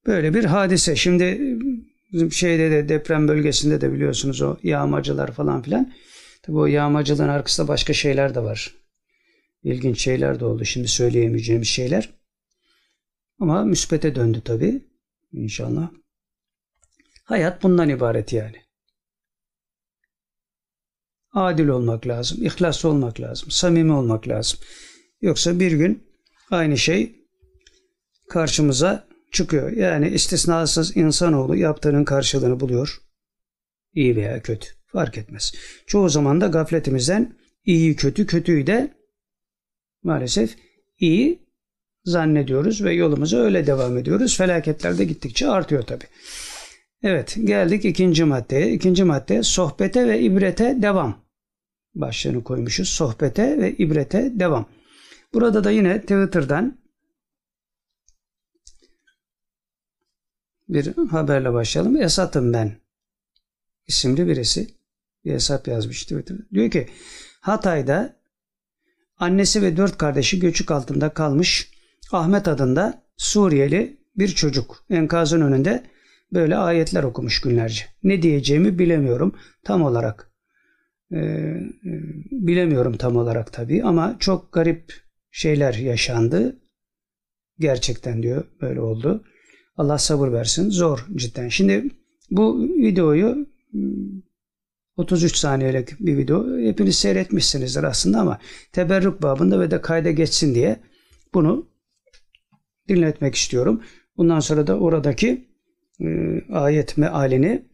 [0.06, 0.96] Böyle bir hadise.
[0.96, 1.56] Şimdi
[2.12, 5.92] bizim şeyde de deprem bölgesinde de biliyorsunuz o yağmacılar falan filan.
[6.42, 8.74] Tabi o yağmacılığın arkasında başka şeyler de var.
[9.62, 10.64] İlginç şeyler de oldu.
[10.64, 12.10] Şimdi söyleyemeyeceğimiz şeyler.
[13.38, 14.93] Ama müspete döndü tabi.
[15.34, 15.90] İnşallah.
[17.24, 18.64] Hayat bundan ibaret yani
[21.32, 24.60] adil olmak lazım, ihlaslı olmak lazım, samimi olmak lazım.
[25.20, 26.06] Yoksa bir gün
[26.50, 27.26] aynı şey
[28.28, 29.72] karşımıza çıkıyor.
[29.72, 33.02] Yani istisnasız insanoğlu yaptığının karşılığını buluyor.
[33.92, 35.54] İyi veya kötü Fark etmez.
[35.86, 38.94] Çoğu zaman da gafletimizden iyi kötü, kötüyü de
[40.02, 40.56] maalesef
[40.98, 41.43] iyi
[42.04, 44.36] zannediyoruz ve yolumuza öyle devam ediyoruz.
[44.36, 46.04] Felaketler de gittikçe artıyor tabi.
[47.02, 48.72] Evet geldik ikinci maddeye.
[48.72, 51.24] İkinci madde sohbete ve ibrete devam.
[51.94, 52.88] Başlığını koymuşuz.
[52.88, 54.68] Sohbete ve ibrete devam.
[55.34, 56.78] Burada da yine Twitter'dan
[60.68, 61.96] bir haberle başlayalım.
[61.96, 62.72] Esat'ım ben
[63.86, 64.74] isimli birisi
[65.24, 66.42] bir hesap yazmış Twitter'da.
[66.54, 66.88] Diyor ki
[67.40, 68.16] Hatay'da
[69.16, 71.73] annesi ve dört kardeşi göçük altında kalmış
[72.12, 75.84] Ahmet adında Suriyeli bir çocuk enkazın önünde
[76.32, 77.84] böyle ayetler okumuş günlerce.
[78.02, 80.30] Ne diyeceğimi bilemiyorum tam olarak.
[81.12, 81.60] Ee,
[82.30, 84.92] bilemiyorum tam olarak tabii ama çok garip
[85.30, 86.60] şeyler yaşandı.
[87.58, 89.24] Gerçekten diyor böyle oldu.
[89.76, 90.70] Allah sabır versin.
[90.70, 91.48] Zor cidden.
[91.48, 91.90] Şimdi
[92.30, 93.46] bu videoyu
[94.96, 96.58] 33 hmm, saniyelik bir video.
[96.58, 98.38] Hepiniz seyretmişsinizdir aslında ama
[98.72, 100.80] teberrük babında ve de kayda geçsin diye
[101.34, 101.73] bunu
[102.87, 103.83] dinletmek istiyorum.
[104.17, 105.47] Bundan sonra da oradaki
[106.01, 106.07] e,
[106.53, 107.65] ayet mealini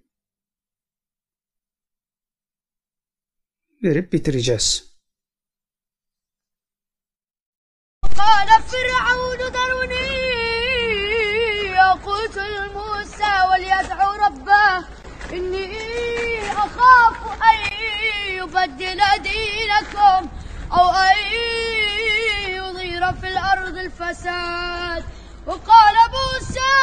[3.84, 4.96] verip bitireceğiz.
[8.18, 10.10] قال فرعون ذروني
[11.80, 14.72] يقتل موسى وليدعو ربه
[15.34, 15.68] إني
[16.66, 17.18] أخاف
[17.50, 17.58] أن
[18.40, 20.22] يبدل دينكم
[20.72, 21.16] أو أن
[23.01, 25.05] يظهر في الأرض الفساد
[25.47, 26.75] وقال موسى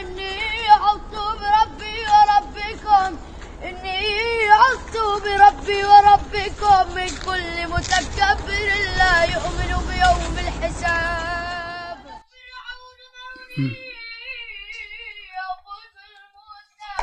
[0.00, 0.38] إني
[0.70, 3.18] عظت بربي وربكم
[3.62, 11.98] إني عظت بربي وربكم من كل متكبر لا يؤمن بيوم الحساب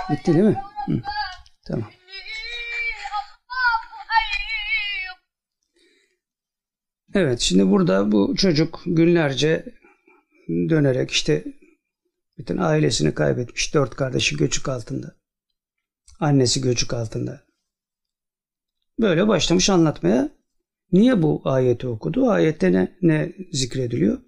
[0.10, 0.61] Bitti değil mi?
[0.85, 1.02] Hı.
[1.68, 2.00] Tamam.
[7.13, 9.65] Evet şimdi burada bu çocuk günlerce
[10.49, 11.43] dönerek işte
[12.38, 13.73] bütün ailesini kaybetmiş.
[13.73, 15.15] Dört kardeşi göçük altında.
[16.19, 17.43] Annesi göçük altında.
[18.99, 20.29] Böyle başlamış anlatmaya.
[20.91, 22.29] Niye bu ayeti okudu?
[22.29, 24.21] Ayette ne, ne zikrediliyor?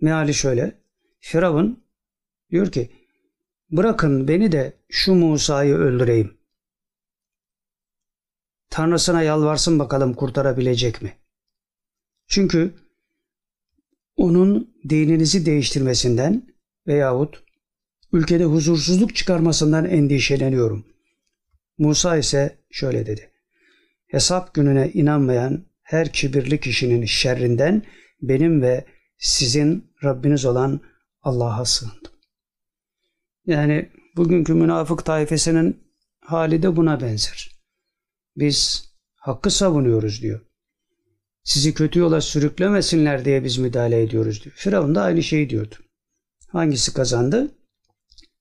[0.00, 0.80] Meali şöyle.
[1.20, 1.84] Firavun
[2.50, 2.90] diyor ki
[3.70, 6.38] bırakın beni de şu Musa'yı öldüreyim.
[8.70, 11.19] Tanrısına yalvarsın bakalım kurtarabilecek mi?
[12.30, 12.74] Çünkü
[14.16, 16.46] onun dininizi değiştirmesinden
[16.86, 17.42] veyahut
[18.12, 20.86] ülkede huzursuzluk çıkarmasından endişeleniyorum.
[21.78, 23.30] Musa ise şöyle dedi.
[24.06, 27.82] Hesap gününe inanmayan her kibirli kişinin şerrinden
[28.22, 28.84] benim ve
[29.18, 30.80] sizin Rabbiniz olan
[31.22, 32.12] Allah'a sığındım.
[33.46, 35.82] Yani bugünkü münafık tayfesinin
[36.20, 37.50] hali de buna benzer.
[38.36, 40.49] Biz hakkı savunuyoruz diyor.
[41.42, 44.54] Sizi kötü yola sürüklemesinler diye biz müdahale ediyoruz diyor.
[44.56, 45.74] Firavun da aynı şeyi diyordu.
[46.48, 47.54] Hangisi kazandı?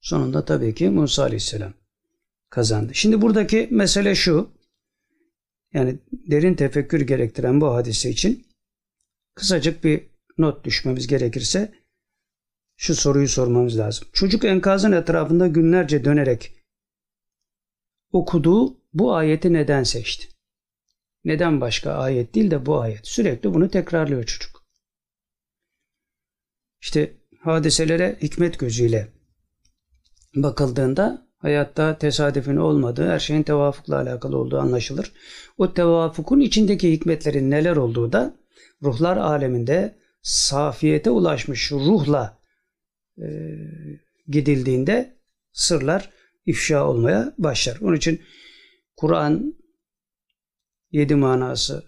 [0.02, 1.74] Sonunda tabii ki Musa Aleyhisselam
[2.50, 2.96] kazandı.
[2.96, 4.50] Şimdi buradaki mesele şu.
[5.74, 8.48] Yani derin tefekkür gerektiren bu hadise için
[9.36, 11.74] kısacık bir not düşmemiz gerekirse
[12.78, 14.08] şu soruyu sormamız lazım.
[14.14, 16.54] Çocuk enkazın etrafında günlerce dönerek
[18.12, 20.28] okuduğu bu ayeti neden seçti?
[21.30, 23.08] Neden başka ayet değil de bu ayet?
[23.08, 24.64] Sürekli bunu tekrarlıyor çocuk.
[26.82, 29.08] İşte hadiselere hikmet gözüyle
[30.36, 35.12] bakıldığında hayatta tesadüfün olmadığı, her şeyin tevafukla alakalı olduğu anlaşılır.
[35.58, 38.36] O tevafukun içindeki hikmetlerin neler olduğu da
[38.84, 42.40] ruhlar aleminde safiyete ulaşmış ruhla
[43.18, 43.28] e,
[44.28, 45.18] gidildiğinde
[45.54, 46.10] sırlar
[46.46, 47.78] ifşa olmaya başlar.
[47.82, 48.22] Onun için
[48.98, 49.59] Kur'an
[50.92, 51.84] 7 manası,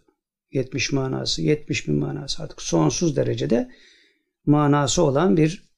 [0.51, 3.71] 70 manası, 70 bin manası artık sonsuz derecede
[4.45, 5.71] manası olan bir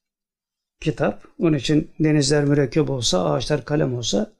[0.80, 1.24] kitap.
[1.38, 4.32] Onun için denizler mürekkep olsa, ağaçlar kalem olsa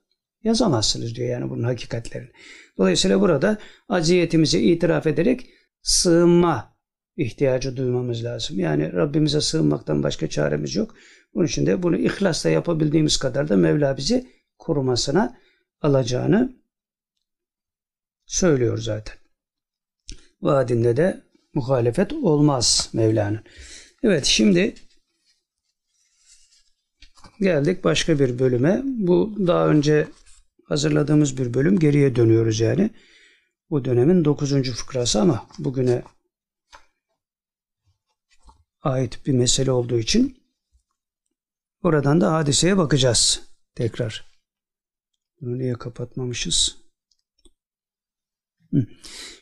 [0.42, 2.30] yazamazsınız diyor yani bunun hakikatlerini.
[2.78, 3.58] Dolayısıyla burada
[3.88, 5.46] aciyetimizi itiraf ederek
[5.82, 6.74] sığınma
[7.16, 8.58] ihtiyacı duymamız lazım.
[8.58, 10.94] Yani Rabbimize sığınmaktan başka çaremiz yok.
[11.34, 14.26] Bunun için de bunu ihlasla yapabildiğimiz kadar da Mevla bizi
[14.58, 15.36] korumasına
[15.80, 16.63] alacağını
[18.26, 19.16] söylüyor zaten.
[20.40, 21.24] Vaadinde de
[21.54, 23.44] muhalefet olmaz Mevla'nın.
[24.02, 24.74] Evet şimdi
[27.40, 28.82] geldik başka bir bölüme.
[28.84, 30.08] Bu daha önce
[30.64, 31.78] hazırladığımız bir bölüm.
[31.78, 32.90] Geriye dönüyoruz yani.
[33.70, 36.02] Bu dönemin dokuzuncu fıkrası ama bugüne
[38.82, 40.36] ait bir mesele olduğu için
[41.82, 43.40] oradan da hadiseye bakacağız
[43.74, 44.34] tekrar.
[45.40, 46.83] Bunu niye kapatmamışız?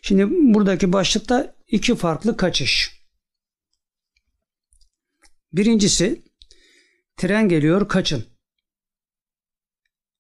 [0.02, 3.02] Şimdi buradaki başlıkta iki farklı kaçış.
[5.52, 6.22] Birincisi
[7.16, 8.24] tren geliyor kaçın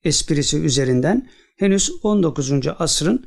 [0.04, 2.52] esprisi üzerinden henüz 19.
[2.78, 3.26] asrın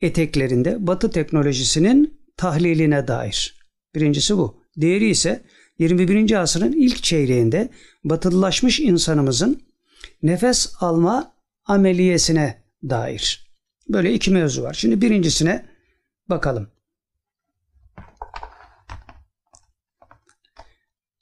[0.00, 3.60] eteklerinde Batı teknolojisinin tahliline dair.
[3.94, 4.60] Birincisi bu.
[4.80, 5.44] Diğeri ise
[5.78, 6.40] 21.
[6.40, 7.70] asrın ilk çeyreğinde
[8.04, 9.62] batılılaşmış insanımızın
[10.22, 11.34] nefes alma
[11.64, 13.49] ameliyesine dair.
[13.92, 14.74] Böyle iki mevzu var.
[14.74, 15.66] Şimdi birincisine
[16.28, 16.70] bakalım.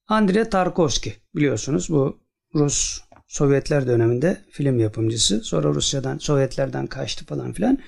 [0.06, 2.20] Andrei Tarkovski biliyorsunuz bu
[2.54, 5.40] Rus Sovyetler döneminde film yapımcısı.
[5.40, 7.78] Sonra Rusya'dan, Sovyetlerden kaçtı falan filan.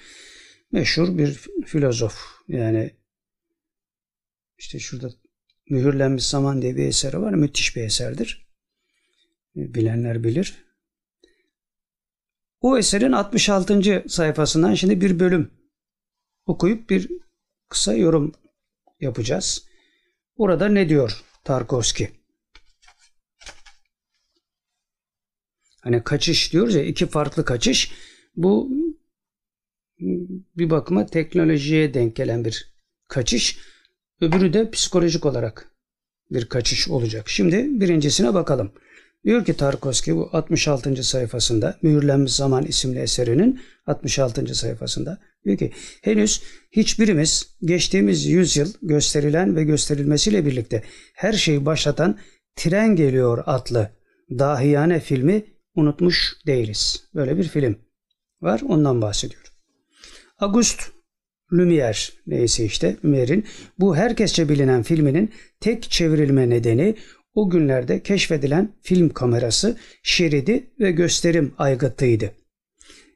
[0.72, 2.18] Meşhur bir filozof.
[2.48, 2.94] Yani
[4.58, 5.10] işte şurada
[5.70, 7.32] Mühürlenmiş Zaman diye bir eseri var.
[7.32, 8.46] Müthiş bir eserdir.
[9.56, 10.69] Bilenler bilir.
[12.60, 14.04] O eserin 66.
[14.08, 15.50] sayfasından şimdi bir bölüm
[16.46, 17.10] okuyup bir
[17.68, 18.32] kısa yorum
[19.00, 19.66] yapacağız.
[20.36, 22.10] Orada ne diyor Tarkovski?
[25.80, 27.92] Hani kaçış diyoruz ya iki farklı kaçış.
[28.36, 28.70] Bu
[30.56, 32.74] bir bakıma teknolojiye denk gelen bir
[33.08, 33.58] kaçış.
[34.20, 35.70] Öbürü de psikolojik olarak
[36.30, 37.28] bir kaçış olacak.
[37.28, 38.72] Şimdi birincisine bakalım.
[39.24, 41.04] Diyor ki Tarkovski bu 66.
[41.04, 44.54] sayfasında Mühürlenmiş Zaman isimli eserinin 66.
[44.54, 45.72] sayfasında diyor ki
[46.02, 50.82] henüz hiçbirimiz geçtiğimiz yüzyıl gösterilen ve gösterilmesiyle birlikte
[51.14, 52.18] her şeyi başlatan
[52.56, 53.90] Tren Geliyor adlı
[54.38, 55.44] dahiyane filmi
[55.74, 57.04] unutmuş değiliz.
[57.14, 57.78] Böyle bir film
[58.40, 59.42] var ondan bahsediyor.
[60.38, 60.80] August
[61.52, 63.46] Lumière neyse işte Lumiere'in
[63.78, 65.30] bu herkesçe bilinen filminin
[65.60, 66.96] tek çevrilme nedeni
[67.34, 72.32] o günlerde keşfedilen film kamerası, şeridi ve gösterim aygıtıydı.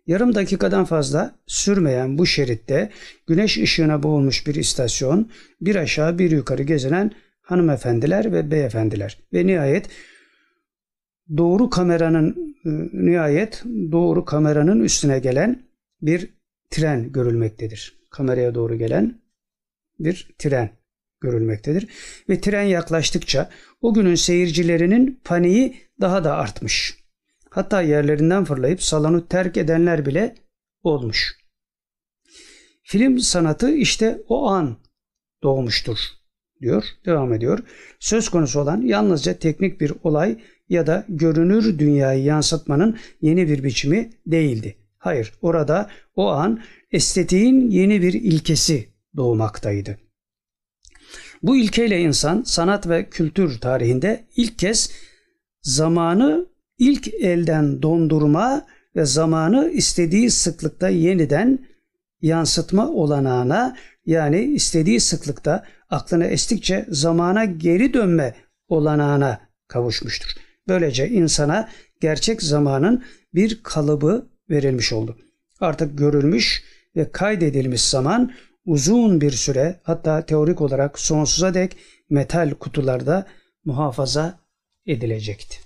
[0.07, 2.91] Yarım dakikadan fazla sürmeyen bu şeritte
[3.27, 5.31] güneş ışığına boğulmuş bir istasyon,
[5.61, 7.11] bir aşağı bir yukarı gezinen
[7.43, 9.89] hanımefendiler ve beyefendiler ve nihayet
[11.37, 12.71] doğru kameranın e,
[13.07, 13.63] nihayet
[13.93, 15.63] doğru kameranın üstüne gelen
[16.03, 16.29] bir
[16.71, 17.99] tren görülmektedir.
[18.11, 19.21] Kameraya doğru gelen
[19.99, 20.71] bir tren
[21.25, 21.89] görülmektedir.
[22.29, 23.51] Ve tren yaklaştıkça
[23.83, 26.99] o günün seyircilerinin paniği daha da artmış.
[27.51, 30.35] Hatta yerlerinden fırlayıp salonu terk edenler bile
[30.83, 31.37] olmuş.
[32.83, 34.77] Film sanatı işte o an
[35.43, 35.99] doğmuştur
[36.61, 36.85] diyor.
[37.07, 37.59] Devam ediyor.
[38.01, 40.39] Söz konusu olan yalnızca teknik bir olay
[40.69, 44.77] ya da görünür dünyayı yansıtmanın yeni bir biçimi değildi.
[44.99, 46.61] Hayır, orada o an
[46.93, 49.99] estetiğin yeni bir ilkesi doğmaktaydı.
[51.45, 54.91] Bu ilkeyle insan sanat ve kültür tarihinde ilk kez
[55.63, 56.47] zamanı
[56.79, 58.67] ilk elden dondurma
[58.97, 61.67] ve zamanı istediği sıklıkta yeniden
[62.23, 63.77] yansıtma olanağına
[64.07, 68.35] yani istediği sıklıkta aklına estikçe zamana geri dönme
[68.69, 70.31] olanağına kavuşmuştur.
[70.69, 71.69] Böylece insana
[72.01, 73.05] gerçek zamanın
[73.35, 75.19] bir kalıbı verilmiş oldu.
[75.61, 76.65] Artık görülmüş
[76.97, 78.33] ve kaydedilmiş zaman
[78.67, 81.77] uzun bir süre hatta teorik olarak sonsuza dek
[82.11, 83.27] metal kutularda
[83.65, 84.39] muhafaza
[84.87, 85.59] edilecekti.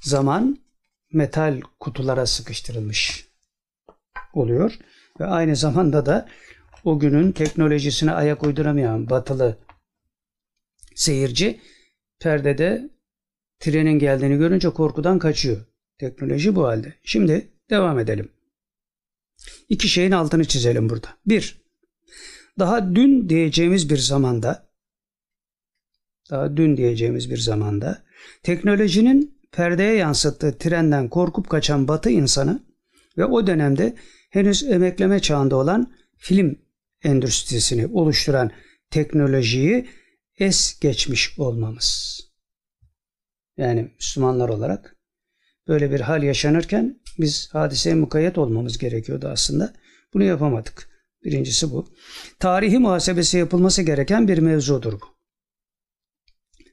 [0.00, 0.58] Zaman
[1.12, 3.28] metal kutulara sıkıştırılmış
[4.32, 4.78] oluyor
[5.20, 6.28] ve aynı zamanda da
[6.84, 9.58] o günün teknolojisine ayak uyduramayan batılı
[10.94, 11.60] seyirci
[12.20, 12.90] perdede
[13.60, 15.60] trenin geldiğini görünce korkudan kaçıyor.
[15.98, 16.94] Teknoloji bu halde.
[17.04, 18.28] Şimdi devam edelim.
[19.72, 21.08] İki şeyin altını çizelim burada.
[21.26, 21.62] Bir,
[22.58, 24.72] daha dün diyeceğimiz bir zamanda
[26.30, 28.04] daha dün diyeceğimiz bir zamanda
[28.42, 32.62] teknolojinin perdeye yansıttığı trenden korkup kaçan batı insanı
[33.18, 33.96] ve o dönemde
[34.30, 36.58] henüz emekleme çağında olan film
[37.04, 38.50] endüstrisini oluşturan
[38.90, 39.88] teknolojiyi
[40.38, 42.20] es geçmiş olmamız.
[43.56, 44.96] Yani Müslümanlar olarak
[45.68, 49.72] böyle bir hal yaşanırken biz hadiseye mukayyet olmamız gerekiyordu aslında.
[50.14, 50.88] Bunu yapamadık.
[51.24, 51.88] Birincisi bu.
[52.38, 55.06] Tarihi muhasebesi yapılması gereken bir mevzudur bu.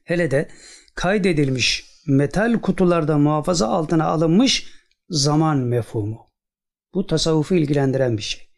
[0.04, 0.48] Hele de
[0.94, 4.66] kaydedilmiş metal kutularda muhafaza altına alınmış
[5.08, 6.26] zaman mefhumu.
[6.94, 8.48] Bu tasavvufu ilgilendiren bir şey.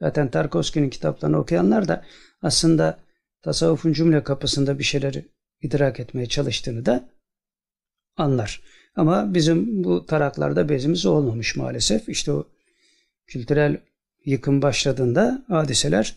[0.00, 2.04] Zaten Tarkovski'nin kitaplarını okuyanlar da
[2.42, 3.00] aslında
[3.42, 5.28] tasavvufun cümle kapısında bir şeyleri
[5.60, 7.10] idrak etmeye çalıştığını da
[8.16, 8.62] anlar.
[8.96, 12.08] Ama bizim bu taraklarda bezimiz olmamış maalesef.
[12.08, 12.48] İşte o
[13.26, 13.80] kültürel
[14.24, 16.16] yıkım başladığında hadiseler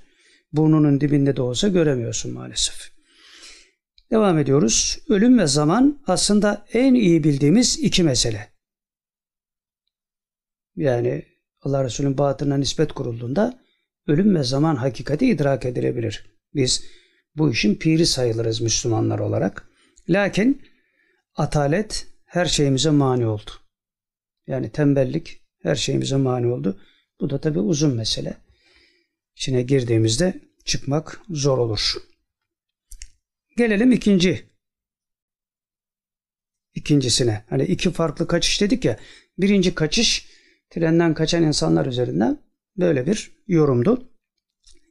[0.53, 2.93] burnunun dibinde de olsa göremiyorsun maalesef.
[4.11, 4.99] Devam ediyoruz.
[5.09, 8.53] Ölüm ve zaman aslında en iyi bildiğimiz iki mesele.
[10.75, 11.25] yani
[11.61, 13.59] Allah Resulü'nün batına nispet kurulduğunda
[14.07, 16.25] ölüm ve zaman hakikati idrak edilebilir.
[16.55, 16.83] Biz
[17.35, 19.69] bu işin piri sayılırız Müslümanlar olarak.
[20.09, 20.61] Lakin
[21.35, 23.51] atalet her şeyimize mani oldu.
[24.47, 26.81] Yani tembellik her şeyimize mani oldu.
[27.19, 28.37] Bu da tabi uzun mesele.
[29.35, 31.93] İçine girdiğimizde çıkmak zor olur.
[33.57, 34.49] Gelelim ikinci
[36.73, 37.43] ikincisine.
[37.49, 38.99] Hani iki farklı kaçış dedik ya.
[39.37, 40.27] Birinci kaçış
[40.69, 42.39] trenden kaçan insanlar üzerinden
[42.77, 44.11] böyle bir yorumdu.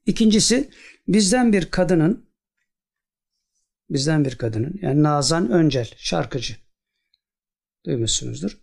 [0.06, 0.70] İkincisi
[1.09, 2.31] bizden bir kadının
[3.90, 6.61] bizden bir kadının yani Nazan Öncel şarkıcı
[7.86, 8.59] duymuşsunuzdur.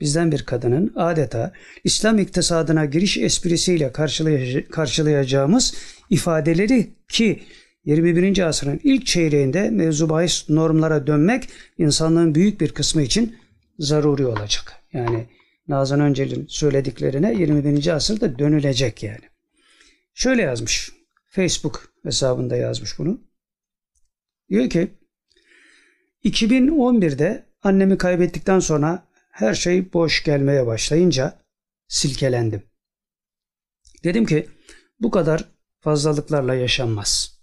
[0.00, 1.52] Bizden bir kadının adeta
[1.84, 3.92] İslam iktisadına giriş esprisiyle
[4.70, 5.74] karşılayacağımız
[6.10, 7.42] ifadeleri ki
[7.84, 8.48] 21.
[8.48, 11.48] asrın ilk çeyreğinde mevzu bahis normlara dönmek
[11.78, 13.36] insanlığın büyük bir kısmı için
[13.78, 14.72] zaruri olacak.
[14.92, 15.26] Yani
[15.68, 17.94] Nazan Öncel'in söylediklerine 21.
[17.94, 19.30] asırda dönülecek yani.
[20.14, 20.92] Şöyle yazmış.
[21.26, 23.20] Facebook hesabında yazmış bunu.
[24.48, 24.88] Diyor ki
[26.24, 31.38] 2011'de annemi kaybettikten sonra her şey boş gelmeye başlayınca
[31.88, 32.62] silkelendim.
[34.04, 34.48] Dedim ki
[35.00, 35.44] bu kadar
[35.80, 37.40] fazlalıklarla yaşanmaz.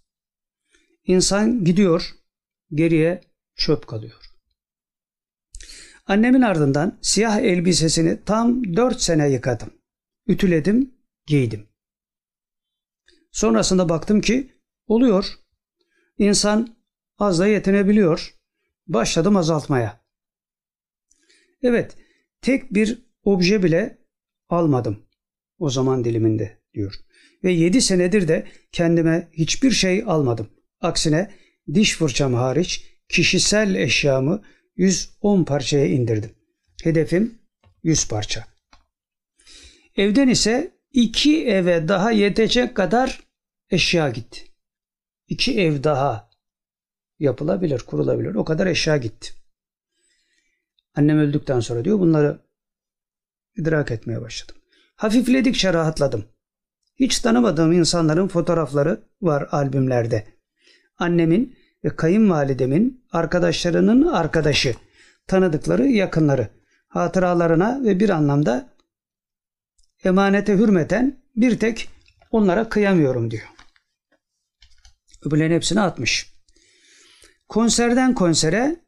[1.04, 2.12] İnsan gidiyor,
[2.74, 3.22] geriye
[3.56, 4.28] çöp kalıyor.
[6.06, 9.74] Annemin ardından siyah elbisesini tam dört sene yıkadım.
[10.28, 10.94] Ütüledim,
[11.26, 11.68] giydim.
[13.32, 15.26] Sonrasında baktım ki oluyor.
[16.18, 16.76] İnsan
[17.18, 18.36] az da yetinebiliyor.
[18.88, 20.07] Başladım azaltmaya.
[21.68, 21.96] Evet,
[22.42, 23.98] tek bir obje bile
[24.50, 25.08] almadım
[25.60, 26.94] o zaman diliminde diyor.
[27.44, 30.50] Ve yedi senedir de kendime hiçbir şey almadım.
[30.82, 31.32] Aksine
[31.74, 34.44] diş fırçam hariç kişisel eşyamı
[34.76, 36.32] 110 parçaya indirdim.
[36.84, 37.40] Hedefim
[37.84, 38.46] 100 parça.
[39.96, 43.20] Evden ise iki eve daha yetecek kadar
[43.70, 44.42] eşya gitti.
[45.28, 46.30] İki ev daha
[47.20, 48.36] yapılabilir, kurulabilir.
[48.36, 49.34] O kadar eşya gitti.
[50.98, 52.40] Annem öldükten sonra diyor bunları
[53.58, 54.56] idrak etmeye başladım.
[54.96, 56.26] Hafifledikçe rahatladım.
[56.96, 60.28] Hiç tanımadığım insanların fotoğrafları var albümlerde.
[60.98, 64.76] Annemin ve kayınvalidemin arkadaşlarının arkadaşı,
[65.28, 66.48] tanıdıkları yakınları,
[66.88, 68.70] hatıralarına ve bir anlamda
[70.04, 71.90] emanete hürmeten bir tek
[72.32, 73.48] onlara kıyamıyorum diyor.
[75.26, 76.34] Öbürlerin hepsini atmış.
[77.48, 78.87] Konserden konsere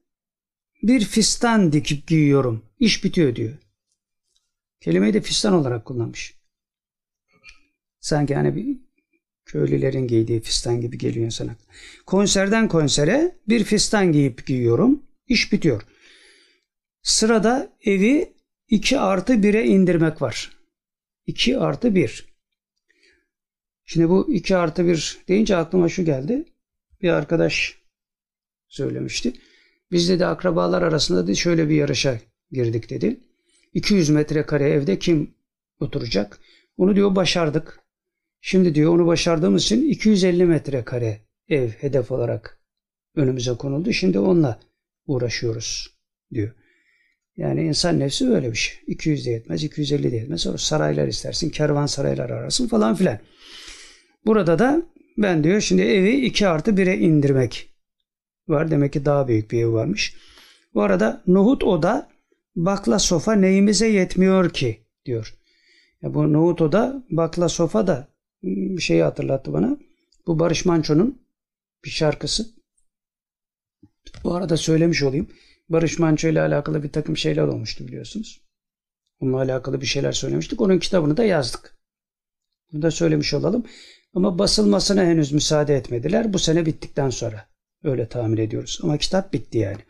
[0.83, 2.65] bir fistan dikip giyiyorum.
[2.79, 3.57] İş bitiyor diyor.
[4.81, 6.35] Kelimeyi de fistan olarak kullanmış.
[7.99, 8.77] Sanki hani bir
[9.45, 11.55] köylülerin giydiği fistan gibi geliyor insana.
[12.05, 15.03] Konserden konsere bir fistan giyip giyiyorum.
[15.27, 15.81] İş bitiyor.
[17.01, 18.33] Sırada evi
[18.67, 20.51] 2 artı 1'e indirmek var.
[21.25, 22.25] 2 artı 1.
[23.85, 26.45] Şimdi bu 2 artı 1 deyince aklıma şu geldi.
[27.01, 27.81] Bir arkadaş
[28.67, 29.33] söylemişti.
[29.91, 32.19] Biz dedi akrabalar arasında da şöyle bir yarışa
[32.51, 33.19] girdik dedi.
[33.73, 35.33] 200 metrekare evde kim
[35.79, 36.39] oturacak?
[36.77, 37.79] Onu diyor başardık.
[38.41, 42.59] Şimdi diyor onu başardığımız için 250 metrekare ev hedef olarak
[43.15, 43.93] önümüze konuldu.
[43.93, 44.59] Şimdi onunla
[45.07, 45.97] uğraşıyoruz
[46.33, 46.51] diyor.
[47.37, 48.77] Yani insan nefsi böyle bir şey.
[48.87, 50.41] 200 de yetmez, 250 de yetmez.
[50.41, 53.19] Sonra saraylar istersin, kervan saraylar arasın falan filan.
[54.25, 54.81] Burada da
[55.17, 57.69] ben diyor şimdi evi 2 artı 1'e indirmek
[58.49, 58.71] var.
[58.71, 60.15] Demek ki daha büyük bir ev varmış.
[60.73, 62.09] Bu arada nohut oda
[62.55, 65.35] bakla sofa neyimize yetmiyor ki diyor.
[66.01, 68.07] Ya bu nohut oda bakla sofa da
[68.43, 69.77] bir şeyi hatırlattı bana.
[70.27, 71.21] Bu Barış Manço'nun
[71.85, 72.45] bir şarkısı.
[74.23, 75.27] Bu arada söylemiş olayım.
[75.69, 78.41] Barış Manço ile alakalı bir takım şeyler olmuştu biliyorsunuz.
[79.19, 80.61] Onunla alakalı bir şeyler söylemiştik.
[80.61, 81.77] Onun kitabını da yazdık.
[82.71, 83.65] Bunu da söylemiş olalım.
[84.13, 86.33] Ama basılmasına henüz müsaade etmediler.
[86.33, 87.48] Bu sene bittikten sonra.
[87.83, 88.79] Öyle tahmin ediyoruz.
[88.83, 89.81] Ama kitap bitti yani.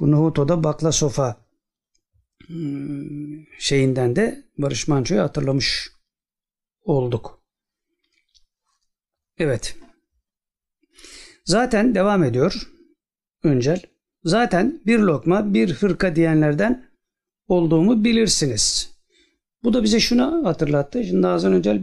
[0.00, 1.36] Bu Nohuto'da Bakla Sofa
[2.46, 5.90] hmm, şeyinden de Barış Manço'yu hatırlamış
[6.82, 7.40] olduk.
[9.38, 9.76] Evet.
[11.44, 12.68] Zaten devam ediyor
[13.42, 13.82] Öncel.
[14.24, 16.90] Zaten bir lokma bir hırka diyenlerden
[17.48, 18.96] olduğumu bilirsiniz.
[19.62, 21.04] Bu da bize şunu hatırlattı.
[21.04, 21.80] Şimdi Nazan Öncel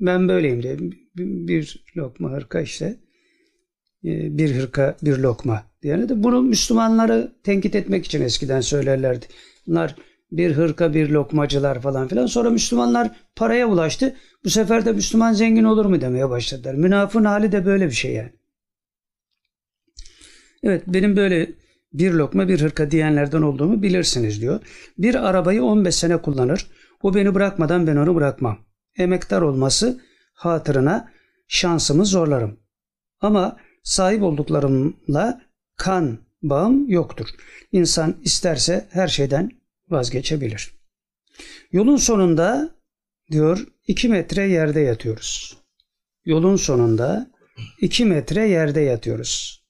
[0.00, 0.76] ben böyleyim diye.
[1.16, 3.00] Bir lokma hırka işte.
[4.04, 9.26] Ee, bir hırka bir lokma diyene de bunu Müslümanları tenkit etmek için eskiden söylerlerdi.
[9.66, 9.96] Bunlar
[10.32, 12.26] bir hırka bir lokmacılar falan filan.
[12.26, 14.16] Sonra Müslümanlar paraya ulaştı.
[14.44, 16.74] Bu sefer de Müslüman zengin olur mu demeye başladılar.
[16.74, 18.32] Münafın hali de böyle bir şey yani.
[20.62, 21.52] Evet benim böyle
[21.92, 24.60] bir lokma bir hırka diyenlerden olduğumu bilirsiniz diyor.
[24.98, 26.66] Bir arabayı 15 sene kullanır.
[27.02, 28.58] O beni bırakmadan ben onu bırakmam.
[28.98, 30.00] Emektar olması
[30.34, 31.12] hatırına
[31.48, 32.60] şansımı zorlarım.
[33.20, 35.42] Ama sahip olduklarımla
[35.76, 37.28] kan bağım yoktur.
[37.72, 39.50] İnsan isterse her şeyden
[39.88, 40.74] vazgeçebilir.
[41.72, 42.74] Yolun sonunda
[43.30, 45.56] diyor iki metre yerde yatıyoruz.
[46.24, 47.30] Yolun sonunda
[47.80, 49.64] iki metre yerde yatıyoruz.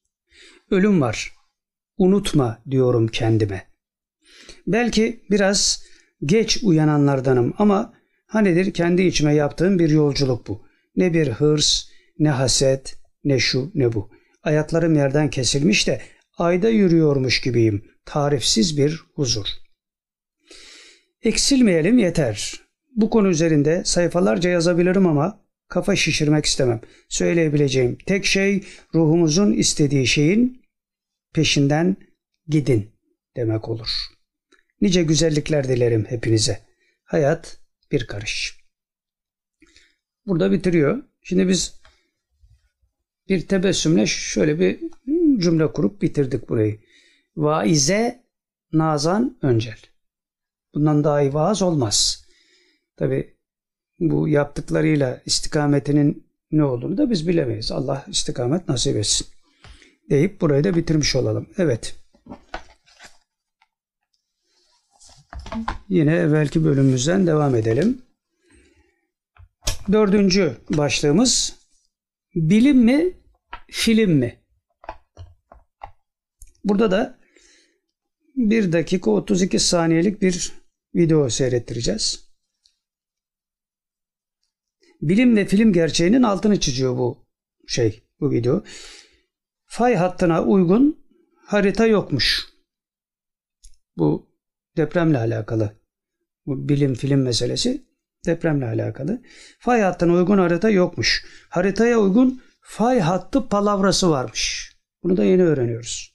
[0.71, 1.33] Ölüm var.
[1.99, 3.67] Unutma diyorum kendime.
[4.67, 5.83] Belki biraz
[6.25, 7.95] geç uyananlardanım ama
[8.27, 10.67] hanidir kendi içime yaptığım bir yolculuk bu.
[10.97, 11.89] Ne bir hırs,
[12.19, 14.11] ne haset, ne şu ne bu.
[14.43, 16.01] Ayaklarım yerden kesilmiş de
[16.39, 17.85] ayda yürüyormuş gibiyim.
[18.05, 19.47] Tarifsiz bir huzur.
[21.23, 22.61] Eksilmeyelim yeter.
[22.97, 26.81] Bu konu üzerinde sayfalarca yazabilirim ama kafa şişirmek istemem.
[27.09, 28.65] Söyleyebileceğim tek şey
[28.95, 30.63] ruhumuzun istediği şeyin
[31.35, 31.97] peşinden
[32.47, 32.91] gidin
[33.37, 33.89] demek olur.
[34.81, 36.61] Nice güzellikler dilerim hepinize.
[37.05, 37.59] Hayat
[37.93, 38.61] bir karış.
[40.27, 41.03] Burada bitiriyor.
[41.23, 41.80] Şimdi biz
[43.31, 44.81] bir tebessümle şöyle bir
[45.39, 46.79] cümle kurup bitirdik burayı.
[47.37, 48.25] Vaize
[48.73, 49.79] Nazan Öncel.
[50.75, 52.27] Bundan daha iyi vaaz olmaz.
[52.97, 53.35] Tabi
[53.99, 57.73] bu yaptıklarıyla istikametinin ne olduğunu da biz bilemeyiz.
[57.73, 59.27] Allah istikamet nasip etsin.
[60.11, 61.49] Deyip burayı da bitirmiş olalım.
[61.59, 61.97] Evet.
[65.89, 68.03] Yine evvelki bölümümüzden devam edelim.
[69.93, 71.61] Dördüncü başlığımız
[72.35, 73.20] bilim mi,
[73.71, 74.41] film mi?
[76.65, 77.19] Burada da
[78.37, 80.53] 1 dakika 32 saniyelik bir
[80.95, 82.31] video seyrettireceğiz.
[85.03, 87.27] Bilim ve film gerçeğinin altını çiziyor bu
[87.67, 88.65] şey, bu video.
[89.67, 91.05] Fay hattına uygun
[91.47, 92.47] harita yokmuş.
[93.97, 94.31] Bu
[94.77, 95.73] depremle alakalı.
[96.47, 97.85] Bu bilim film meselesi
[98.27, 99.23] depremle alakalı.
[99.59, 101.25] Fay hattına uygun harita yokmuş.
[101.49, 104.73] Haritaya uygun fay hattı palavrası varmış.
[105.03, 106.15] Bunu da yeni öğreniyoruz.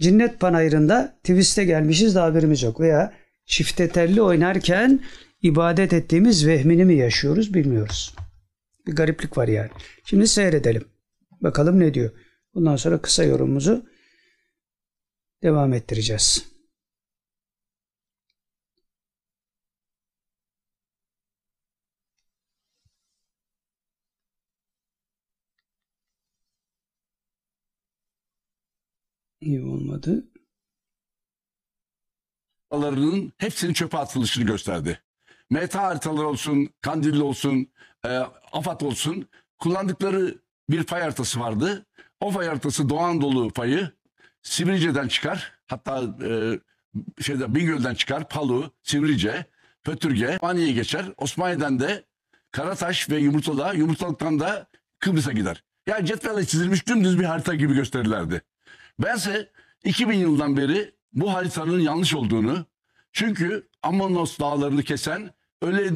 [0.00, 2.80] Cinnet panayırında twist'e gelmişiz de haberimiz yok.
[2.80, 3.12] Veya
[3.46, 5.00] çifte telli oynarken
[5.42, 8.14] ibadet ettiğimiz vehmini mi yaşıyoruz bilmiyoruz.
[8.86, 9.70] Bir gariplik var yani.
[10.04, 10.84] Şimdi seyredelim.
[11.40, 12.10] Bakalım ne diyor.
[12.54, 13.86] Bundan sonra kısa yorumumuzu
[15.42, 16.55] devam ettireceğiz.
[29.46, 30.24] İyi olmadı.
[32.70, 35.00] haritalarının hepsinin çöpe atılışını gösterdi.
[35.50, 37.68] Meta haritaları olsun, Kandilli olsun,
[38.04, 38.08] e,
[38.52, 39.28] AFAD olsun
[39.58, 40.38] kullandıkları
[40.70, 41.86] bir fay haritası vardı.
[42.20, 43.90] O fay haritası Doğu Anadolu fayı
[44.42, 45.52] Sivrice'den çıkar.
[45.66, 46.60] Hatta e,
[47.22, 48.28] şeyde Bingöl'den çıkar.
[48.28, 49.46] Palu, Sivrice,
[49.84, 51.12] Pötürge, Osmaniye'ye geçer.
[51.16, 52.04] Osmaniye'den de
[52.50, 54.66] Karataş ve Yumurtalığa, Yumurtalık'tan da
[54.98, 55.64] Kıbrıs'a gider.
[55.86, 58.42] Yani cetvelle çizilmiş dümdüz bir harita gibi gösterirlerdi.
[58.98, 59.48] Bense
[59.84, 62.66] 2000 yıldan beri bu haritanın yanlış olduğunu
[63.12, 65.30] çünkü Amonos dağlarını kesen
[65.62, 65.90] öyle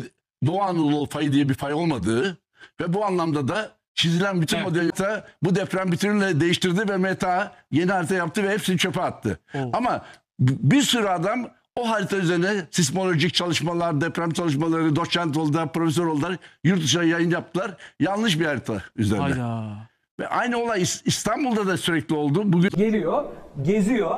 [0.46, 2.38] Doğu Anadolu fayı diye bir fay olmadığı
[2.80, 4.66] ve bu anlamda da çizilen bütün Evet.
[4.68, 9.40] modelite bu deprem bütünüyle değiştirdi ve meta yeni harita yaptı ve hepsini çöpe attı.
[9.72, 10.04] Ama
[10.40, 16.36] b- bir sürü adam o harita üzerine sismolojik çalışmalar, deprem çalışmaları, doçent oldular, profesör oldular,
[16.64, 17.76] yurt dışına yayın yaptılar.
[18.00, 19.22] Yanlış bir harita üzerine.
[19.22, 19.76] Hayda.
[20.20, 22.42] Ve aynı olay İs- İstanbul'da da sürekli oldu.
[22.44, 23.24] Bugün geliyor,
[23.62, 24.16] geziyor.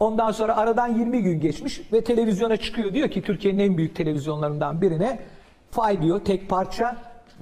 [0.00, 2.94] Ondan sonra aradan 20 gün geçmiş ve televizyona çıkıyor.
[2.94, 5.20] Diyor ki Türkiye'nin en büyük televizyonlarından birine
[5.70, 6.96] fay diyor tek parça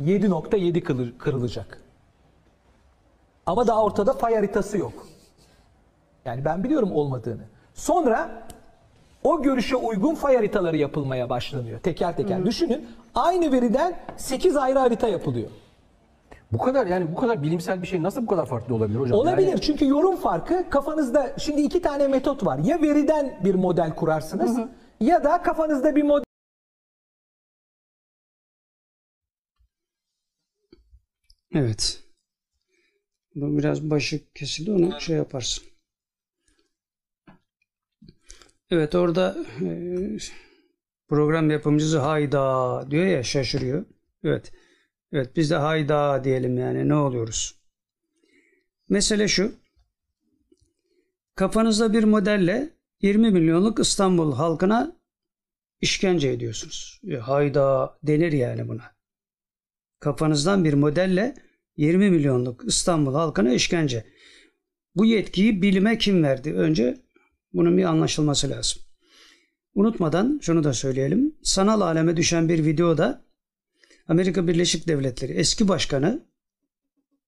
[0.05, 1.81] 7.7 kılı- kırılacak.
[3.47, 5.07] Ama daha ortada fay haritası yok.
[6.25, 7.43] Yani ben biliyorum olmadığını.
[7.75, 8.31] Sonra
[9.25, 11.81] o görüşe uygun fay haritaları yapılmaya başlanıyor.
[11.81, 12.47] Teker teker.
[12.47, 15.51] Düşünün aynı veriden 8 ayrı harita yapılıyor.
[16.53, 19.19] Bu kadar yani bu kadar bilimsel bir şey nasıl bu kadar farklı olabilir hocam?
[19.19, 22.59] Olabilir Yani çünkü yorum farkı kafanızda şimdi iki tane metot var.
[22.59, 24.59] Ya veriden bir model kurarsınız
[25.01, 26.25] ya da kafanızda bir model
[31.55, 32.05] Evet.
[33.35, 35.65] Bu biraz başı kesildi onu şey yaparsın.
[38.71, 39.69] Evet orada e,
[41.09, 43.87] program yapımcısı hayda diyor ya şaşırıyor.
[44.25, 44.53] Evet.
[45.13, 47.55] Evet biz de hayda diyelim yani ne oluyoruz?
[48.89, 49.53] Mesele şu.
[51.35, 52.71] Kafanızda bir modelle
[53.03, 54.97] 20 milyonluk İstanbul halkına
[55.81, 57.01] işkence ediyorsunuz.
[57.11, 58.99] E, hayda denir yani buna
[60.01, 61.35] kafanızdan bir modelle
[61.77, 64.05] 20 milyonluk İstanbul halkına işkence.
[64.95, 66.55] Bu yetkiyi bilime kim verdi?
[66.55, 66.99] Önce
[67.53, 68.83] bunun bir anlaşılması lazım.
[69.75, 71.37] Unutmadan şunu da söyleyelim.
[71.43, 73.28] Sanal aleme düşen bir videoda
[74.09, 76.27] Amerika Birleşik Devletleri eski başkanı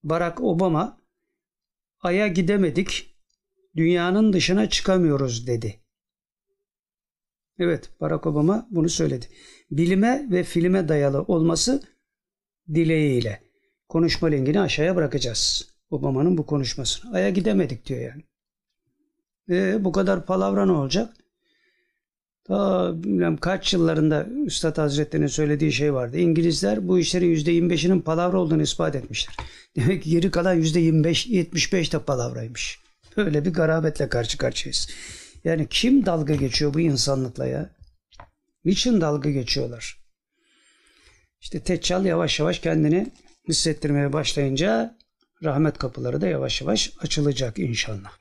[0.04, 1.00] Barack Obama
[2.00, 3.16] Ay'a gidemedik,
[3.76, 5.80] dünyanın dışına çıkamıyoruz dedi.
[7.58, 9.26] Evet, Barack Obama bunu söyledi.
[9.70, 11.82] Bilime ve filme dayalı olması
[12.74, 13.42] dileğiyle.
[13.88, 15.70] Konuşma linkini aşağıya bırakacağız.
[15.90, 17.12] Obama'nın bu konuşmasını.
[17.12, 18.22] Ay'a gidemedik diyor yani.
[19.50, 21.16] E, bu kadar palavra ne olacak?
[22.44, 26.18] Ta bilmem kaç yıllarında Üstad Hazretleri'nin söylediği şey vardı.
[26.18, 29.36] İngilizler bu işlerin %25'inin palavra olduğunu ispat etmişler.
[29.76, 32.80] Demek ki geri kalan %25, 75 de palavraymış.
[33.16, 34.88] Böyle bir garabetle karşı karşıyayız.
[35.44, 37.70] Yani kim dalga geçiyor bu insanlıkla ya?
[38.64, 39.98] Niçin dalga geçiyorlar?
[41.40, 43.12] İşte Teccal yavaş yavaş kendini
[43.48, 44.98] hissettirmeye başlayınca
[45.44, 48.12] rahmet kapıları da yavaş yavaş açılacak inşallah.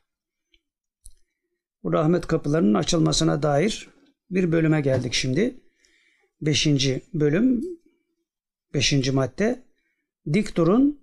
[1.83, 3.89] Bu rahmet kapılarının açılmasına dair
[4.31, 5.55] bir bölüme geldik şimdi.
[6.41, 7.61] Beşinci bölüm,
[8.73, 9.63] beşinci madde.
[10.33, 10.99] Diktor'un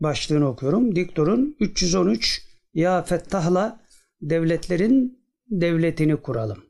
[0.00, 0.96] başlığını okuyorum.
[0.96, 2.42] Diktor'un 313
[2.74, 3.80] Ya Fettah'la
[4.22, 6.64] devletlerin devletini kuralım.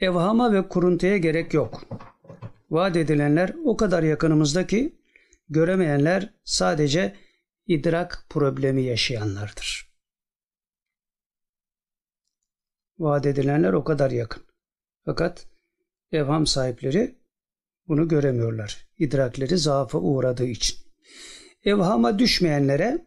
[0.00, 1.84] Evhama ve kuruntuya gerek yok.
[2.70, 4.92] Vaat edilenler o kadar yakınımızda ki
[5.48, 7.16] göremeyenler sadece
[7.66, 9.93] idrak problemi yaşayanlardır.
[12.98, 14.42] Vaat edilenler o kadar yakın.
[15.04, 15.46] Fakat
[16.12, 17.18] evham sahipleri
[17.88, 18.88] bunu göremiyorlar.
[18.98, 20.78] İdrakleri zaafa uğradığı için.
[21.64, 23.06] Evhama düşmeyenlere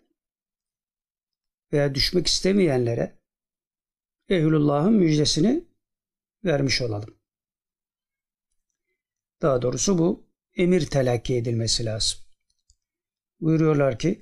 [1.73, 3.19] veya düşmek istemeyenlere
[4.29, 5.67] Ehlullah'ın müjdesini
[6.45, 7.17] vermiş olalım.
[9.41, 12.19] Daha doğrusu bu emir telakki edilmesi lazım.
[13.39, 14.21] Buyuruyorlar ki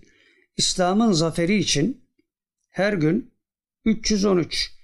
[0.57, 2.09] İslam'ın zaferi için
[2.69, 3.33] her gün
[3.85, 4.75] 313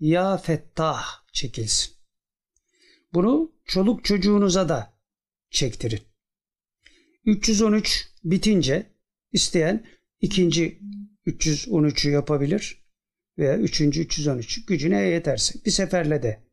[0.00, 1.94] Ya Fettah çekilsin.
[3.14, 4.94] Bunu çoluk çocuğunuza da
[5.50, 6.00] çektirin.
[7.24, 8.86] 313 bitince
[9.32, 9.86] isteyen
[10.20, 10.80] ikinci
[11.26, 12.84] 313'ü yapabilir
[13.38, 16.44] veya üçüncü 313 gücüne yeterse bir seferle de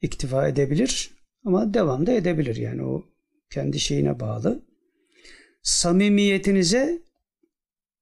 [0.00, 1.10] iktifa edebilir
[1.44, 3.04] ama devam da edebilir yani o
[3.50, 4.64] kendi şeyine bağlı.
[5.62, 7.02] Samimiyetinize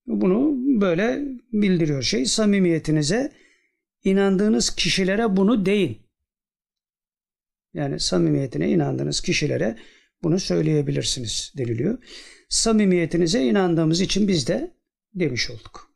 [0.07, 1.21] bunu böyle
[1.53, 2.27] bildiriyor şey.
[2.27, 3.33] Samimiyetinize
[4.05, 6.03] inandığınız kişilere bunu deyin.
[7.75, 9.79] Yani samimiyetine inandığınız kişilere
[10.23, 11.99] bunu söyleyebilirsiniz deniliyor.
[12.49, 14.75] Samimiyetinize inandığımız için biz de
[15.15, 15.93] demiş olduk.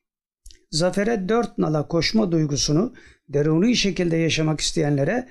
[0.71, 2.95] Zafere dört nala koşma duygusunu
[3.29, 5.29] deruni şekilde yaşamak isteyenlere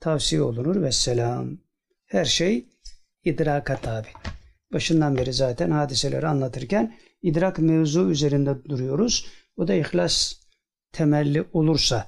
[0.00, 1.58] tavsiye olunur ve selam.
[2.06, 2.68] Her şey
[3.24, 4.08] idraka tabi.
[4.72, 9.26] Başından beri zaten hadiseleri anlatırken idrak mevzu üzerinde duruyoruz.
[9.56, 10.34] O da ihlas
[10.98, 12.06] temelli olursa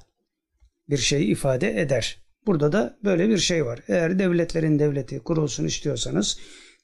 [0.88, 2.22] bir şey ifade eder.
[2.46, 3.80] Burada da böyle bir şey var.
[3.88, 6.38] Eğer devletlerin devleti kurulsun istiyorsanız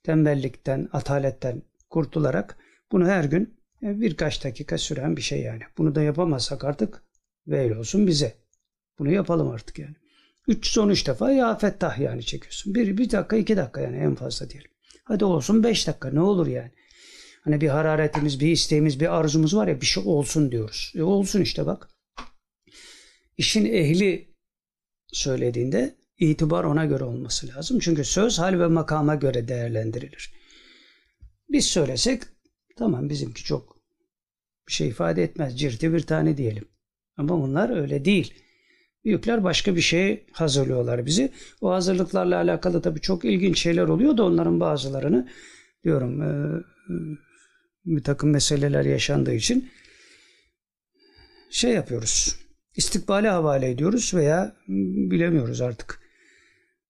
[0.04, 2.56] tembellikten, ataletten kurtularak
[2.92, 5.62] bunu her gün birkaç dakika süren bir şey yani.
[5.78, 7.02] Bunu da yapamazsak artık
[7.46, 8.34] veil olsun bize.
[8.98, 9.96] Bunu yapalım artık yani.
[10.48, 12.74] 313 defa ya fettah yani çekiyorsun.
[12.74, 14.70] Bir, bir dakika iki dakika yani en fazla diyelim.
[15.04, 16.70] Hadi olsun 5 dakika ne olur yani.
[17.44, 20.92] Hani bir hararetimiz, bir isteğimiz, bir arzumuz var ya bir şey olsun diyoruz.
[20.96, 21.95] E olsun işte bak.
[23.36, 24.34] İşin ehli
[25.12, 27.78] söylediğinde itibar ona göre olması lazım.
[27.78, 30.32] Çünkü söz hal ve makama göre değerlendirilir.
[31.48, 32.22] Biz söylesek
[32.76, 33.76] tamam bizimki çok
[34.68, 35.58] bir şey ifade etmez.
[35.58, 36.68] Cirti bir tane diyelim.
[37.16, 38.34] Ama bunlar öyle değil.
[39.04, 41.32] Büyükler başka bir şey hazırlıyorlar bizi.
[41.60, 45.28] O hazırlıklarla alakalı tabii çok ilginç şeyler oluyor da onların bazılarını
[45.84, 46.62] diyorum e,
[47.84, 49.70] bir takım meseleler yaşandığı için
[51.50, 52.45] şey yapıyoruz.
[52.76, 54.56] İstikbale havale ediyoruz veya
[55.10, 56.00] bilemiyoruz artık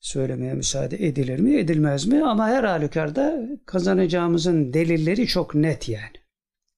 [0.00, 6.16] söylemeye müsaade edilir mi edilmez mi ama her halükarda kazanacağımızın delilleri çok net yani.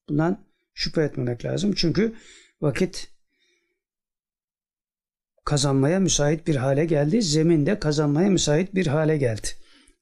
[0.08, 0.44] Bundan
[0.74, 2.14] şüphe etmemek lazım çünkü
[2.60, 3.10] vakit
[5.44, 7.22] kazanmaya müsait bir hale geldi.
[7.22, 9.48] Zemin de kazanmaya müsait bir hale geldi.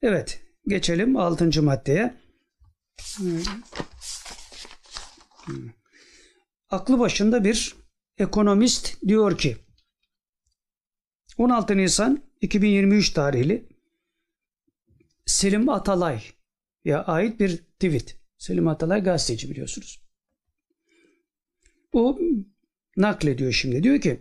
[0.03, 1.63] Evet geçelim 6.
[1.63, 2.15] maddeye.
[6.71, 7.86] Aklı başında bir
[8.19, 9.57] ekonomist diyor ki
[11.39, 13.69] 16 Nisan 2023 tarihli
[15.27, 16.23] Selim Atalay
[16.85, 18.21] ya ait bir tweet.
[18.39, 20.03] Selim Atalay gazeteci biliyorsunuz.
[21.93, 22.19] O
[22.97, 23.83] naklediyor şimdi.
[23.83, 24.21] Diyor ki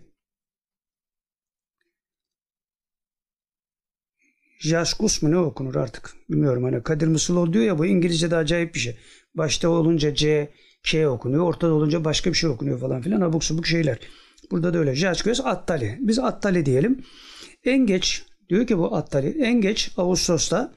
[4.60, 8.80] Jaskus mu ne okunur artık bilmiyorum hani Kadir Mısıloğlu diyor ya bu İngilizce'de acayip bir
[8.80, 8.98] şey.
[9.36, 10.54] Başta olunca C,
[10.86, 14.00] K okunuyor ortada olunca başka bir şey okunuyor falan filan abuk subuk şeyler.
[14.52, 14.94] Burada da öyle.
[15.24, 15.98] Göz Attali.
[16.00, 17.06] Biz Attali diyelim.
[17.64, 20.74] En geç diyor ki bu Attali en geç Ağustos'ta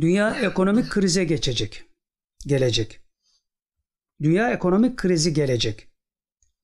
[0.00, 1.84] dünya ekonomik krize geçecek.
[2.46, 3.00] Gelecek.
[4.22, 5.88] Dünya ekonomik krizi gelecek.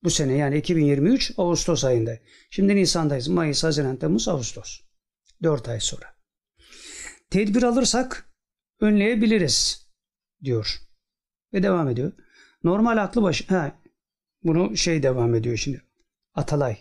[0.03, 2.19] Bu sene yani 2023 Ağustos ayında.
[2.49, 3.27] Şimdi Nisan'dayız.
[3.27, 4.79] Mayıs, Haziran, Temmuz, Ağustos.
[5.43, 6.15] 4 ay sonra.
[7.29, 8.33] Tedbir alırsak
[8.79, 9.87] önleyebiliriz
[10.43, 10.86] diyor.
[11.53, 12.11] Ve devam ediyor.
[12.63, 13.49] Normal aklı baş...
[13.49, 13.79] Ha,
[14.43, 15.81] bunu şey devam ediyor şimdi.
[16.35, 16.77] Atalay.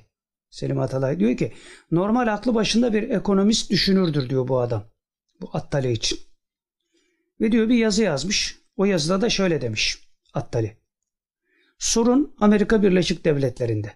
[0.50, 1.52] Selim Atalay diyor ki
[1.90, 4.84] normal aklı başında bir ekonomist düşünürdür diyor bu adam.
[5.40, 6.18] Bu Attali için.
[7.40, 8.58] Ve diyor bir yazı yazmış.
[8.76, 10.76] O yazıda da şöyle demiş Attali.
[11.78, 13.92] Sorun Amerika Birleşik Devletleri'nde.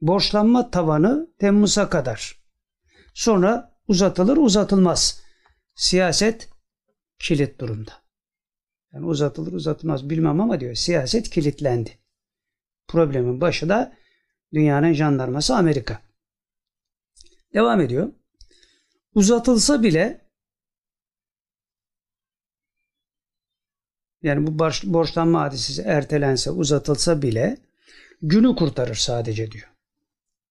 [0.00, 2.42] Borçlanma tavanı Temmuz'a kadar.
[3.14, 5.22] Sonra uzatılır uzatılmaz.
[5.74, 6.48] Siyaset
[7.18, 8.03] kilit durumda.
[8.94, 11.98] Yani uzatılır uzatılmaz bilmem ama diyor siyaset kilitlendi.
[12.88, 13.96] Problemin başı da
[14.52, 16.02] dünyanın jandarması Amerika.
[17.54, 18.12] Devam ediyor.
[19.14, 20.20] Uzatılsa bile
[24.22, 27.56] yani bu borç, borçlanma hadisesi ertelense uzatılsa bile
[28.22, 29.70] günü kurtarır sadece diyor.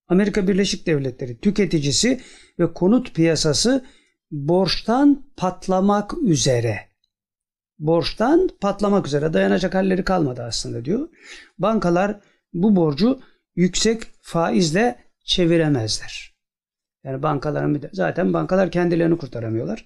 [0.08, 2.22] Amerika Birleşik Devletleri tüketicisi
[2.60, 3.86] ve konut piyasası
[4.32, 6.93] borçtan patlamak üzere.
[7.80, 11.10] Borçtan patlamak üzere dayanacak halleri kalmadı aslında diyor.
[11.58, 12.20] Bankalar
[12.54, 13.20] bu borcu
[13.56, 14.96] yüksek faizle
[15.26, 16.34] çeviremezler.
[17.04, 19.86] Yani bankaların zaten bankalar kendilerini kurtaramıyorlar.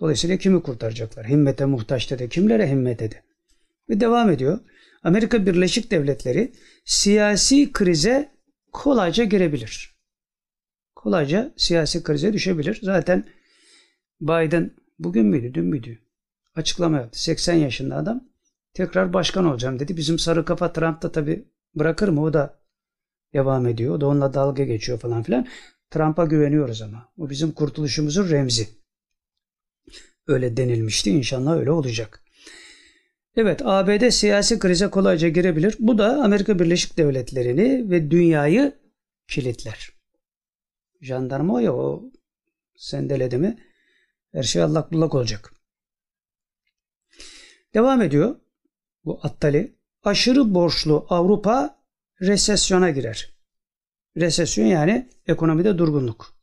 [0.00, 1.28] Dolayısıyla kimi kurtaracaklar?
[1.28, 2.28] Himmete muhtaç dedi.
[2.28, 3.22] Kimlere himmet dedi?
[3.88, 4.58] Ve devam ediyor.
[5.02, 6.52] Amerika Birleşik Devletleri
[6.84, 8.30] siyasi krize
[8.72, 9.98] kolayca girebilir.
[10.94, 12.80] Kolayca siyasi krize düşebilir.
[12.82, 13.24] Zaten
[14.20, 15.98] Biden bugün müydü, dün müydü?
[16.58, 17.22] Açıklama yaptı.
[17.22, 18.24] 80 yaşında adam
[18.74, 19.96] tekrar başkan olacağım dedi.
[19.96, 21.44] Bizim sarı kafa Trump da tabi
[21.74, 22.22] bırakır mı?
[22.22, 22.60] O da
[23.34, 23.94] devam ediyor.
[23.94, 25.46] O da onunla dalga geçiyor falan filan.
[25.90, 27.08] Trump'a güveniyoruz ama.
[27.18, 28.68] O bizim kurtuluşumuzun remzi.
[30.26, 31.10] Öyle denilmişti.
[31.10, 32.24] İnşallah öyle olacak.
[33.36, 35.76] Evet ABD siyasi krize kolayca girebilir.
[35.78, 38.72] Bu da Amerika Birleşik Devletleri'ni ve dünyayı
[39.28, 39.90] kilitler.
[41.00, 42.10] Jandarma ya o
[42.76, 43.58] sendeledi mi
[44.32, 45.57] her şey allak bullak olacak.
[47.74, 48.40] Devam ediyor
[49.04, 49.78] bu Attali.
[50.02, 51.82] Aşırı borçlu Avrupa
[52.20, 53.34] resesyona girer.
[54.16, 56.38] Resesyon yani ekonomide durgunluk.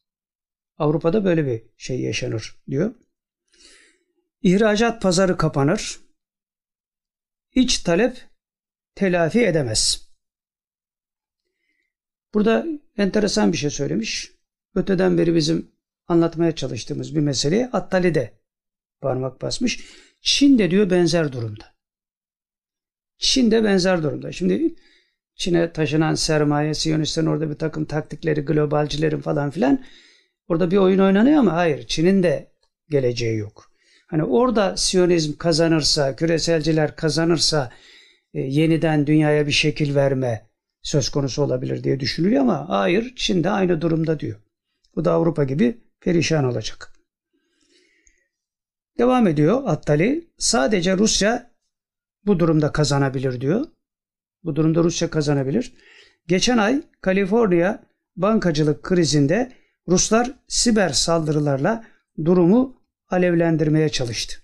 [0.77, 2.95] Avrupa'da böyle bir şey yaşanır diyor.
[4.41, 5.99] İhracat pazarı kapanır.
[7.55, 8.29] İç talep
[8.95, 10.09] telafi edemez.
[12.33, 12.65] Burada
[12.97, 14.31] enteresan bir şey söylemiş.
[14.75, 15.71] Öteden beri bizim
[16.07, 18.39] anlatmaya çalıştığımız bir meseleye Attali de
[19.01, 19.85] parmak basmış.
[20.25, 21.65] Çin de diyor benzer durumda.
[23.17, 24.31] Çin de benzer durumda.
[24.31, 24.75] Şimdi
[25.35, 29.83] Çin'e taşınan sermaye, Siyonistlerin orada bir takım taktikleri, globalcilerin falan filan
[30.47, 32.51] orada bir oyun oynanıyor ama hayır Çin'in de
[32.89, 33.71] geleceği yok.
[34.07, 37.71] Hani orada Siyonizm kazanırsa, küreselciler kazanırsa
[38.33, 40.49] e, yeniden dünyaya bir şekil verme
[40.81, 44.39] söz konusu olabilir diye düşünülüyor ama hayır Çin de aynı durumda diyor.
[44.95, 46.94] Bu da Avrupa gibi perişan olacak.
[48.97, 50.27] Devam ediyor Attali.
[50.37, 51.51] Sadece Rusya
[52.25, 53.65] bu durumda kazanabilir diyor.
[54.43, 55.73] Bu durumda Rusya kazanabilir.
[56.27, 57.83] Geçen ay Kaliforniya
[58.15, 59.51] bankacılık krizinde
[59.87, 61.85] Ruslar siber saldırılarla
[62.25, 64.35] durumu alevlendirmeye çalıştı.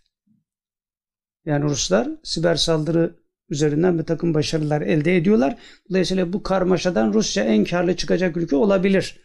[1.45, 3.15] Yani Ruslar siber saldırı
[3.49, 5.57] üzerinden bir takım başarılar elde ediyorlar.
[5.89, 9.19] Dolayısıyla bu karmaşadan Rusya en karlı çıkacak ülke olabilir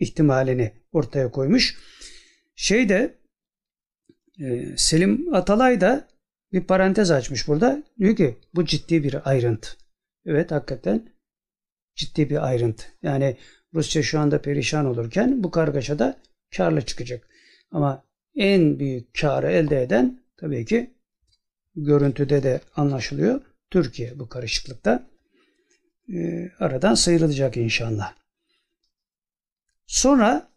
[0.00, 1.76] ihtimalini ortaya koymuş.
[2.56, 2.88] Şey
[4.38, 6.08] de e, Selim Atalay da
[6.52, 7.82] bir parantez açmış burada.
[7.98, 9.68] Diyor ki bu ciddi bir ayrıntı.
[10.26, 11.08] Evet hakikaten
[11.94, 12.84] ciddi bir ayrıntı.
[13.02, 13.36] Yani
[13.74, 16.20] Rusya şu anda perişan olurken bu kargaşada
[16.56, 17.28] karlı çıkacak.
[17.70, 18.04] Ama
[18.34, 20.94] en büyük karı elde eden tabii ki
[21.76, 23.40] görüntüde de anlaşılıyor.
[23.70, 25.06] Türkiye bu karışıklıkta
[26.12, 28.14] e, aradan sıyrılacak inşallah.
[29.86, 30.52] Sonra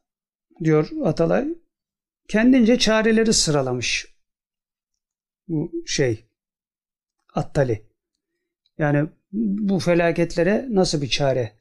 [0.63, 1.47] diyor Atalay
[2.27, 4.15] kendince çareleri sıralamış.
[5.47, 6.25] Bu şey
[7.33, 7.85] Attali.
[8.77, 11.59] Yani bu felaketlere nasıl bir çare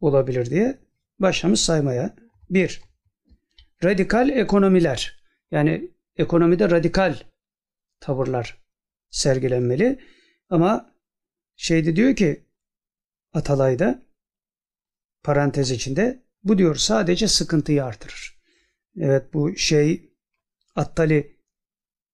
[0.00, 0.78] olabilir diye
[1.18, 2.16] başlamış saymaya.
[2.50, 2.82] Bir,
[3.84, 5.20] radikal ekonomiler.
[5.50, 7.16] Yani ekonomide radikal
[8.00, 8.58] tavırlar
[9.10, 10.00] sergilenmeli.
[10.50, 10.94] Ama
[11.56, 12.46] şeyde diyor ki
[13.32, 14.02] Atalay'da
[15.22, 18.39] parantez içinde bu diyor sadece sıkıntıyı artırır.
[18.96, 20.10] Evet bu şey
[20.76, 21.36] Attali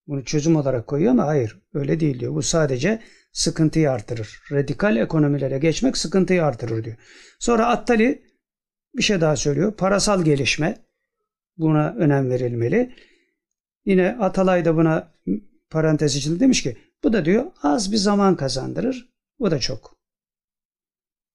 [0.07, 2.35] bunu çözüm olarak koyuyor ama hayır öyle değil diyor.
[2.35, 3.01] Bu sadece
[3.31, 4.41] sıkıntıyı artırır.
[4.51, 6.97] Radikal ekonomilere geçmek sıkıntıyı artırır diyor.
[7.39, 8.23] Sonra Attali
[8.95, 9.73] bir şey daha söylüyor.
[9.73, 10.85] Parasal gelişme
[11.57, 12.95] buna önem verilmeli.
[13.85, 15.13] Yine Atalay da buna
[15.69, 19.09] parantez içinde demiş ki bu da diyor az bir zaman kazandırır.
[19.39, 19.97] Bu da çok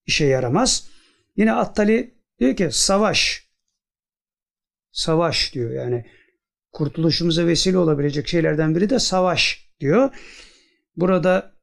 [0.05, 0.89] işe yaramaz.
[1.37, 3.49] Yine Attali diyor ki savaş
[4.93, 6.05] savaş diyor yani
[6.71, 10.09] kurtuluşumuza vesile olabilecek şeylerden biri de savaş diyor.
[10.95, 11.53] Burada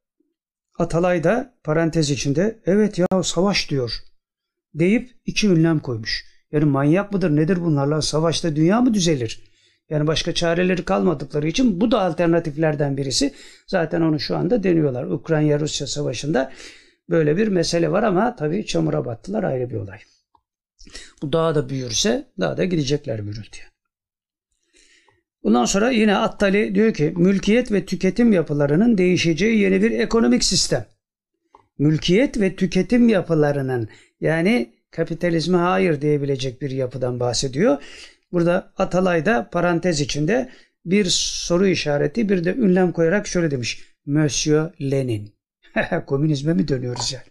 [0.79, 3.99] Atalay da parantez içinde evet ya savaş diyor
[4.73, 6.25] deyip iki ünlem koymuş.
[6.51, 9.51] Yani manyak mıdır nedir bunlarla savaşta dünya mı düzelir?
[9.89, 13.33] Yani başka çareleri kalmadıkları için bu da alternatiflerden birisi.
[13.67, 15.03] Zaten onu şu anda deniyorlar.
[15.03, 16.51] Ukrayna-Rusya savaşında
[17.09, 19.99] böyle bir mesele var ama tabii çamura battılar ayrı bir olay.
[21.21, 23.65] Bu daha da büyürse daha da gidecekler gürültüye.
[25.43, 30.85] Bundan sonra yine Attali diyor ki mülkiyet ve tüketim yapılarının değişeceği yeni bir ekonomik sistem.
[31.77, 33.89] Mülkiyet ve tüketim yapılarının
[34.19, 37.77] yani kapitalizme hayır diyebilecek bir yapıdan bahsediyor.
[38.31, 40.49] Burada Atalay da parantez içinde
[40.85, 43.83] bir soru işareti bir de ünlem koyarak şöyle demiş.
[44.05, 45.33] Monsieur Lenin.
[46.07, 47.30] Komünizme mi dönüyoruz yani?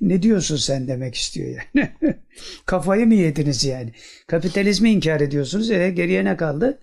[0.00, 1.90] Ne diyorsun sen demek istiyor yani.
[2.66, 3.92] Kafayı mı yediniz yani?
[4.26, 5.70] Kapitalizmi inkar ediyorsunuz.
[5.70, 6.80] E, geriye ne kaldı?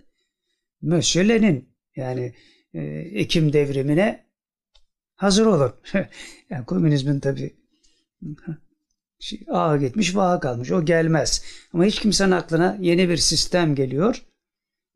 [0.81, 1.69] Monsieur Lenin.
[1.95, 2.33] Yani
[2.73, 2.81] e,
[3.13, 4.25] Ekim devrimine
[5.15, 5.73] hazır olun.
[6.49, 7.55] yani komünizmin tabi
[9.19, 10.71] şey, ağa gitmiş vaha kalmış.
[10.71, 11.43] O gelmez.
[11.73, 14.25] Ama hiç kimsenin aklına yeni bir sistem geliyor.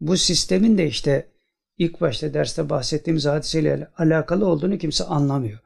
[0.01, 1.31] Bu sistemin de işte
[1.77, 5.59] ilk başta derste bahsettiğimiz hadiseyle alakalı olduğunu kimse anlamıyor.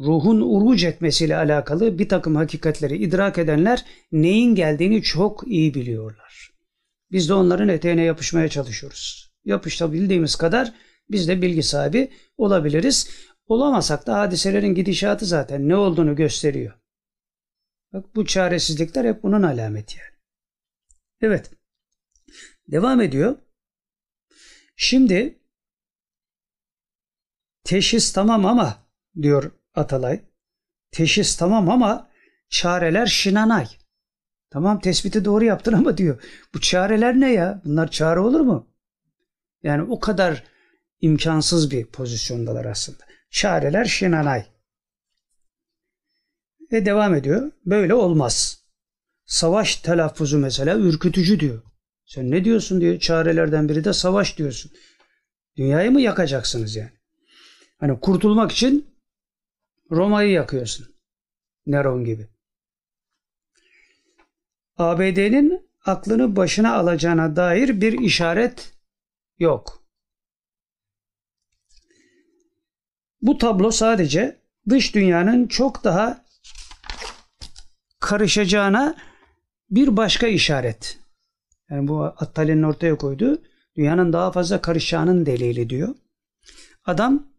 [0.00, 6.50] Ruhun uruc etmesiyle alakalı bir takım hakikatleri idrak edenler neyin geldiğini çok iyi biliyorlar.
[7.10, 9.34] Biz de onların eteğine yapışmaya çalışıyoruz.
[9.44, 10.72] Yapışabildiğimiz kadar
[11.10, 13.10] biz de bilgi sahibi olabiliriz.
[13.46, 16.74] Olamasak da hadiselerin gidişatı zaten ne olduğunu gösteriyor.
[17.92, 20.18] Bak bu çaresizlikler hep bunun alameti yani.
[21.20, 21.50] Evet.
[22.68, 23.36] Devam ediyor.
[24.76, 25.38] Şimdi
[27.64, 28.88] teşhis tamam ama
[29.22, 30.20] diyor Atalay.
[30.90, 32.10] Teşhis tamam ama
[32.48, 33.66] çareler şinanay.
[34.50, 36.22] Tamam tespiti doğru yaptın ama diyor.
[36.54, 37.62] Bu çareler ne ya?
[37.64, 38.74] Bunlar çare olur mu?
[39.62, 40.44] Yani o kadar
[41.00, 43.04] imkansız bir pozisyondalar aslında.
[43.30, 44.44] Çareler şinanay.
[46.72, 47.52] Ve devam ediyor.
[47.66, 48.64] Böyle olmaz.
[49.26, 51.62] Savaş telaffuzu mesela ürkütücü diyor.
[52.06, 52.98] Sen ne diyorsun diyor.
[52.98, 54.72] Çarelerden biri de savaş diyorsun.
[55.56, 56.92] Dünyayı mı yakacaksınız yani?
[57.80, 58.93] Hani kurtulmak için
[59.94, 60.94] Roma'yı yakıyorsun.
[61.66, 62.28] Neron gibi.
[64.78, 68.72] ABD'nin aklını başına alacağına dair bir işaret
[69.38, 69.84] yok.
[73.22, 76.24] Bu tablo sadece dış dünyanın çok daha
[78.00, 78.96] karışacağına
[79.70, 80.98] bir başka işaret.
[81.70, 83.42] Yani bu Attali'nin ortaya koyduğu
[83.76, 85.94] dünyanın daha fazla karışacağının delili diyor.
[86.84, 87.33] Adam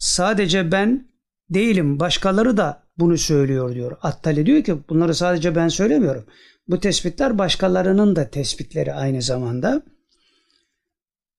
[0.00, 1.08] sadece ben
[1.50, 3.96] değilim başkaları da bunu söylüyor diyor.
[4.02, 6.26] Attali diyor ki bunları sadece ben söylemiyorum.
[6.68, 9.82] Bu tespitler başkalarının da tespitleri aynı zamanda.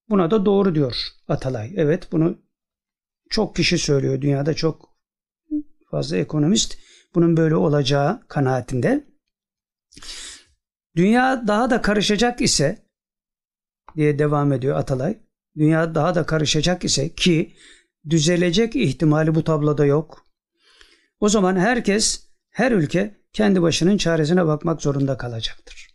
[0.10, 1.74] Buna da doğru diyor Atalay.
[1.76, 2.38] Evet bunu
[3.30, 4.22] çok kişi söylüyor.
[4.22, 4.90] Dünyada çok
[5.92, 6.78] fazla ekonomist
[7.16, 9.08] bunun böyle olacağı kanaatinde.
[10.96, 12.86] Dünya daha da karışacak ise
[13.96, 15.18] diye devam ediyor Atalay.
[15.58, 17.56] Dünya daha da karışacak ise ki
[18.10, 20.28] düzelecek ihtimali bu tabloda yok.
[21.20, 25.88] O zaman herkes, her ülke kendi başının çaresine bakmak zorunda kalacaktır.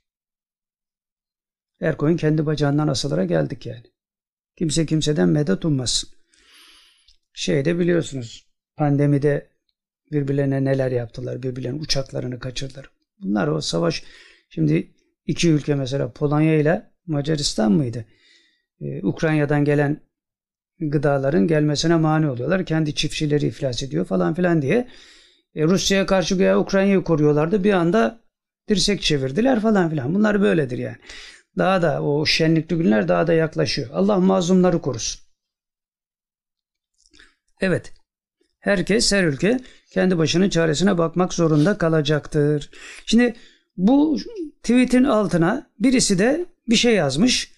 [1.78, 3.86] Her koyun kendi bacağından asılara geldik yani.
[4.56, 6.10] Kimse kimseden medet ummasın.
[7.34, 8.46] Şeyde biliyorsunuz
[8.76, 9.50] pandemide
[10.12, 12.90] birbirlerine neler yaptılar, birbirlerinin uçaklarını kaçırdılar.
[13.20, 14.04] Bunlar o savaş
[14.48, 14.94] şimdi
[15.26, 18.04] iki ülke mesela Polonya ile Macaristan mıydı?
[18.80, 20.00] Ee, Ukrayna'dan gelen
[20.80, 22.66] gıdaların gelmesine mani oluyorlar.
[22.66, 24.88] Kendi çiftçileri iflas ediyor falan filan diye.
[25.54, 27.64] E, Rusya'ya karşı güya Ukrayna'yı koruyorlardı.
[27.64, 28.20] Bir anda
[28.68, 30.14] dirsek çevirdiler falan filan.
[30.14, 30.96] Bunlar böyledir yani.
[31.58, 33.88] Daha da o şenlikli günler daha da yaklaşıyor.
[33.92, 35.20] Allah mazlumları korusun.
[37.60, 37.92] Evet.
[38.58, 42.70] Herkes, her ülke kendi başının çaresine bakmak zorunda kalacaktır.
[43.06, 43.34] Şimdi
[43.76, 44.18] bu
[44.62, 47.52] tweetin altına birisi de bir şey yazmış.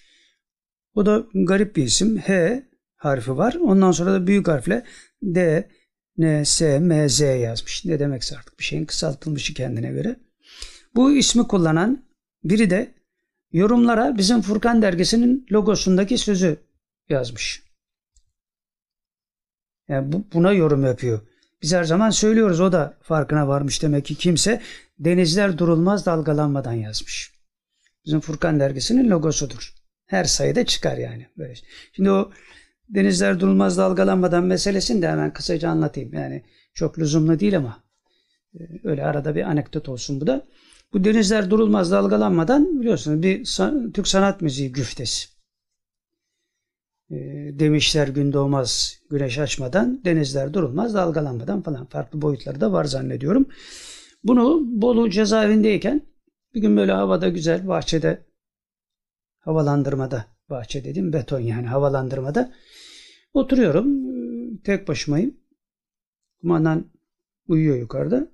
[0.95, 2.19] O da garip bir isim.
[2.19, 2.63] H
[2.99, 3.55] harfi var.
[3.55, 4.85] Ondan sonra da büyük harfle
[5.23, 5.69] D,
[6.19, 7.85] N, S, M, Z yazmış.
[7.85, 10.17] Ne demekse artık bir şeyin kısaltılmışı kendine göre.
[10.95, 12.05] Bu ismi kullanan
[12.45, 12.95] biri de
[13.53, 16.57] yorumlara bizim Furkan dergisinin logosundaki sözü
[17.09, 17.63] yazmış.
[19.89, 21.21] Yani bu, buna yorum yapıyor.
[21.63, 24.63] Biz her zaman söylüyoruz o da farkına varmış demek ki kimse
[24.99, 27.33] denizler durulmaz dalgalanmadan yazmış.
[28.07, 29.75] Bizim Furkan dergisinin logosudur.
[30.07, 31.27] Her sayıda çıkar yani.
[31.37, 31.55] Böyle.
[31.93, 32.33] Şimdi o
[32.89, 36.13] denizler durulmaz dalgalanmadan meselesini de hemen kısaca anlatayım.
[36.13, 36.45] Yani
[36.75, 37.85] çok lüzumlu değil ama
[38.55, 40.47] e, öyle arada bir anekdot olsun bu da.
[40.93, 43.45] Bu denizler durulmaz dalgalanmadan biliyorsunuz bir
[43.93, 45.29] Türk sanat müziği güftesi.
[47.11, 47.17] E,
[47.59, 53.49] demişler gün doğmaz güneş açmadan, denizler durulmaz dalgalanmadan falan farklı boyutları da var zannediyorum.
[54.25, 56.03] Bunu Bolu cezaevindeyken
[56.55, 58.27] bir gün böyle havada güzel bahçede
[59.39, 62.53] havalandırmada bahçe dedim beton yani havalandırmada
[63.35, 63.89] oturuyorum
[64.57, 65.37] tek başımayım.
[66.41, 66.91] Kumandan
[67.49, 68.29] uyuyor yukarıda.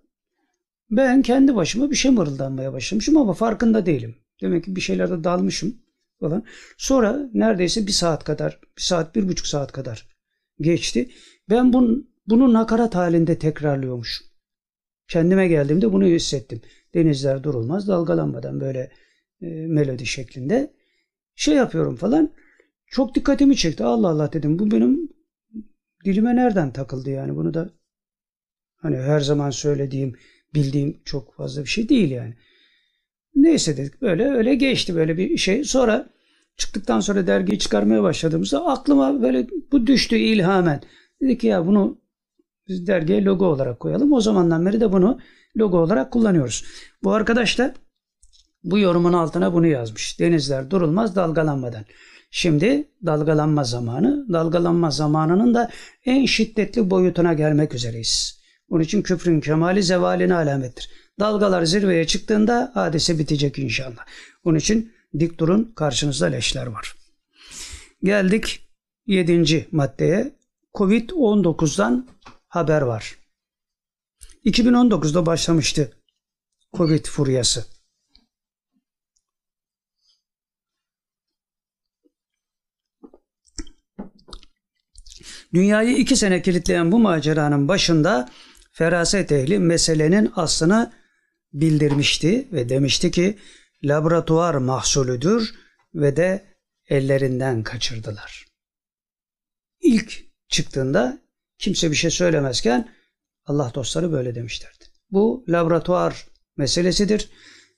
[0.90, 4.16] Ben kendi başıma bir şey mırıldanmaya başlamışım ama farkında değilim.
[4.42, 5.76] Demek ki bir şeylerde dalmışım
[6.20, 6.44] falan.
[6.78, 10.08] Sonra neredeyse bir saat kadar, bir saat, bir buçuk saat kadar
[10.60, 11.10] geçti.
[11.50, 14.26] Ben bunu, bunu nakarat halinde tekrarlıyormuşum.
[15.08, 16.60] Kendime geldiğimde bunu hissettim.
[16.94, 18.92] Denizler durulmaz dalgalanmadan böyle
[19.42, 20.74] e, melodi şeklinde
[21.34, 22.32] şey yapıyorum falan.
[22.86, 23.84] Çok dikkatimi çekti.
[23.84, 24.58] Allah Allah dedim.
[24.58, 25.08] Bu benim
[26.04, 27.70] dilime nereden takıldı yani bunu da
[28.76, 30.16] hani her zaman söylediğim
[30.54, 32.34] bildiğim çok fazla bir şey değil yani.
[33.34, 35.64] Neyse dedik böyle öyle geçti böyle bir şey.
[35.64, 36.10] Sonra
[36.56, 40.80] çıktıktan sonra dergiyi çıkarmaya başladığımızda aklıma böyle bu düştü ilhamen.
[41.22, 41.98] Dedik ki ya bunu
[42.68, 44.12] biz dergiye logo olarak koyalım.
[44.12, 45.18] O zamandan beri de bunu
[45.56, 46.64] logo olarak kullanıyoruz.
[47.02, 47.74] Bu arkadaş da
[48.64, 50.20] bu yorumun altına bunu yazmış.
[50.20, 51.84] Denizler durulmaz dalgalanmadan.
[52.36, 54.26] Şimdi dalgalanma zamanı.
[54.32, 55.70] Dalgalanma zamanının da
[56.04, 58.40] en şiddetli boyutuna gelmek üzereyiz.
[58.70, 60.90] Bunun için küfrün kemali zevaline alamettir.
[61.20, 64.06] Dalgalar zirveye çıktığında hadise bitecek inşallah.
[64.44, 66.94] Bunun için dik durun karşınızda leşler var.
[68.02, 68.68] Geldik
[69.06, 70.32] yedinci maddeye.
[70.74, 72.08] Covid-19'dan
[72.48, 73.18] haber var.
[74.44, 75.92] 2019'da başlamıştı
[76.76, 77.73] Covid furyası.
[85.54, 88.28] Dünyayı iki sene kilitleyen bu maceranın başında
[88.72, 90.92] feraset ehli meselenin aslını
[91.52, 93.38] bildirmişti ve demişti ki
[93.84, 95.54] laboratuvar mahsulüdür
[95.94, 96.44] ve de
[96.88, 98.44] ellerinden kaçırdılar.
[99.80, 101.18] İlk çıktığında
[101.58, 102.88] kimse bir şey söylemezken
[103.46, 104.84] Allah dostları böyle demişlerdi.
[105.10, 106.26] Bu laboratuvar
[106.56, 107.30] meselesidir.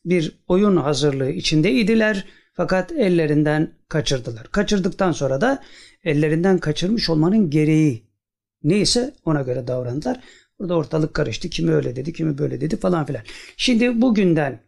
[0.05, 4.47] Bir oyun hazırlığı içinde idiler fakat ellerinden kaçırdılar.
[4.51, 5.63] Kaçırdıktan sonra da
[6.07, 8.07] ellerinden kaçırmış olmanın gereği
[8.63, 10.21] neyse ona göre davrandılar.
[10.59, 11.51] Burada ortalık karıştı.
[11.51, 13.23] Kimi öyle dedi, kimi böyle dedi falan filan.
[13.57, 14.63] Şimdi bugünden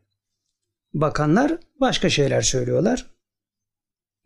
[0.94, 3.06] bakanlar başka şeyler söylüyorlar.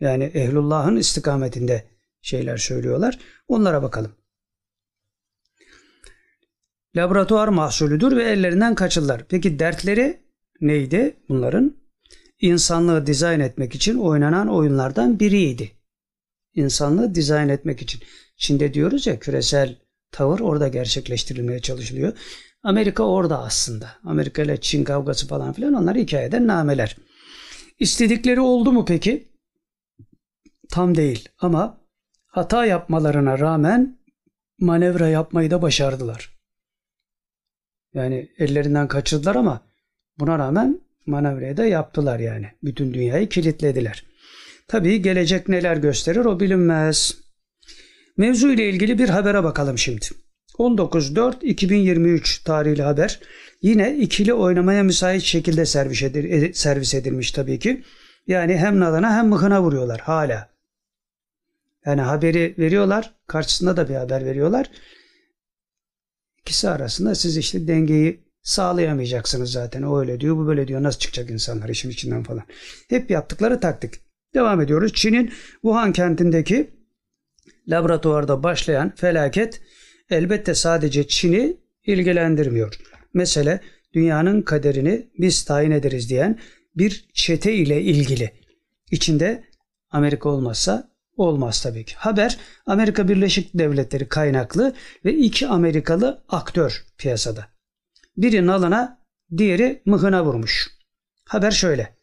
[0.01, 1.85] Yani ehlullahın istikametinde
[2.23, 3.19] şeyler söylüyorlar.
[3.49, 4.13] Onlara bakalım.
[6.97, 9.25] Laboratuvar mahsulüdür ve ellerinden kaçırlar.
[9.29, 10.21] Peki dertleri
[10.61, 11.77] neydi bunların?
[12.41, 15.82] İnsanlığı dizayn etmek için oynanan oyunlardan biriydi.
[16.55, 18.01] İnsanlığı dizayn etmek için.
[18.37, 19.77] Şimdi diyoruz ya küresel
[20.11, 22.13] tavır orada gerçekleştirilmeye çalışılıyor.
[22.63, 23.91] Amerika orada aslında.
[24.05, 26.97] Amerika ile Çin kavgası falan filan onlar hikayeden nameler.
[27.79, 29.29] İstedikleri oldu mu peki?
[30.71, 31.81] Tam değil ama
[32.27, 33.99] hata yapmalarına rağmen
[34.59, 36.39] manevra yapmayı da başardılar.
[37.95, 39.61] Yani ellerinden kaçırdılar ama
[40.19, 42.47] buna rağmen manevrayı da yaptılar yani.
[42.63, 44.12] Bütün dünyayı kilitlediler.
[44.73, 47.17] Tabii gelecek neler gösterir o bilinmez.
[48.17, 50.07] Mevzu ile ilgili bir habere bakalım şimdi.
[50.59, 53.21] 19.4.2023 tarihli haber.
[53.63, 57.85] Yine ikili oynamaya müsait şekilde servis, edil, e, servis edilmiş tabii ki.
[58.27, 60.49] Yani hem nalana hem mıhına vuruyorlar hala.
[61.87, 63.15] Yani haberi veriyorlar.
[63.27, 64.71] Karşısında da bir haber veriyorlar.
[66.41, 69.83] İkisi arasında siz işte dengeyi sağlayamayacaksınız zaten.
[69.83, 70.83] O öyle diyor, bu böyle diyor.
[70.83, 72.45] Nasıl çıkacak insanlar işin içinden falan.
[72.89, 74.12] Hep yaptıkları taktik.
[74.35, 74.93] Devam ediyoruz.
[74.95, 76.71] Çin'in Wuhan kentindeki
[77.69, 79.63] laboratuvarda başlayan felaket
[80.11, 81.57] elbette sadece Çin'i
[81.87, 82.79] ilgilendirmiyor.
[83.15, 83.61] Mesele
[83.95, 86.39] dünyanın kaderini biz tayin ederiz diyen
[86.77, 88.31] bir çete ile ilgili.
[88.91, 89.45] İçinde
[89.91, 91.95] Amerika olmazsa olmaz tabii ki.
[91.97, 97.47] Haber Amerika Birleşik Devletleri kaynaklı ve iki Amerikalı aktör piyasada.
[98.17, 98.99] Biri nalına,
[99.37, 100.71] diğeri mıhına vurmuş.
[101.25, 102.02] Haber şöyle.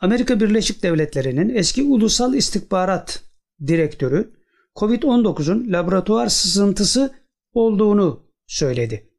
[0.00, 3.22] Amerika Birleşik Devletleri'nin eski Ulusal İstihbarat
[3.66, 4.32] Direktörü
[4.76, 7.14] COVID-19'un laboratuvar sızıntısı
[7.52, 9.10] olduğunu söyledi.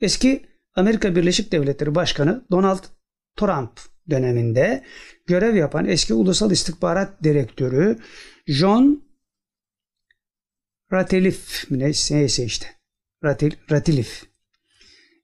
[0.00, 2.84] Eski Amerika Birleşik Devletleri Başkanı Donald
[3.36, 3.80] Trump
[4.10, 4.84] döneminde
[5.26, 7.98] görev yapan eski Ulusal İstihbarat Direktörü
[8.46, 9.06] John
[10.92, 12.66] Ratilif mi neyse, işte.
[13.24, 14.24] Ratil, Ratilif.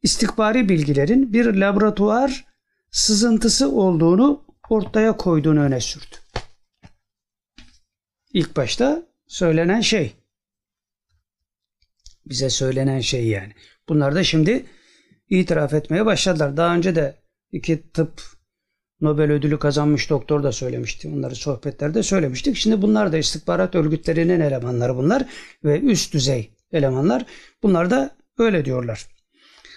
[0.02, 2.44] İstikbari bilgilerin bir laboratuvar
[2.90, 6.16] sızıntısı olduğunu ortaya koyduğunu öne sürdü.
[8.32, 10.12] İlk başta söylenen şey.
[12.26, 13.52] Bize söylenen şey yani.
[13.88, 14.66] Bunlar da şimdi
[15.30, 16.56] itiraf etmeye başladılar.
[16.56, 17.14] Daha önce de
[17.52, 18.22] iki tıp
[19.00, 21.08] Nobel ödülü kazanmış doktor da söylemişti.
[21.08, 22.56] Onları sohbetlerde söylemiştik.
[22.56, 25.28] Şimdi bunlar da istihbarat örgütlerinin elemanları bunlar
[25.64, 27.26] ve üst düzey elemanlar.
[27.62, 29.11] Bunlar da öyle diyorlar.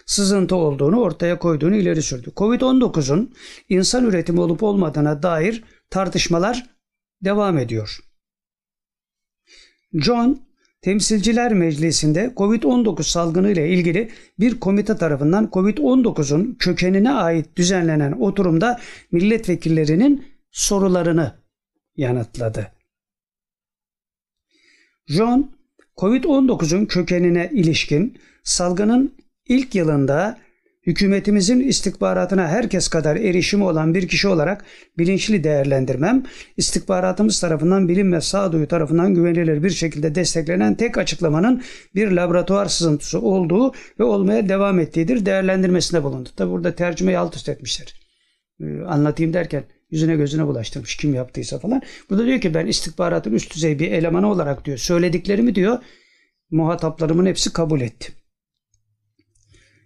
[0.05, 2.31] Sızıntı olduğunu ortaya koyduğunu ileri sürdü.
[2.35, 3.33] Covid-19'un
[3.69, 6.69] insan üretimi olup olmadığına dair tartışmalar
[7.23, 7.99] devam ediyor.
[9.93, 10.45] John
[10.81, 18.79] Temsilciler Meclisi'nde Covid-19 salgını ile ilgili bir komite tarafından Covid-19'un kökenine ait düzenlenen oturumda
[19.11, 21.35] milletvekillerinin sorularını
[21.97, 22.71] yanıtladı.
[25.07, 25.51] John,
[25.97, 29.15] Covid-19'un kökenine ilişkin salgının
[29.47, 30.37] ilk yılında
[30.87, 34.65] hükümetimizin istihbaratına herkes kadar erişimi olan bir kişi olarak
[34.97, 36.23] bilinçli değerlendirmem,
[36.57, 41.63] istihbaratımız tarafından bilim ve sağduyu tarafından güvenilir bir şekilde desteklenen tek açıklamanın
[41.95, 46.29] bir laboratuvar sızıntısı olduğu ve olmaya devam ettiğidir değerlendirmesine bulundu.
[46.35, 47.93] Tabi burada tercümeyi alt üst etmişler.
[48.61, 51.81] Ee, anlatayım derken yüzüne gözüne bulaştırmış kim yaptıysa falan.
[52.09, 55.77] Burada diyor ki ben istihbaratın üst düzey bir elemanı olarak diyor söylediklerimi diyor
[56.51, 58.24] muhataplarımın hepsi kabul etti.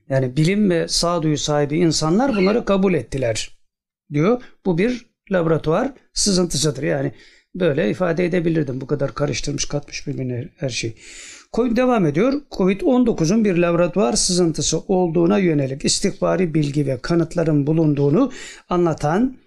[0.09, 3.57] Yani bilim ve sağduyu sahibi insanlar bunları kabul ettiler
[4.13, 4.41] diyor.
[4.65, 6.83] Bu bir laboratuvar sızıntısıdır.
[6.83, 7.13] Yani
[7.55, 8.81] böyle ifade edebilirdim.
[8.81, 10.95] Bu kadar karıştırmış katmış birbirine her şey.
[11.53, 12.41] Covid devam ediyor.
[12.51, 18.31] Covid-19'un bir laboratuvar sızıntısı olduğuna yönelik istihbari bilgi ve kanıtların bulunduğunu
[18.69, 19.37] anlatan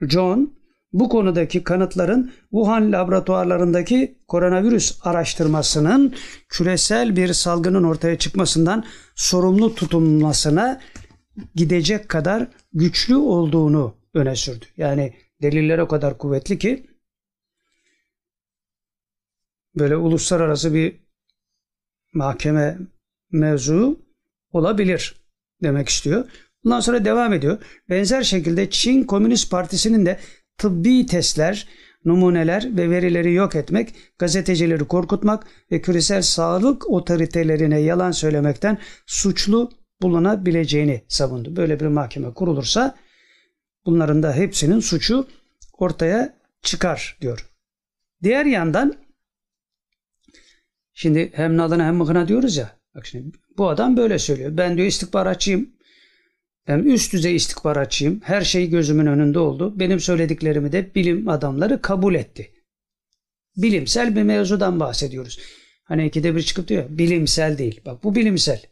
[0.00, 0.59] John
[0.92, 6.14] bu konudaki kanıtların Wuhan laboratuvarlarındaki koronavirüs araştırmasının
[6.48, 8.84] küresel bir salgının ortaya çıkmasından
[9.14, 10.80] sorumlu tutulmasına
[11.54, 14.64] gidecek kadar güçlü olduğunu öne sürdü.
[14.76, 16.86] Yani deliller o kadar kuvvetli ki
[19.78, 21.00] böyle uluslararası bir
[22.14, 22.78] mahkeme
[23.30, 24.00] mevzu
[24.52, 25.14] olabilir
[25.62, 26.30] demek istiyor.
[26.64, 27.62] Bundan sonra devam ediyor.
[27.88, 30.20] Benzer şekilde Çin Komünist Partisi'nin de
[30.60, 31.68] tıbbi testler,
[32.04, 39.70] numuneler ve verileri yok etmek, gazetecileri korkutmak ve küresel sağlık otoritelerine yalan söylemekten suçlu
[40.02, 41.56] bulunabileceğini savundu.
[41.56, 42.96] Böyle bir mahkeme kurulursa
[43.86, 45.26] bunların da hepsinin suçu
[45.78, 47.50] ortaya çıkar diyor.
[48.22, 48.94] Diğer yandan
[50.92, 52.76] şimdi hem nalına hem mıhına diyoruz ya.
[52.94, 54.56] Bak şimdi bu adam böyle söylüyor.
[54.56, 55.70] Ben diyor istihbaratçıyım.
[56.68, 58.20] Ben üst düzey istihbaratçıyım.
[58.24, 59.78] Her şey gözümün önünde oldu.
[59.78, 62.50] Benim söylediklerimi de bilim adamları kabul etti.
[63.56, 65.38] Bilimsel bir mevzudan bahsediyoruz.
[65.84, 67.80] Hani ikide bir çıkıp diyor bilimsel değil.
[67.86, 68.62] Bak bu bilimsel.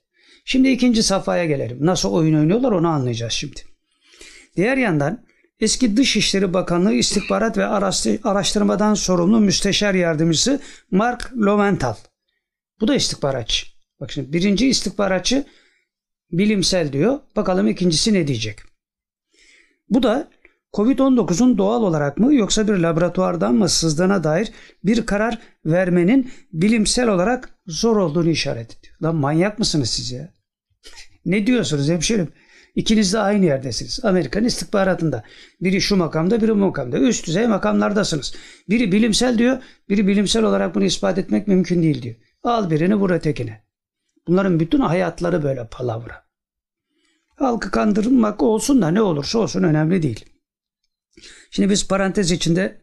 [0.45, 1.79] Şimdi ikinci safhaya gelelim.
[1.81, 3.61] Nasıl oyun oynuyorlar onu anlayacağız şimdi.
[4.57, 5.25] Diğer yandan
[5.61, 7.67] eski Dışişleri Bakanlığı İstihbarat ve
[8.25, 10.61] Araştırmadan sorumlu müsteşar yardımcısı
[10.91, 11.95] Mark Loventhal.
[12.81, 13.67] Bu da istihbaratçı.
[14.01, 15.45] Bak şimdi birinci istihbaratçı
[16.33, 17.19] bilimsel diyor.
[17.37, 18.59] Bakalım ikincisi ne diyecek.
[19.91, 20.31] Bu da
[20.75, 24.53] Covid-19'un doğal olarak mı yoksa bir laboratuvardan mı sızdığına dair
[24.85, 28.95] bir karar vermenin bilimsel olarak zor olduğunu işaret ediyor.
[29.03, 30.33] Lan manyak mısınız siz ya?
[31.25, 32.29] ne diyorsunuz hemşerim?
[32.75, 34.01] İkiniz de aynı yerdesiniz.
[34.05, 35.25] Amerikan istihbaratında.
[35.61, 36.99] Biri şu makamda, biri bu makamda.
[36.99, 38.35] Üst düzey makamlardasınız.
[38.69, 42.15] Biri bilimsel diyor, biri bilimsel olarak bunu ispat etmek mümkün değil diyor.
[42.43, 43.68] Al birini vur ötekine.
[44.29, 46.25] Bunların bütün hayatları böyle palavra.
[47.37, 50.25] Halkı kandırmak olsun da ne olursa olsun önemli değil.
[51.51, 52.81] Şimdi biz parantez içinde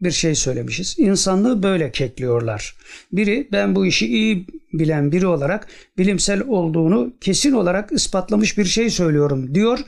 [0.00, 0.98] bir şey söylemişiz.
[0.98, 2.76] İnsanlığı böyle kekliyorlar.
[3.12, 5.68] Biri ben bu işi iyi bilen biri olarak
[5.98, 9.78] bilimsel olduğunu kesin olarak ispatlamış bir şey söylüyorum diyor.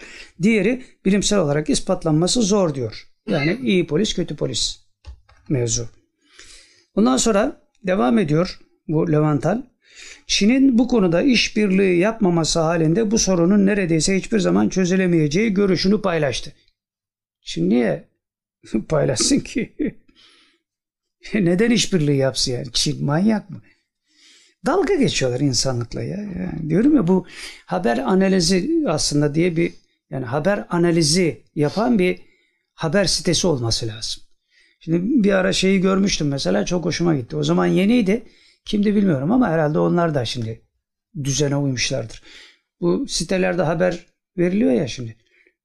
[0.42, 3.08] Diğeri bilimsel olarak ispatlanması zor diyor.
[3.28, 4.80] Yani iyi polis kötü polis
[5.48, 5.88] mevzu.
[6.94, 9.62] Ondan sonra devam ediyor bu Levantal.
[10.26, 16.52] Çin'in bu konuda işbirliği yapmaması halinde bu sorunun neredeyse hiçbir zaman çözülemeyeceği görüşünü paylaştı.
[17.42, 18.04] Çin niye
[18.88, 19.74] paylaşsın ki?
[21.34, 22.66] Neden işbirliği yapsın yani?
[22.72, 23.62] Çin manyak mı?
[24.66, 26.16] Dalga geçiyorlar insanlıkla ya.
[26.16, 27.26] Yani diyorum ya bu
[27.66, 29.72] haber analizi aslında diye bir
[30.10, 32.20] yani haber analizi yapan bir
[32.74, 34.22] haber sitesi olması lazım.
[34.80, 37.36] Şimdi bir ara şeyi görmüştüm mesela çok hoşuma gitti.
[37.36, 38.22] O zaman yeniydi.
[38.64, 40.62] Kimdi bilmiyorum ama herhalde onlar da şimdi
[41.24, 42.22] düzene uymuşlardır.
[42.80, 44.06] Bu sitelerde haber
[44.38, 45.16] veriliyor ya şimdi.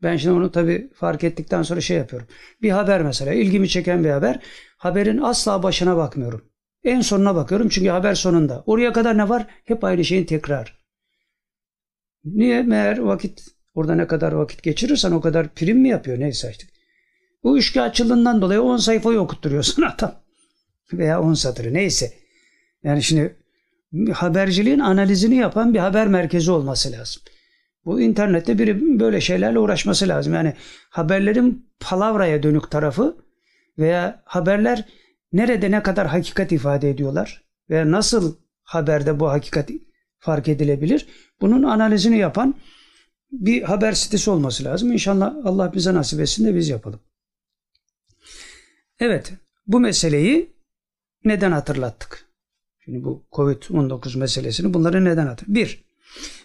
[0.04, 2.28] Ben şimdi onu tabii fark ettikten sonra şey yapıyorum.
[2.62, 4.40] Bir haber mesela ilgimi çeken bir haber.
[4.78, 6.50] Haberin asla başına bakmıyorum.
[6.84, 8.64] En sonuna bakıyorum çünkü haber sonunda.
[8.66, 9.48] Oraya kadar ne var?
[9.66, 10.80] Hep aynı şeyin tekrar.
[12.24, 12.64] Niye?
[12.64, 16.20] Meğer vakit orada ne kadar vakit geçirirsen o kadar prim mi yapıyor?
[16.20, 16.68] Neyse işte.
[17.44, 20.16] Bu üçkağıtçılığından dolayı 10 sayfayı okutturuyorsun adam.
[20.94, 22.14] Veya 10 satırı neyse.
[22.84, 23.36] Yani şimdi
[24.14, 27.22] haberciliğin analizini yapan bir haber merkezi olması lazım.
[27.86, 30.34] Bu internette biri böyle şeylerle uğraşması lazım.
[30.34, 30.54] Yani
[30.90, 33.18] haberlerin palavraya dönük tarafı
[33.78, 34.86] veya haberler
[35.34, 39.70] nerede ne kadar hakikat ifade ediyorlar veya nasıl haberde bu hakikat
[40.20, 41.08] fark edilebilir?
[41.42, 42.56] Bunun analizini yapan
[43.32, 44.92] bir haber sitesi olması lazım.
[44.92, 47.00] İnşallah Allah bize nasip etsin de biz yapalım.
[49.00, 49.34] Evet,
[49.68, 50.54] bu meseleyi
[51.26, 52.29] neden hatırlattık?
[52.90, 55.48] Şimdi bu Covid-19 meselesini bunları neden hatırlattık?
[55.48, 55.86] Bir,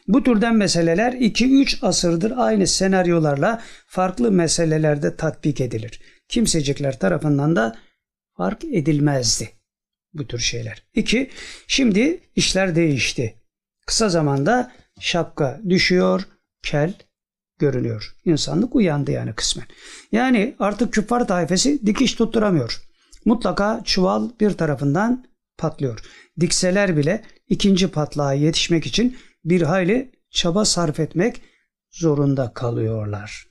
[0.09, 6.01] bu türden meseleler 2-3 asırdır aynı senaryolarla farklı meselelerde tatbik edilir.
[6.29, 7.77] Kimsecikler tarafından da
[8.37, 9.49] fark edilmezdi
[10.15, 10.83] bu tür şeyler.
[10.95, 11.31] İki,
[11.67, 13.35] şimdi işler değişti.
[13.87, 16.23] Kısa zamanda şapka düşüyor,
[16.63, 16.95] kel
[17.59, 18.17] görünüyor.
[18.25, 19.67] İnsanlık uyandı yani kısmen.
[20.13, 22.83] Yani artık küffar taifesi dikiş tutturamıyor.
[23.25, 25.25] Mutlaka çuval bir tarafından
[25.59, 26.01] patlıyor.
[26.41, 31.43] Dikseler bile ikinci patlağa yetişmek için bir hayli çaba sarf etmek
[31.91, 33.49] zorunda kalıyorlar.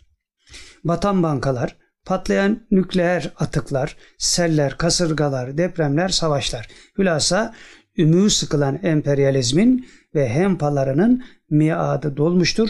[0.84, 6.68] Batan bankalar, patlayan nükleer atıklar, seller, kasırgalar, depremler, savaşlar.
[6.98, 7.56] Hülasa
[7.98, 12.70] ümüğü sıkılan emperyalizmin ve hempalarının miadı dolmuştur,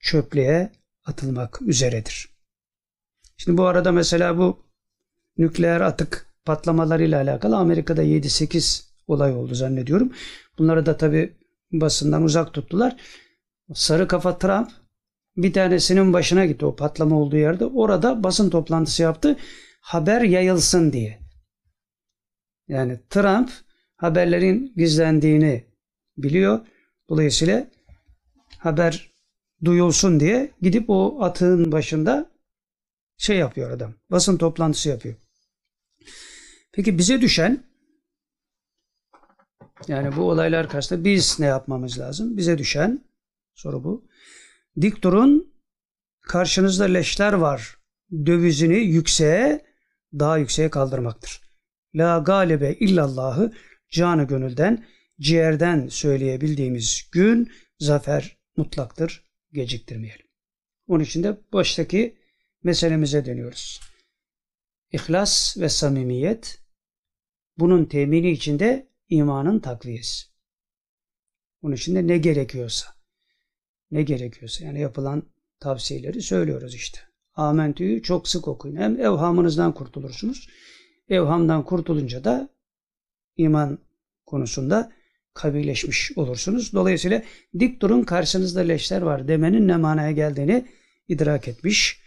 [0.00, 0.72] çöplüğe
[1.04, 2.28] atılmak üzeredir.
[3.36, 4.66] Şimdi bu arada mesela bu
[5.38, 10.12] nükleer atık patlamalarıyla alakalı Amerika'da 7-8 olay oldu zannediyorum.
[10.58, 11.36] Bunları da tabi
[11.72, 12.96] basından uzak tuttular.
[13.74, 14.70] Sarı kafa Trump
[15.36, 17.66] bir tanesinin başına gitti o patlama olduğu yerde.
[17.66, 19.36] Orada basın toplantısı yaptı.
[19.80, 21.18] Haber yayılsın diye.
[22.68, 23.50] Yani Trump
[23.96, 25.64] haberlerin gizlendiğini
[26.16, 26.60] biliyor.
[27.08, 27.66] Dolayısıyla
[28.58, 29.10] haber
[29.64, 32.30] duyulsun diye gidip o atığın başında
[33.16, 33.94] şey yapıyor adam.
[34.10, 35.14] Basın toplantısı yapıyor.
[36.72, 37.64] Peki bize düşen
[39.88, 42.36] yani bu olaylar karşısında biz ne yapmamız lazım?
[42.36, 43.04] Bize düşen
[43.54, 44.08] soru bu.
[44.80, 45.54] Dik durun
[46.20, 47.76] karşınızda leşler var.
[48.26, 49.64] Dövizini yükseğe
[50.18, 51.40] daha yükseğe kaldırmaktır.
[51.94, 53.52] La galibe illallahı
[53.90, 54.86] canı gönülden,
[55.20, 59.24] ciğerden söyleyebildiğimiz gün zafer mutlaktır.
[59.52, 60.26] Geciktirmeyelim.
[60.86, 62.16] Onun için de baştaki
[62.62, 63.80] meselemize dönüyoruz.
[64.92, 66.58] İhlas ve samimiyet
[67.58, 70.26] bunun temini içinde imanın takviyesi.
[71.62, 72.86] Onun için de ne gerekiyorsa
[73.90, 75.22] ne gerekiyorsa yani yapılan
[75.60, 76.98] tavsiyeleri söylüyoruz işte.
[77.34, 78.76] Amentü'yü çok sık okuyun.
[78.76, 80.48] Hem evhamınızdan kurtulursunuz.
[81.08, 82.48] Evhamdan kurtulunca da
[83.36, 83.78] iman
[84.26, 84.92] konusunda
[85.34, 86.72] kabileşmiş olursunuz.
[86.72, 87.22] Dolayısıyla
[87.58, 90.66] dik durun karşınızda leşler var demenin ne manaya geldiğini
[91.08, 92.00] idrak etmiş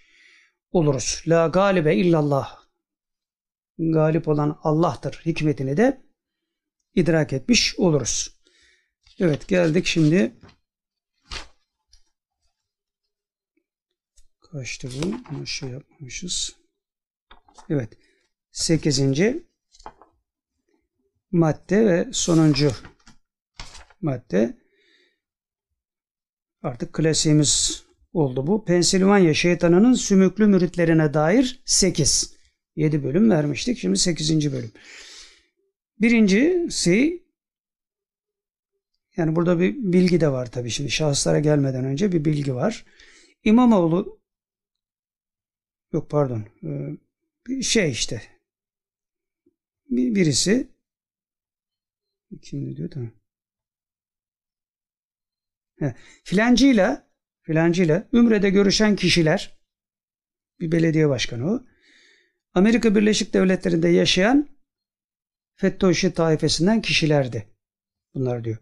[0.71, 1.23] oluruz.
[1.27, 2.57] La galibe illallah.
[3.79, 6.01] Galip olan Allah'tır hikmetini de
[6.97, 8.37] idrak etmiş oluruz.
[9.19, 10.35] Evet geldik şimdi
[14.51, 15.15] kaçtı bu?
[15.29, 16.55] Ama şey yapmamışız.
[17.69, 17.89] Evet.
[18.51, 19.43] Sekizinci
[21.31, 22.71] madde ve sonuncu
[24.01, 24.57] madde.
[26.61, 27.83] Artık klasiğimiz
[28.13, 28.65] oldu bu.
[28.65, 32.37] Pensilvanya şeytanının sümüklü müritlerine dair 8.
[32.75, 33.77] 7 bölüm vermiştik.
[33.77, 34.51] Şimdi 8.
[34.51, 34.71] bölüm.
[36.01, 37.23] Birincisi
[39.17, 42.85] yani burada bir bilgi de var tabii şimdi şahıslara gelmeden önce bir bilgi var.
[43.43, 44.21] İmamoğlu
[45.91, 46.45] yok pardon
[47.47, 48.21] bir şey işte
[49.89, 50.71] birisi
[52.41, 53.11] kim diyor tamam.
[56.23, 57.11] Filancıyla
[57.41, 59.59] filancıyla Ümre'de görüşen kişiler
[60.59, 61.65] bir belediye başkanı o.
[62.53, 64.56] Amerika Birleşik Devletleri'nde yaşayan
[65.57, 67.47] FETÖ'şi taifesinden kişilerdi.
[68.13, 68.57] Bunlar diyor.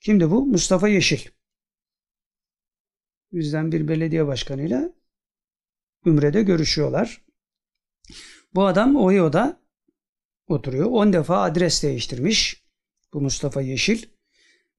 [0.00, 0.46] Kimdi bu?
[0.46, 1.28] Mustafa Yeşil.
[3.32, 4.92] Bizden bir belediye başkanıyla
[6.06, 7.24] Ümre'de görüşüyorlar.
[8.54, 9.62] Bu adam Ohio'da
[10.46, 10.86] oturuyor.
[10.90, 12.64] 10 defa adres değiştirmiş.
[13.12, 14.06] Bu Mustafa Yeşil.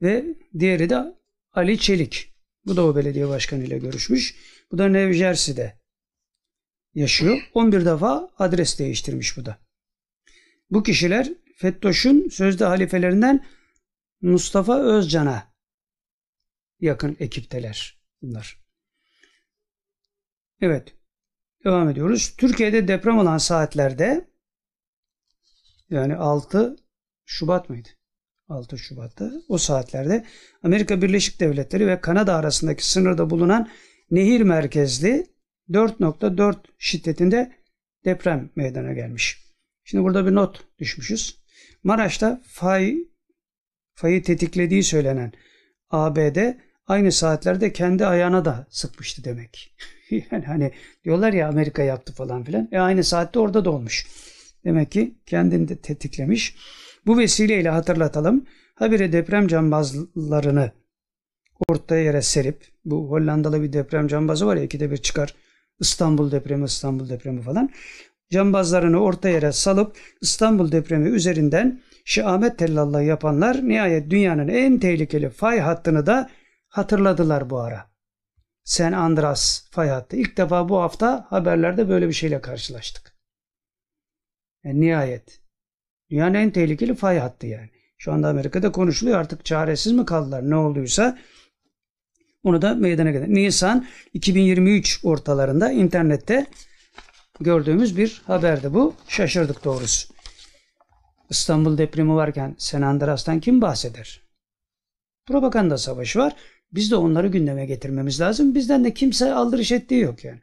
[0.02, 0.26] Ve
[0.60, 1.03] diğeri de
[1.52, 2.34] Ali Çelik.
[2.65, 4.35] Bu da o belediye başkanıyla görüşmüş.
[4.72, 5.80] Bu da New Jersey'de
[6.94, 7.49] yaşıyor.
[7.53, 9.60] 11 defa adres değiştirmiş bu da.
[10.69, 13.45] Bu kişiler Fettoş'un sözde halifelerinden
[14.21, 15.53] Mustafa Özcan'a
[16.80, 18.63] yakın ekipteler bunlar.
[20.61, 20.95] Evet.
[21.65, 22.35] Devam ediyoruz.
[22.38, 24.27] Türkiye'de deprem olan saatlerde
[25.89, 26.75] yani 6
[27.25, 27.89] Şubat mıydı?
[28.47, 30.25] 6 Şubat'ta o saatlerde
[30.63, 33.69] Amerika Birleşik Devletleri ve Kanada arasındaki sınırda bulunan
[34.11, 35.27] nehir merkezli
[35.69, 37.55] 4.4 şiddetinde
[38.05, 39.43] deprem meydana gelmiş.
[39.84, 41.43] Şimdi burada bir not düşmüşüz.
[41.84, 42.97] Maraş'ta fay
[43.95, 45.31] fayı tetiklediği söylenen
[45.89, 46.38] ABD
[46.88, 49.76] aynı saatlerde kendi ayağına da sıkmıştı demek.
[50.31, 50.72] yani hani
[51.03, 52.69] diyorlar ya Amerika yaptı falan filan.
[52.72, 54.07] E aynı saatte orada da olmuş.
[54.65, 56.55] Demek ki kendini de tetiklemiş.
[57.05, 58.45] Bu vesileyle hatırlatalım.
[58.76, 60.72] Habire deprem cambazlarını
[61.68, 65.35] ortaya yere serip bu Hollandalı bir deprem cambazı var ya ikide bir çıkar
[65.80, 67.69] İstanbul depremi İstanbul depremi falan
[68.31, 71.81] cambazlarını orta yere salıp İstanbul depremi üzerinden
[72.23, 76.29] Ahmet Tellallah yapanlar nihayet dünyanın en tehlikeli fay hattını da
[76.67, 77.93] hatırladılar bu ara.
[78.63, 80.17] Sen Andras fay hattı.
[80.17, 83.13] İlk defa bu hafta haberlerde böyle bir şeyle karşılaştık.
[84.63, 85.41] Yani nihayet.
[86.09, 87.69] Dünyanın en tehlikeli fay hattı yani.
[87.97, 91.17] Şu anda Amerika'da konuşuluyor artık çaresiz mi kaldılar ne olduysa
[92.43, 93.33] onu da meydana getirdi.
[93.33, 96.45] Nisan 2023 ortalarında internette
[97.39, 98.93] gördüğümüz bir haberdi bu.
[99.07, 100.14] Şaşırdık doğrusu.
[101.30, 104.22] İstanbul depremi varken Sen Andreas'tan kim bahseder?
[105.26, 106.35] Propaganda savaşı var.
[106.72, 108.55] Biz de onları gündeme getirmemiz lazım.
[108.55, 110.39] Bizden de kimse aldırış ettiği yok yani.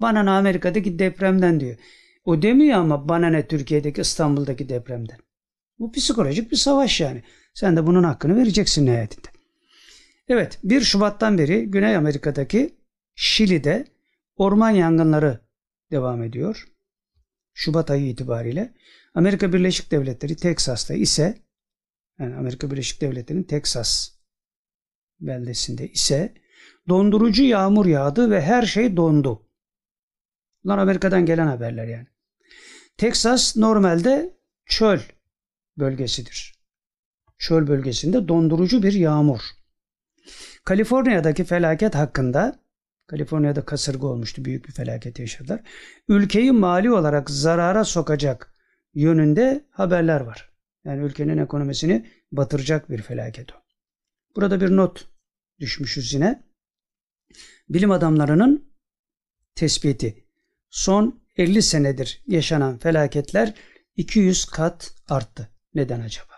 [0.00, 1.76] Bana ne Amerika'daki depremden diyor.
[2.24, 5.18] O demiyor ama bana ne Türkiye'deki İstanbul'daki depremden.
[5.78, 7.22] Bu psikolojik bir savaş yani.
[7.54, 9.28] Sen de bunun hakkını vereceksin nihayetinde.
[10.28, 12.74] Evet 1 Şubat'tan beri Güney Amerika'daki
[13.14, 13.84] Şili'de
[14.36, 15.40] orman yangınları
[15.90, 16.68] devam ediyor.
[17.54, 18.74] Şubat ayı itibariyle.
[19.14, 21.38] Amerika Birleşik Devletleri Teksas'ta ise
[22.18, 24.10] yani Amerika Birleşik Devletleri'nin Teksas
[25.20, 26.34] beldesinde ise
[26.88, 29.46] dondurucu yağmur yağdı ve her şey dondu.
[30.64, 32.06] Bunlar Amerika'dan gelen haberler yani.
[32.96, 34.36] Teksas normalde
[34.66, 35.00] çöl
[35.78, 36.60] bölgesidir.
[37.38, 39.40] Çöl bölgesinde dondurucu bir yağmur.
[40.64, 42.60] Kaliforniya'daki felaket hakkında
[43.10, 44.44] Kaliforniya'da kasırga olmuştu.
[44.44, 45.60] Büyük bir felaket yaşadılar.
[46.08, 48.54] Ülkeyi mali olarak zarara sokacak
[48.94, 50.50] yönünde haberler var.
[50.84, 53.56] Yani ülkenin ekonomisini batıracak bir felaket o.
[54.36, 55.08] Burada bir not
[55.60, 56.44] düşmüşüz yine.
[57.68, 58.72] Bilim adamlarının
[59.54, 60.24] tespiti.
[60.70, 63.54] Son 50 senedir yaşanan felaketler
[63.96, 65.48] 200 kat arttı.
[65.74, 66.34] Neden acaba?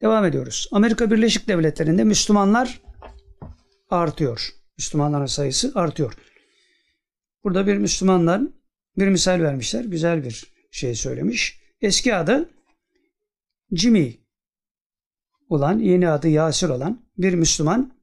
[0.00, 0.68] Devam ediyoruz.
[0.72, 2.86] Amerika Birleşik Devletleri'nde Müslümanlar
[3.88, 4.50] artıyor.
[4.78, 6.14] Müslümanların sayısı artıyor.
[7.44, 8.42] Burada bir Müslümanlar
[8.96, 9.84] bir misal vermişler.
[9.84, 11.60] Güzel bir şey söylemiş.
[11.80, 12.50] Eski adı
[13.72, 14.26] Jimmy
[15.48, 17.96] olan, yeni adı Yasir olan bir Müslüman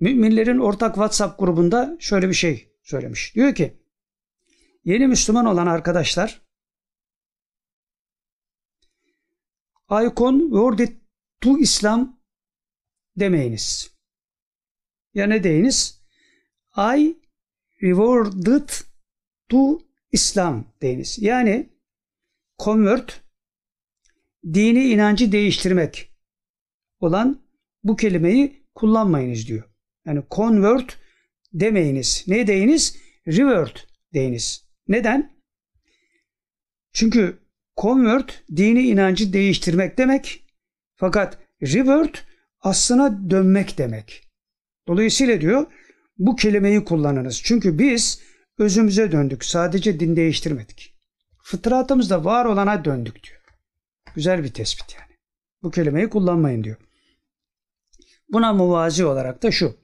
[0.00, 3.34] müminlerin ortak WhatsApp grubunda şöyle bir şey söylemiş.
[3.34, 3.82] Diyor ki
[4.84, 6.42] yeni Müslüman olan arkadaşlar
[9.90, 10.88] Icon Word
[11.40, 12.20] to İslam
[13.16, 13.91] demeyiniz.
[15.14, 16.02] Ya ne deyiniz?
[16.76, 17.16] I
[17.82, 18.68] rewarded
[19.48, 19.78] to
[20.12, 21.18] İslam deyiniz.
[21.20, 21.70] Yani
[22.58, 23.20] convert
[24.44, 26.12] dini inancı değiştirmek
[27.00, 27.42] olan
[27.84, 29.64] bu kelimeyi kullanmayınız diyor.
[30.06, 30.98] Yani convert
[31.52, 32.24] demeyiniz.
[32.26, 32.96] Ne deyiniz?
[33.26, 34.68] Revert deyiniz.
[34.88, 35.32] Neden?
[36.92, 37.38] Çünkü
[37.76, 40.44] convert dini inancı değiştirmek demek.
[40.94, 42.26] Fakat revert
[42.60, 44.31] aslına dönmek demek.
[44.88, 45.66] Dolayısıyla diyor
[46.18, 47.40] bu kelimeyi kullanınız.
[47.44, 48.20] Çünkü biz
[48.58, 49.44] özümüze döndük.
[49.44, 50.94] Sadece din değiştirmedik.
[51.42, 53.42] Fıtratımızda var olana döndük diyor.
[54.14, 55.18] Güzel bir tespit yani.
[55.62, 56.76] Bu kelimeyi kullanmayın diyor.
[58.28, 59.76] Buna muvazi olarak da şu.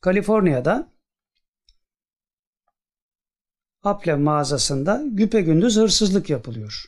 [0.00, 0.92] Kaliforniya'da
[3.82, 6.84] Apple mağazasında güpe gündüz hırsızlık yapılıyor.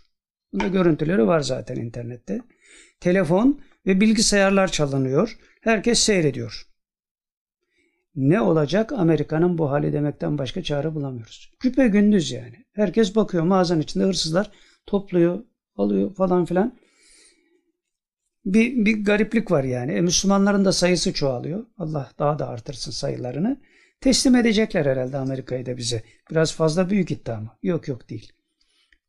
[0.53, 2.41] Bunda görüntüleri var zaten internette.
[3.01, 5.39] Telefon ve bilgisayarlar çalınıyor.
[5.61, 6.67] Herkes seyrediyor.
[8.17, 11.53] Ne olacak Amerika'nın bu hali demekten başka çare bulamıyoruz.
[11.61, 12.65] Küpe gündüz yani.
[12.73, 14.51] Herkes bakıyor mağazanın içinde hırsızlar
[14.87, 15.45] topluyor,
[15.77, 16.79] alıyor falan filan.
[18.45, 19.93] Bir, bir gariplik var yani.
[19.93, 21.67] E, Müslümanların da sayısı çoğalıyor.
[21.79, 23.61] Allah daha da artırsın sayılarını.
[24.01, 26.03] Teslim edecekler herhalde Amerika'yı da bize.
[26.31, 27.51] Biraz fazla büyük iddia mı?
[27.63, 28.33] Yok yok değil.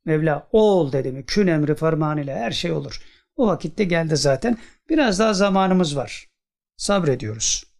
[0.04, 3.02] Mevla ol dedi mi kün emri ferman ile her şey olur.
[3.36, 4.58] O vakitte geldi zaten.
[4.90, 6.28] Biraz daha zamanımız var.
[6.76, 7.77] Sabrediyoruz.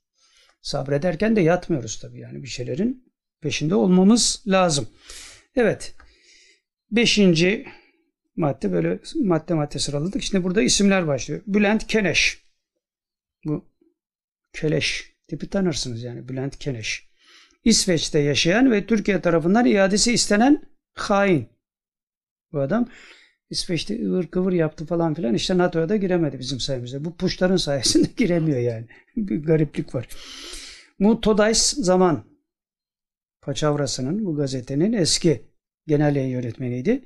[0.69, 4.89] Sabrederken de yatmıyoruz tabii yani bir şeylerin peşinde olmamız lazım.
[5.57, 5.95] Evet.
[6.91, 7.67] Beşinci
[8.37, 10.23] madde böyle madde madde sıraladık.
[10.23, 11.43] Şimdi burada isimler başlıyor.
[11.47, 12.45] Bülent Keneş.
[13.45, 13.65] Bu
[14.53, 17.09] Keleş tipi tanırsınız yani Bülent Keneş.
[17.65, 20.63] İsveç'te yaşayan ve Türkiye tarafından iadesi istenen
[20.95, 21.49] hain.
[22.53, 22.89] bu adam.
[23.51, 25.35] İsveç'te ıvır kıvır yaptı falan filan.
[25.35, 27.05] İşte NATO'ya da giremedi bizim sayemizde.
[27.05, 28.87] Bu puşların sayesinde giremiyor yani.
[29.17, 30.09] Bir gariplik var.
[31.01, 32.25] Bu Today's Zaman
[33.43, 35.43] Paçavrası'nın bu gazetenin eski
[35.87, 37.05] genel yayın yönetmeniydi.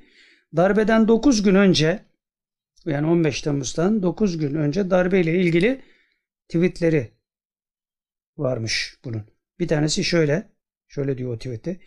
[0.55, 2.05] Darbeden 9 gün önce
[2.85, 5.81] yani 15 Temmuz'dan 9 gün önce darbeyle ilgili
[6.47, 7.11] tweetleri
[8.37, 9.23] varmış bunun.
[9.59, 10.49] Bir tanesi şöyle,
[10.87, 11.79] şöyle diyor o tweette.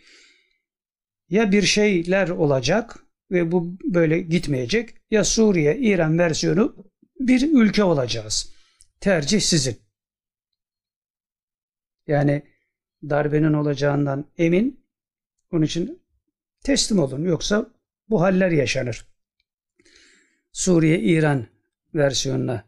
[1.29, 6.75] Ya bir şeyler olacak ve bu böyle gitmeyecek ya Suriye, İran versiyonu
[7.19, 8.53] bir ülke olacağız.
[8.99, 9.79] Tercih sizin.
[12.07, 12.43] Yani
[13.03, 14.87] darbenin olacağından emin.
[15.51, 16.01] Onun için
[16.63, 17.23] teslim olun.
[17.23, 17.69] Yoksa
[18.09, 19.07] bu haller yaşanır.
[20.51, 21.47] Suriye, İran
[21.95, 22.63] versiyonuna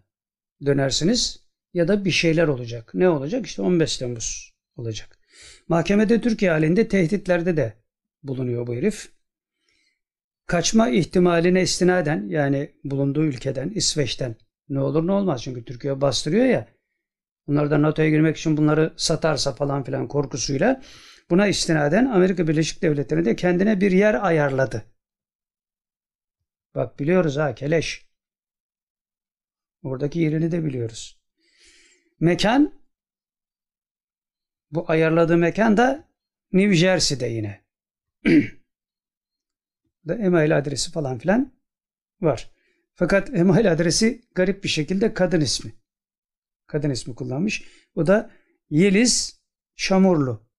[0.65, 2.91] dönersiniz ya da bir şeyler olacak.
[2.93, 3.45] Ne olacak?
[3.45, 5.19] İşte 15 Temmuz olacak.
[5.67, 7.73] Mahkemede Türkiye halinde tehditlerde de
[8.23, 9.18] bulunuyor bu herif.
[10.49, 14.35] Kaçma ihtimaline istinaden yani bulunduğu ülkeden, İsveç'ten
[14.69, 16.67] ne olur ne olmaz çünkü Türkiye bastırıyor ya.
[17.47, 20.81] Bunlar da NATO'ya girmek için bunları satarsa falan filan korkusuyla
[21.29, 24.83] buna istinaden Amerika Birleşik Devletleri de kendine bir yer ayarladı.
[26.75, 28.09] Bak biliyoruz ha Keleş.
[29.83, 31.21] Oradaki yerini de biliyoruz.
[32.19, 32.73] Mekan
[34.71, 36.09] bu ayarladığı mekan da
[36.53, 37.65] New Jersey'de yine.
[40.07, 41.53] da e-mail adresi falan filan
[42.21, 42.51] var.
[42.93, 45.73] Fakat e-mail adresi garip bir şekilde kadın ismi.
[46.67, 47.63] Kadın ismi kullanmış.
[47.95, 48.31] O da
[48.69, 49.41] Yeliz
[49.75, 50.49] Şamurlu.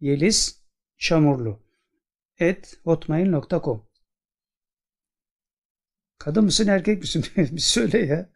[0.00, 0.64] Yeliz
[0.96, 1.62] Şamurlu.
[2.38, 3.88] Et hotmail.com
[6.18, 7.24] Kadın mısın erkek misin?
[7.36, 8.30] bir söyle ya.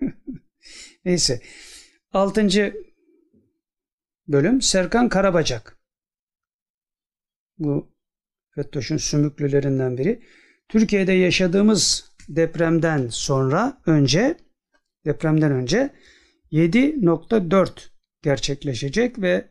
[1.04, 1.42] Neyse.
[2.12, 2.76] Altıncı
[4.28, 5.78] bölüm Serkan Karabacak.
[7.58, 7.91] Bu
[8.54, 10.22] FETÖ'şün sümüklülerinden biri.
[10.68, 14.36] Türkiye'de yaşadığımız depremden sonra önce
[15.04, 15.90] depremden önce
[16.52, 17.68] 7.4
[18.22, 19.48] gerçekleşecek ve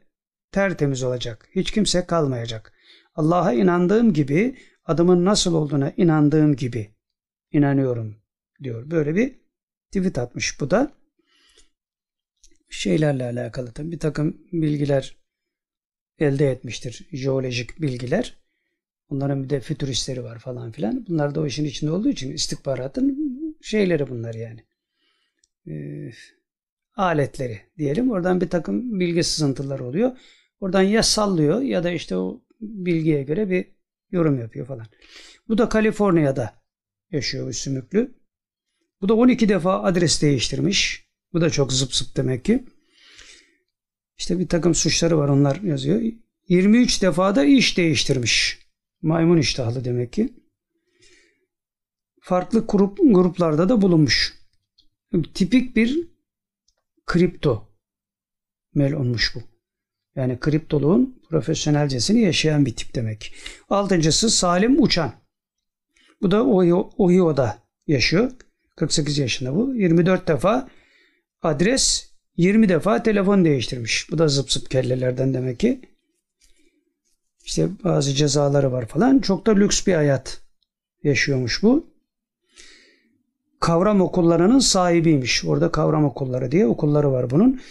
[0.52, 1.49] tertemiz olacak.
[1.56, 2.73] Hiç kimse kalmayacak.
[3.15, 6.95] Allah'a inandığım gibi, adımın nasıl olduğuna inandığım gibi
[7.52, 8.15] inanıyorum
[8.64, 8.91] diyor.
[8.91, 9.41] Böyle bir
[9.91, 10.94] tweet atmış bu da.
[12.69, 15.18] Şeylerle alakalı tabii bir takım bilgiler
[16.19, 17.07] elde etmiştir.
[17.11, 18.41] Jeolojik bilgiler.
[19.12, 21.06] Onların bir de fütüristleri var falan filan.
[21.10, 23.32] Bunlar da o işin içinde olduğu için istihbaratın
[23.62, 24.66] şeyleri bunlar yani.
[25.68, 26.12] Ee,
[26.96, 28.12] aletleri diyelim.
[28.12, 30.12] Oradan bir takım bilgi sızıntıları oluyor.
[30.60, 33.66] Oradan ya sallıyor ya da işte o bilgiye göre bir
[34.12, 34.88] yorum yapıyor falan.
[35.48, 36.54] Bu da Kaliforniya'da
[37.12, 38.16] yaşıyor bu sümüklü.
[39.02, 41.08] Bu da 12 defa adres değiştirmiş.
[41.34, 42.64] Bu da çok zıp zıp demek ki.
[44.18, 46.02] İşte bir takım suçları var onlar yazıyor.
[46.48, 48.61] 23 defa da iş değiştirmiş.
[49.02, 50.34] Maymun iştahlı demek ki.
[52.22, 54.41] Farklı grup, gruplarda da bulunmuş.
[55.34, 56.07] Tipik bir
[57.06, 57.69] kripto
[58.76, 59.40] melonmuş bu.
[60.15, 63.34] Yani kriptoluğun profesyonelcesini yaşayan bir tip demek.
[63.69, 65.14] Altıncısı Salim Uçan.
[66.22, 66.45] Bu da
[66.98, 67.57] Ohio'da
[67.88, 68.32] yaşıyor.
[68.76, 69.76] 48 yaşında bu.
[69.76, 70.69] 24 defa
[71.41, 74.11] adres 20 defa telefon değiştirmiş.
[74.11, 75.82] Bu da zıp zıp kellelerden demek ki.
[77.46, 79.20] İşte bazı cezaları var falan.
[79.20, 80.42] Çok da lüks bir hayat
[81.04, 81.92] yaşıyormuş bu.
[83.60, 85.46] Kavram okullarının sahibiymiş.
[85.46, 87.62] Orada kavram okulları diye okulları var bunun.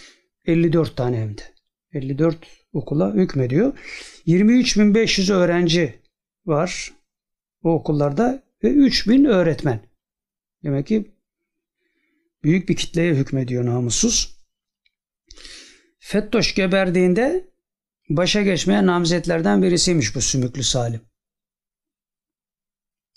[0.45, 1.41] 54 tane hem de.
[1.93, 2.37] 54
[2.73, 3.73] okula hükmediyor.
[4.27, 5.99] 23.500 öğrenci
[6.45, 6.93] var
[7.63, 9.79] o okullarda ve 3000 öğretmen.
[10.63, 11.11] Demek ki
[12.43, 14.37] büyük bir kitleye hükmediyor namussuz.
[15.99, 17.50] Fettoş geberdiğinde
[18.17, 21.01] başa geçmeyen namzetlerden birisiymiş bu sümüklü Salim.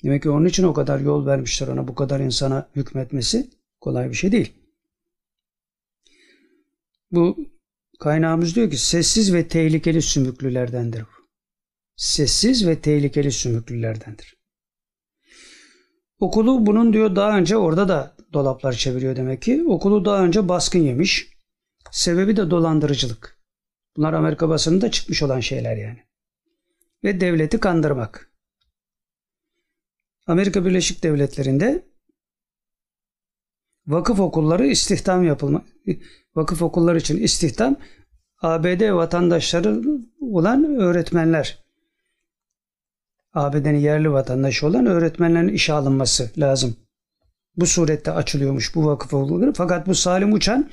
[0.04, 3.50] Demek ki onun için o kadar yol vermişler ona bu kadar insana hükmetmesi
[3.80, 4.52] kolay bir şey değil.
[7.10, 7.36] Bu
[8.00, 11.04] kaynağımız diyor ki sessiz ve tehlikeli sümüklülerdendir.
[11.96, 14.36] Sessiz ve tehlikeli sümüklülerdendir.
[16.18, 19.64] Okulu bunun diyor daha önce orada da dolaplar çeviriyor demek ki.
[19.68, 21.28] Okulu daha önce baskın yemiş.
[21.92, 23.33] Sebebi de dolandırıcılık.
[23.96, 25.98] Bunlar Amerika basınında çıkmış olan şeyler yani.
[27.04, 28.30] Ve devleti kandırmak.
[30.26, 31.86] Amerika Birleşik Devletleri'nde
[33.86, 35.64] vakıf okulları istihdam yapılma
[36.34, 37.76] vakıf okulları için istihdam
[38.42, 39.82] ABD vatandaşları
[40.20, 41.64] olan öğretmenler
[43.32, 46.76] ABD'nin yerli vatandaşı olan öğretmenlerin işe alınması lazım.
[47.56, 49.52] Bu surette açılıyormuş bu vakıf okulları.
[49.52, 50.70] Fakat bu Salim Uçan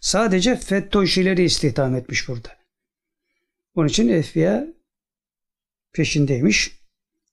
[0.00, 2.63] sadece FETÖ'şileri istihdam etmiş burada.
[3.74, 4.74] Onun için FBI
[5.92, 6.80] peşindeymiş.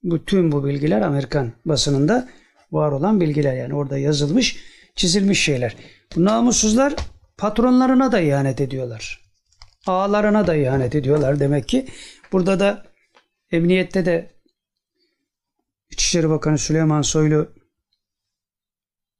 [0.03, 2.29] Bu tüm bu bilgiler Amerikan basınında
[2.71, 4.57] var olan bilgiler yani orada yazılmış,
[4.95, 5.75] çizilmiş şeyler.
[6.15, 6.95] Bu namussuzlar
[7.37, 9.21] patronlarına da ihanet ediyorlar.
[9.87, 11.87] Ağalarına da ihanet ediyorlar demek ki.
[12.31, 12.85] Burada da
[13.51, 14.31] emniyette de
[15.89, 17.53] İçişleri Bakanı Süleyman Soylu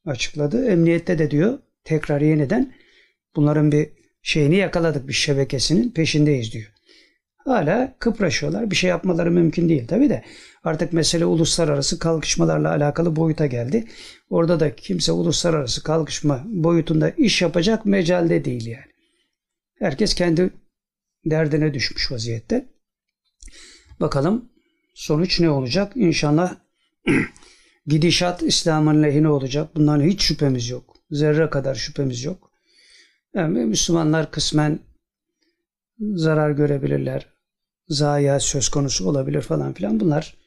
[0.06, 0.65] açıkladı.
[0.65, 2.73] Emniyette de diyor tekrar yeniden
[3.35, 3.89] bunların bir
[4.22, 6.72] şeyini yakaladık bir şebekesinin peşindeyiz diyor.
[7.45, 8.72] Hala kıpraşıyorlar.
[8.72, 10.23] Bir şey yapmaları mümkün değil tabi de.
[10.63, 13.88] Artık mesele uluslararası kalkışmalarla alakalı boyuta geldi.
[14.30, 18.91] Orada da kimse uluslararası kalkışma boyutunda iş yapacak mecalde değil yani.
[19.80, 20.49] Herkes kendi
[21.26, 22.65] derdine düşmüş vaziyette.
[23.99, 24.49] Bakalım
[24.93, 25.91] sonuç ne olacak?
[25.95, 26.55] İnşallah
[27.88, 29.76] gidişat İslam'ın lehine olacak.
[29.76, 30.95] Bundan hiç şüphemiz yok.
[31.11, 32.51] Zerre kadar şüphemiz yok.
[33.35, 34.80] Yani Müslümanlar kısmen
[35.99, 37.31] zarar görebilirler.
[37.91, 39.99] Zayiat söz konusu olabilir falan filan.
[39.99, 40.38] Bunlar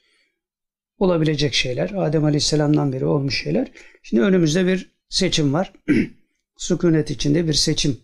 [0.99, 1.91] olabilecek şeyler.
[1.91, 3.73] Adem Aleyhisselam'dan beri olmuş şeyler.
[4.03, 5.73] Şimdi önümüzde bir seçim var.
[6.57, 8.01] Sükunet içinde bir seçim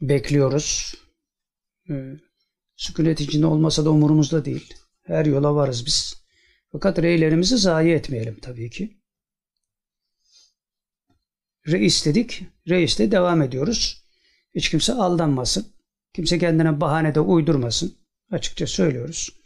[0.00, 0.94] bekliyoruz.
[1.90, 2.16] Ee,
[2.76, 4.74] sükunet içinde olmasa da umurumuzda değil.
[5.02, 6.14] Her yola varız biz.
[6.72, 9.00] Fakat reylerimizi zayi etmeyelim tabii ki.
[11.66, 12.42] Reis dedik.
[12.68, 14.04] Reisle devam ediyoruz.
[14.54, 15.79] Hiç kimse aldanmasın.
[16.14, 17.94] Kimse kendine bahane de uydurmasın.
[18.30, 19.40] Açıkça söylüyoruz.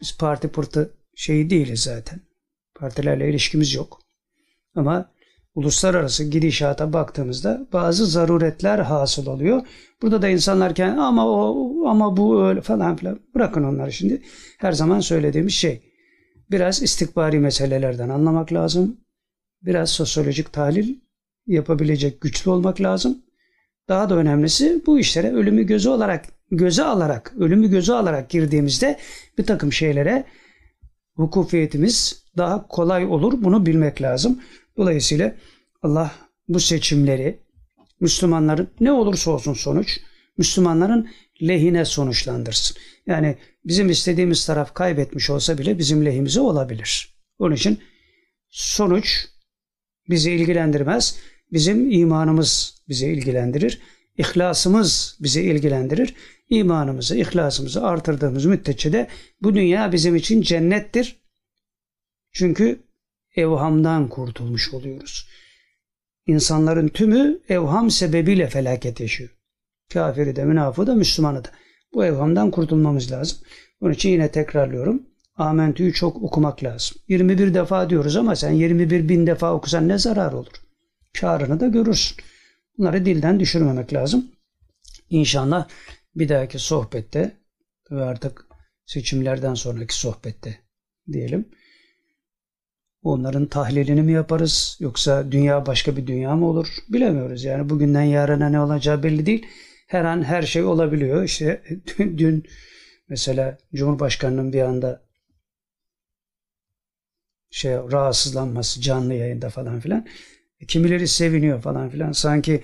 [0.00, 2.20] Biz parti pırtı şeyi değiliz zaten.
[2.74, 4.00] Partilerle ilişkimiz yok.
[4.74, 5.12] Ama
[5.54, 9.66] uluslararası gidişata baktığımızda bazı zaruretler hasıl oluyor.
[10.02, 14.22] Burada da insanlar kendi ama o ama bu öyle falan filan bırakın onları şimdi.
[14.58, 15.82] Her zaman söylediğimiz şey
[16.50, 19.00] biraz istikbari meselelerden anlamak lazım.
[19.62, 20.96] Biraz sosyolojik tahlil
[21.46, 23.22] yapabilecek güçlü olmak lazım.
[23.88, 28.98] Daha da önemlisi bu işlere ölümü göze olarak göze alarak, ölümü göze alarak girdiğimizde
[29.38, 30.24] bir takım şeylere
[31.18, 33.32] vukufiyetimiz daha kolay olur.
[33.36, 34.40] Bunu bilmek lazım.
[34.76, 35.34] Dolayısıyla
[35.82, 36.12] Allah
[36.48, 37.42] bu seçimleri
[38.00, 40.00] Müslümanların ne olursa olsun sonuç
[40.38, 41.08] Müslümanların
[41.42, 42.76] lehine sonuçlandırsın.
[43.06, 47.14] Yani bizim istediğimiz taraf kaybetmiş olsa bile bizim lehimize olabilir.
[47.38, 47.78] Onun için
[48.48, 49.26] sonuç
[50.10, 51.18] bizi ilgilendirmez.
[51.52, 53.80] Bizim imanımız bizi ilgilendirir.
[54.18, 56.14] İhlasımız bizi ilgilendirir.
[56.48, 59.08] İmanımızı, ihlasımızı artırdığımız müddetçe de
[59.42, 61.22] bu dünya bizim için cennettir.
[62.32, 62.82] Çünkü
[63.36, 65.28] evhamdan kurtulmuş oluyoruz.
[66.26, 69.30] İnsanların tümü evham sebebiyle felaket yaşıyor.
[69.92, 71.48] Kafiri de, münafığı da, Müslümanı da.
[71.94, 73.38] Bu evhamdan kurtulmamız lazım.
[73.80, 75.02] Onun için yine tekrarlıyorum.
[75.36, 76.96] Amentü'yü çok okumak lazım.
[77.08, 80.61] 21 defa diyoruz ama sen 21 bin defa okusan ne zarar olur?
[81.20, 82.16] Karını da görürsün.
[82.78, 84.32] Bunları dilden düşürmemek lazım.
[85.10, 85.68] İnşallah
[86.16, 87.36] bir dahaki sohbette
[87.90, 88.46] ve artık
[88.86, 90.58] seçimlerden sonraki sohbette
[91.12, 91.48] diyelim.
[93.02, 97.44] Onların tahlilini mi yaparız yoksa dünya başka bir dünya mı olur bilemiyoruz.
[97.44, 99.46] Yani bugünden yarına ne olacağı belli değil.
[99.86, 101.24] Her an her şey olabiliyor.
[101.24, 101.62] İşte
[101.98, 102.44] dün
[103.08, 105.02] mesela Cumhurbaşkanı'nın bir anda
[107.50, 110.06] şey rahatsızlanması canlı yayında falan filan.
[110.68, 112.12] Kimileri seviniyor falan filan.
[112.12, 112.62] Sanki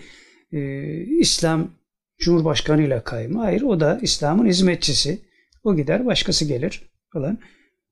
[0.52, 1.70] e, İslam
[2.18, 3.42] Cumhurbaşkanı ile kayma.
[3.42, 5.18] Hayır o da İslam'ın hizmetçisi.
[5.64, 7.38] O gider başkası gelir falan.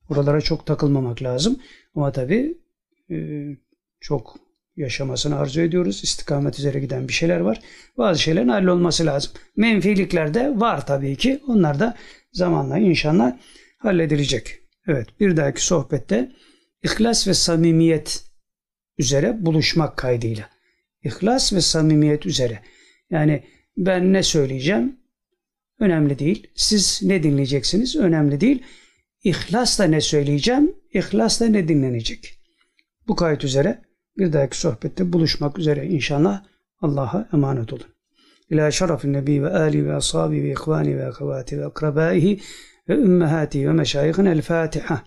[0.09, 1.59] Buralara çok takılmamak lazım.
[1.95, 2.59] Ama tabii
[3.11, 3.17] e,
[4.01, 4.37] çok
[4.77, 6.01] yaşamasını arzu ediyoruz.
[6.05, 7.61] İstikamet üzere giden bir şeyler var.
[7.99, 9.33] Bazı şeylerin hallolması lazım.
[9.57, 11.41] Menfilikler de var tabii ki.
[11.49, 11.97] Onlar da
[12.33, 13.39] zamanla inşallah
[13.79, 14.59] halledilecek.
[14.89, 16.33] Evet bir dahaki sohbette
[16.83, 18.25] ihlas ve samimiyet
[18.99, 20.51] üzere buluşmak kaydıyla.
[21.03, 22.63] İhlas ve samimiyet üzere.
[23.11, 23.43] Yani
[23.77, 24.97] ben ne söyleyeceğim
[25.81, 26.51] önemli değil.
[26.55, 28.63] Siz ne dinleyeceksiniz önemli değil.
[29.25, 32.41] İhlasla ne söyleyeceğim, ihlasla ne dinlenecek.
[33.09, 33.83] Bu kayıt üzere
[34.19, 36.45] bir dahaki sohbette buluşmak üzere inşallah
[36.81, 37.87] Allah'a emanet olun.
[38.51, 42.41] İlâ şerefin nebi ve âli ve ashabi ve ihvani ve akavati ve akrabaihi
[42.89, 45.03] ve ümmehati ve meşayihin el Fatiha.